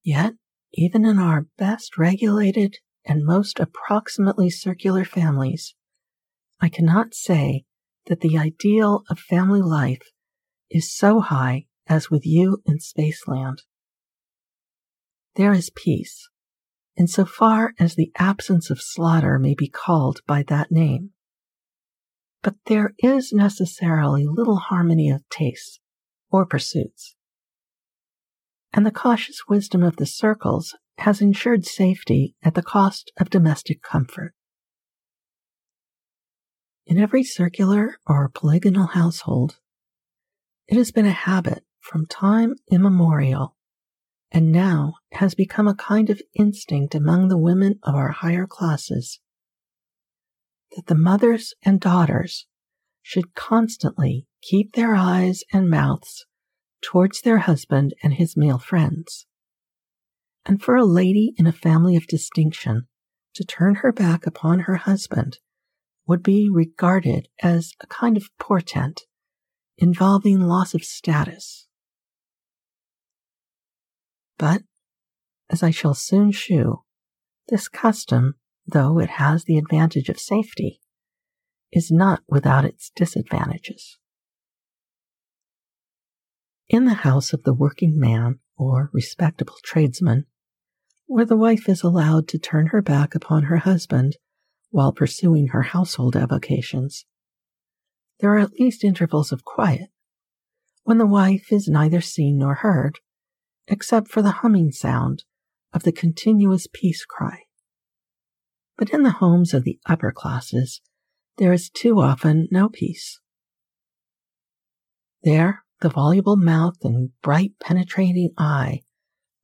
Yet, 0.02 0.34
even 0.72 1.04
in 1.04 1.18
our 1.18 1.46
best 1.56 1.96
regulated 1.96 2.78
and 3.04 3.24
most 3.24 3.60
approximately 3.60 4.50
circular 4.50 5.04
families, 5.04 5.74
I 6.60 6.68
cannot 6.68 7.14
say 7.14 7.64
that 8.06 8.20
the 8.20 8.38
ideal 8.38 9.04
of 9.08 9.18
family 9.18 9.62
life 9.62 10.10
is 10.70 10.94
so 10.94 11.20
high 11.20 11.66
as 11.88 12.10
with 12.10 12.26
you 12.26 12.62
in 12.66 12.78
Spaceland. 12.78 13.58
There 15.36 15.52
is 15.52 15.70
peace, 15.74 16.28
insofar 16.96 17.74
as 17.78 17.94
the 17.94 18.12
absence 18.16 18.70
of 18.70 18.80
slaughter 18.80 19.38
may 19.38 19.54
be 19.54 19.68
called 19.68 20.20
by 20.26 20.44
that 20.44 20.70
name. 20.70 21.10
But 22.42 22.56
there 22.66 22.94
is 22.98 23.32
necessarily 23.32 24.26
little 24.26 24.58
harmony 24.58 25.10
of 25.10 25.28
tastes 25.28 25.80
or 26.30 26.46
pursuits. 26.46 27.16
And 28.72 28.84
the 28.84 28.90
cautious 28.90 29.42
wisdom 29.48 29.82
of 29.82 29.96
the 29.96 30.06
circles 30.06 30.76
has 30.98 31.20
ensured 31.20 31.64
safety 31.64 32.34
at 32.42 32.54
the 32.54 32.62
cost 32.62 33.12
of 33.18 33.30
domestic 33.30 33.82
comfort. 33.82 34.34
In 36.86 36.98
every 36.98 37.24
circular 37.24 37.96
or 38.06 38.28
polygonal 38.28 38.88
household, 38.88 39.58
it 40.68 40.76
has 40.76 40.90
been 40.90 41.06
a 41.06 41.12
habit 41.12 41.64
from 41.84 42.06
time 42.06 42.54
immemorial, 42.70 43.54
and 44.32 44.50
now 44.50 44.94
has 45.12 45.34
become 45.34 45.68
a 45.68 45.74
kind 45.74 46.08
of 46.08 46.22
instinct 46.34 46.94
among 46.94 47.28
the 47.28 47.38
women 47.38 47.78
of 47.82 47.94
our 47.94 48.08
higher 48.08 48.46
classes, 48.46 49.20
that 50.74 50.86
the 50.86 50.94
mothers 50.94 51.54
and 51.62 51.78
daughters 51.80 52.46
should 53.02 53.34
constantly 53.34 54.26
keep 54.40 54.72
their 54.72 54.94
eyes 54.94 55.42
and 55.52 55.68
mouths 55.68 56.24
towards 56.82 57.20
their 57.20 57.38
husband 57.38 57.92
and 58.02 58.14
his 58.14 58.34
male 58.34 58.58
friends. 58.58 59.26
And 60.46 60.62
for 60.62 60.76
a 60.76 60.84
lady 60.84 61.34
in 61.36 61.46
a 61.46 61.52
family 61.52 61.96
of 61.96 62.06
distinction 62.06 62.88
to 63.34 63.44
turn 63.44 63.76
her 63.76 63.92
back 63.92 64.26
upon 64.26 64.60
her 64.60 64.76
husband 64.76 65.38
would 66.06 66.22
be 66.22 66.48
regarded 66.50 67.28
as 67.42 67.72
a 67.80 67.86
kind 67.86 68.16
of 68.16 68.30
portent 68.38 69.02
involving 69.76 70.40
loss 70.40 70.74
of 70.74 70.82
status. 70.82 71.66
But, 74.38 74.62
as 75.50 75.62
I 75.62 75.70
shall 75.70 75.94
soon 75.94 76.32
shew, 76.32 76.82
this 77.48 77.68
custom, 77.68 78.34
though 78.66 78.98
it 78.98 79.10
has 79.10 79.44
the 79.44 79.58
advantage 79.58 80.08
of 80.08 80.18
safety, 80.18 80.80
is 81.72 81.90
not 81.90 82.22
without 82.28 82.64
its 82.64 82.90
disadvantages. 82.94 83.98
In 86.68 86.86
the 86.86 86.94
house 86.94 87.32
of 87.32 87.42
the 87.42 87.52
working 87.52 87.98
man 87.98 88.40
or 88.56 88.90
respectable 88.92 89.56
tradesman, 89.62 90.24
where 91.06 91.26
the 91.26 91.36
wife 91.36 91.68
is 91.68 91.82
allowed 91.82 92.26
to 92.28 92.38
turn 92.38 92.68
her 92.68 92.80
back 92.80 93.14
upon 93.14 93.44
her 93.44 93.58
husband 93.58 94.16
while 94.70 94.92
pursuing 94.92 95.48
her 95.48 95.62
household 95.62 96.16
avocations. 96.16 97.04
There 98.20 98.32
are 98.32 98.38
at 98.38 98.58
least 98.58 98.82
intervals 98.82 99.30
of 99.30 99.44
quiet, 99.44 99.90
when 100.84 100.98
the 100.98 101.06
wife 101.06 101.52
is 101.52 101.68
neither 101.68 102.00
seen 102.00 102.38
nor 102.38 102.56
heard, 102.56 103.00
except 103.68 104.08
for 104.08 104.22
the 104.22 104.38
humming 104.42 104.70
sound 104.70 105.24
of 105.72 105.82
the 105.82 105.92
continuous 105.92 106.66
peace 106.72 107.04
cry. 107.04 107.44
But 108.76 108.90
in 108.90 109.02
the 109.02 109.12
homes 109.12 109.54
of 109.54 109.64
the 109.64 109.78
upper 109.86 110.12
classes, 110.12 110.80
there 111.38 111.52
is 111.52 111.70
too 111.70 112.00
often 112.00 112.48
no 112.50 112.68
peace. 112.68 113.20
There, 115.22 115.64
the 115.80 115.88
voluble 115.88 116.36
mouth 116.36 116.76
and 116.82 117.10
bright 117.22 117.52
penetrating 117.60 118.30
eye 118.38 118.82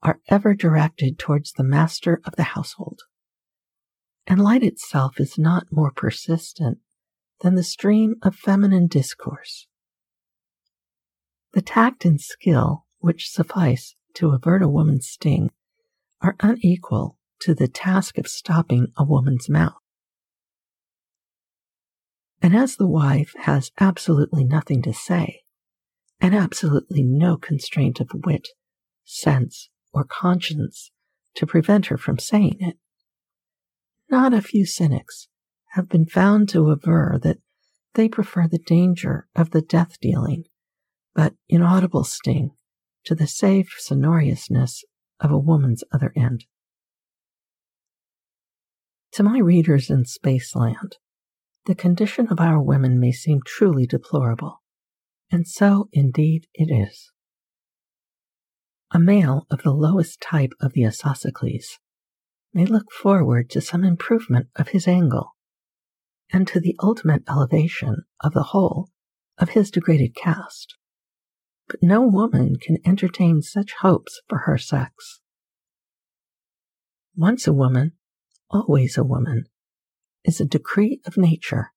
are 0.03 0.21
ever 0.29 0.55
directed 0.55 1.19
towards 1.19 1.53
the 1.53 1.65
master 1.65 2.21
of 2.25 2.37
the 2.37 2.43
household 2.43 3.03
and 4.31 4.41
light 4.41 4.63
itself 4.63 5.19
is 5.19 5.37
not 5.37 5.73
more 5.73 5.91
persistent 5.91 6.79
than 7.41 7.57
the 7.57 7.65
stream 7.65 8.15
of 8.23 8.37
feminine 8.37 8.87
discourse. 8.87 9.67
The 11.53 11.63
tact 11.63 12.05
and 12.05 12.21
skill 12.21 12.87
which 13.01 13.29
suffice 13.29 13.97
to 14.21 14.33
avert 14.33 14.63
a 14.63 14.69
woman's 14.69 15.09
sting 15.09 15.51
are 16.21 16.37
unequal 16.41 17.17
to 17.41 17.55
the 17.55 17.67
task 17.67 18.19
of 18.19 18.29
stopping 18.29 18.89
a 18.99 19.03
woman's 19.03 19.49
mouth. 19.49 19.81
And 22.43 22.55
as 22.55 22.77
the 22.77 22.87
wife 22.87 23.33
has 23.45 23.71
absolutely 23.81 24.45
nothing 24.45 24.83
to 24.83 24.93
say, 24.93 25.41
and 26.21 26.35
absolutely 26.35 27.03
no 27.03 27.39
constraint 27.39 27.99
of 27.99 28.11
wit, 28.27 28.49
sense, 29.05 29.71
or 29.91 30.05
conscience 30.05 30.91
to 31.37 31.47
prevent 31.47 31.87
her 31.87 31.97
from 31.97 32.19
saying 32.19 32.59
it, 32.61 32.77
not 34.11 34.35
a 34.35 34.43
few 34.43 34.67
cynics 34.67 35.29
have 35.71 35.89
been 35.89 36.05
found 36.05 36.51
to 36.51 36.71
aver 36.71 37.19
that 37.23 37.39
they 37.95 38.07
prefer 38.07 38.47
the 38.47 38.59
danger 38.59 39.29
of 39.35 39.51
the 39.51 39.63
death 39.63 39.99
dealing, 39.99 40.45
but 41.15 41.33
inaudible 41.49 42.05
sting 42.05 42.51
to 43.05 43.15
the 43.15 43.27
safe 43.27 43.75
sonorousness 43.79 44.85
of 45.21 45.31
a 45.31 45.39
woman's 45.39 45.85
other 45.93 46.13
end. 46.17 46.45
To 49.13 49.23
my 49.23 49.39
readers 49.39 49.91
in 49.91 50.05
Spaceland, 50.05 50.93
the 51.67 51.75
condition 51.75 52.29
of 52.29 52.41
our 52.41 52.61
women 52.61 53.01
may 53.01 53.13
seem 53.13 53.41
truly 53.45 53.87
deplorable, 53.87 54.63
and 55.31 55.47
so 55.47 55.89
indeed 55.93 56.47
it 56.55 56.73
is. 56.73 57.11
A 58.93 58.99
male 58.99 59.47
of 59.51 59.63
the 59.63 59.73
lowest 59.73 60.21
type 60.21 60.53
of 60.61 60.73
the 60.73 60.87
Isosceles 60.87 61.79
may 62.53 62.65
look 62.65 62.91
forward 62.91 63.51
to 63.51 63.61
some 63.61 63.85
improvement 63.85 64.49
of 64.57 64.69
his 64.69 64.89
angle 64.89 65.37
and 66.33 66.47
to 66.49 66.61
the 66.61 66.77
ultimate 66.83 67.23
elevation 67.29 68.05
of 68.21 68.33
the 68.33 68.45
whole 68.45 68.89
of 69.39 69.51
his 69.51 69.71
degraded 69.71 70.15
caste. 70.15 70.77
But 71.71 71.85
no 71.85 72.03
woman 72.03 72.57
can 72.57 72.79
entertain 72.85 73.43
such 73.43 73.75
hopes 73.81 74.21
for 74.29 74.39
her 74.39 74.59
sex. 74.59 75.21
Once 77.15 77.47
a 77.47 77.53
woman, 77.53 77.93
always 78.51 78.99
a 78.99 79.05
woman, 79.05 79.45
is 80.25 80.41
a 80.41 80.45
decree 80.45 81.01
of 81.07 81.17
nature, 81.17 81.73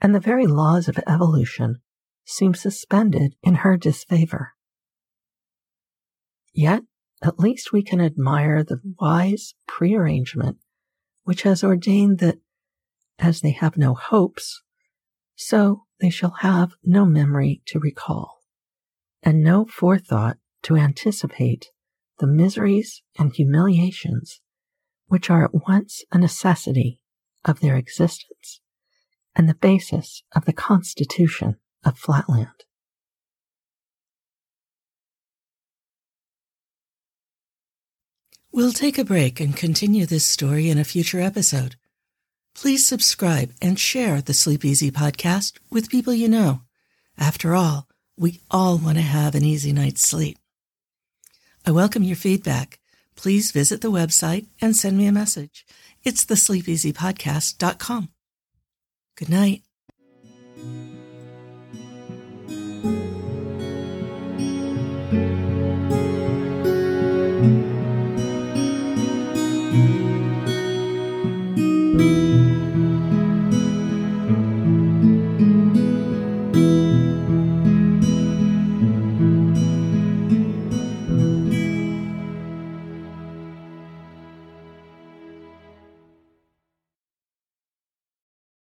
and 0.00 0.12
the 0.12 0.18
very 0.18 0.48
laws 0.48 0.88
of 0.88 0.98
evolution 1.06 1.82
seem 2.24 2.52
suspended 2.52 3.36
in 3.44 3.56
her 3.56 3.76
disfavor. 3.76 4.54
Yet 6.52 6.82
at 7.22 7.38
least 7.38 7.72
we 7.72 7.84
can 7.84 8.00
admire 8.00 8.64
the 8.64 8.80
wise 8.98 9.54
prearrangement 9.68 10.58
which 11.22 11.42
has 11.42 11.62
ordained 11.62 12.18
that 12.18 12.38
as 13.20 13.40
they 13.40 13.52
have 13.52 13.76
no 13.76 13.94
hopes, 13.94 14.62
so 15.36 15.84
they 16.00 16.10
shall 16.10 16.34
have 16.40 16.72
no 16.82 17.04
memory 17.04 17.62
to 17.66 17.78
recall, 17.78 18.37
and 19.22 19.42
no 19.42 19.64
forethought 19.64 20.36
to 20.62 20.76
anticipate 20.76 21.70
the 22.18 22.26
miseries 22.26 23.02
and 23.18 23.32
humiliations 23.34 24.40
which 25.06 25.30
are 25.30 25.44
at 25.44 25.66
once 25.66 26.04
a 26.12 26.18
necessity 26.18 27.00
of 27.44 27.60
their 27.60 27.76
existence 27.76 28.60
and 29.34 29.48
the 29.48 29.54
basis 29.54 30.22
of 30.34 30.44
the 30.44 30.52
constitution 30.52 31.56
of 31.84 31.96
Flatland. 31.96 32.64
We'll 38.50 38.72
take 38.72 38.98
a 38.98 39.04
break 39.04 39.40
and 39.40 39.56
continue 39.56 40.04
this 40.06 40.24
story 40.24 40.68
in 40.68 40.78
a 40.78 40.84
future 40.84 41.20
episode. 41.20 41.76
Please 42.54 42.84
subscribe 42.84 43.52
and 43.62 43.78
share 43.78 44.20
the 44.20 44.34
Sleep 44.34 44.64
Easy 44.64 44.90
podcast 44.90 45.58
with 45.70 45.90
people 45.90 46.12
you 46.12 46.28
know. 46.28 46.62
After 47.16 47.54
all, 47.54 47.87
we 48.18 48.40
all 48.50 48.78
want 48.78 48.96
to 48.96 49.02
have 49.02 49.34
an 49.34 49.44
easy 49.44 49.72
night's 49.72 50.02
sleep. 50.02 50.38
I 51.66 51.70
welcome 51.70 52.02
your 52.02 52.16
feedback. 52.16 52.78
Please 53.14 53.50
visit 53.52 53.80
the 53.80 53.90
website 53.90 54.46
and 54.60 54.74
send 54.76 54.96
me 54.96 55.06
a 55.06 55.12
message. 55.12 55.66
It's 56.04 56.24
thesleepeasypodcast.com. 56.24 58.08
Good 59.16 59.28
night. 59.28 59.62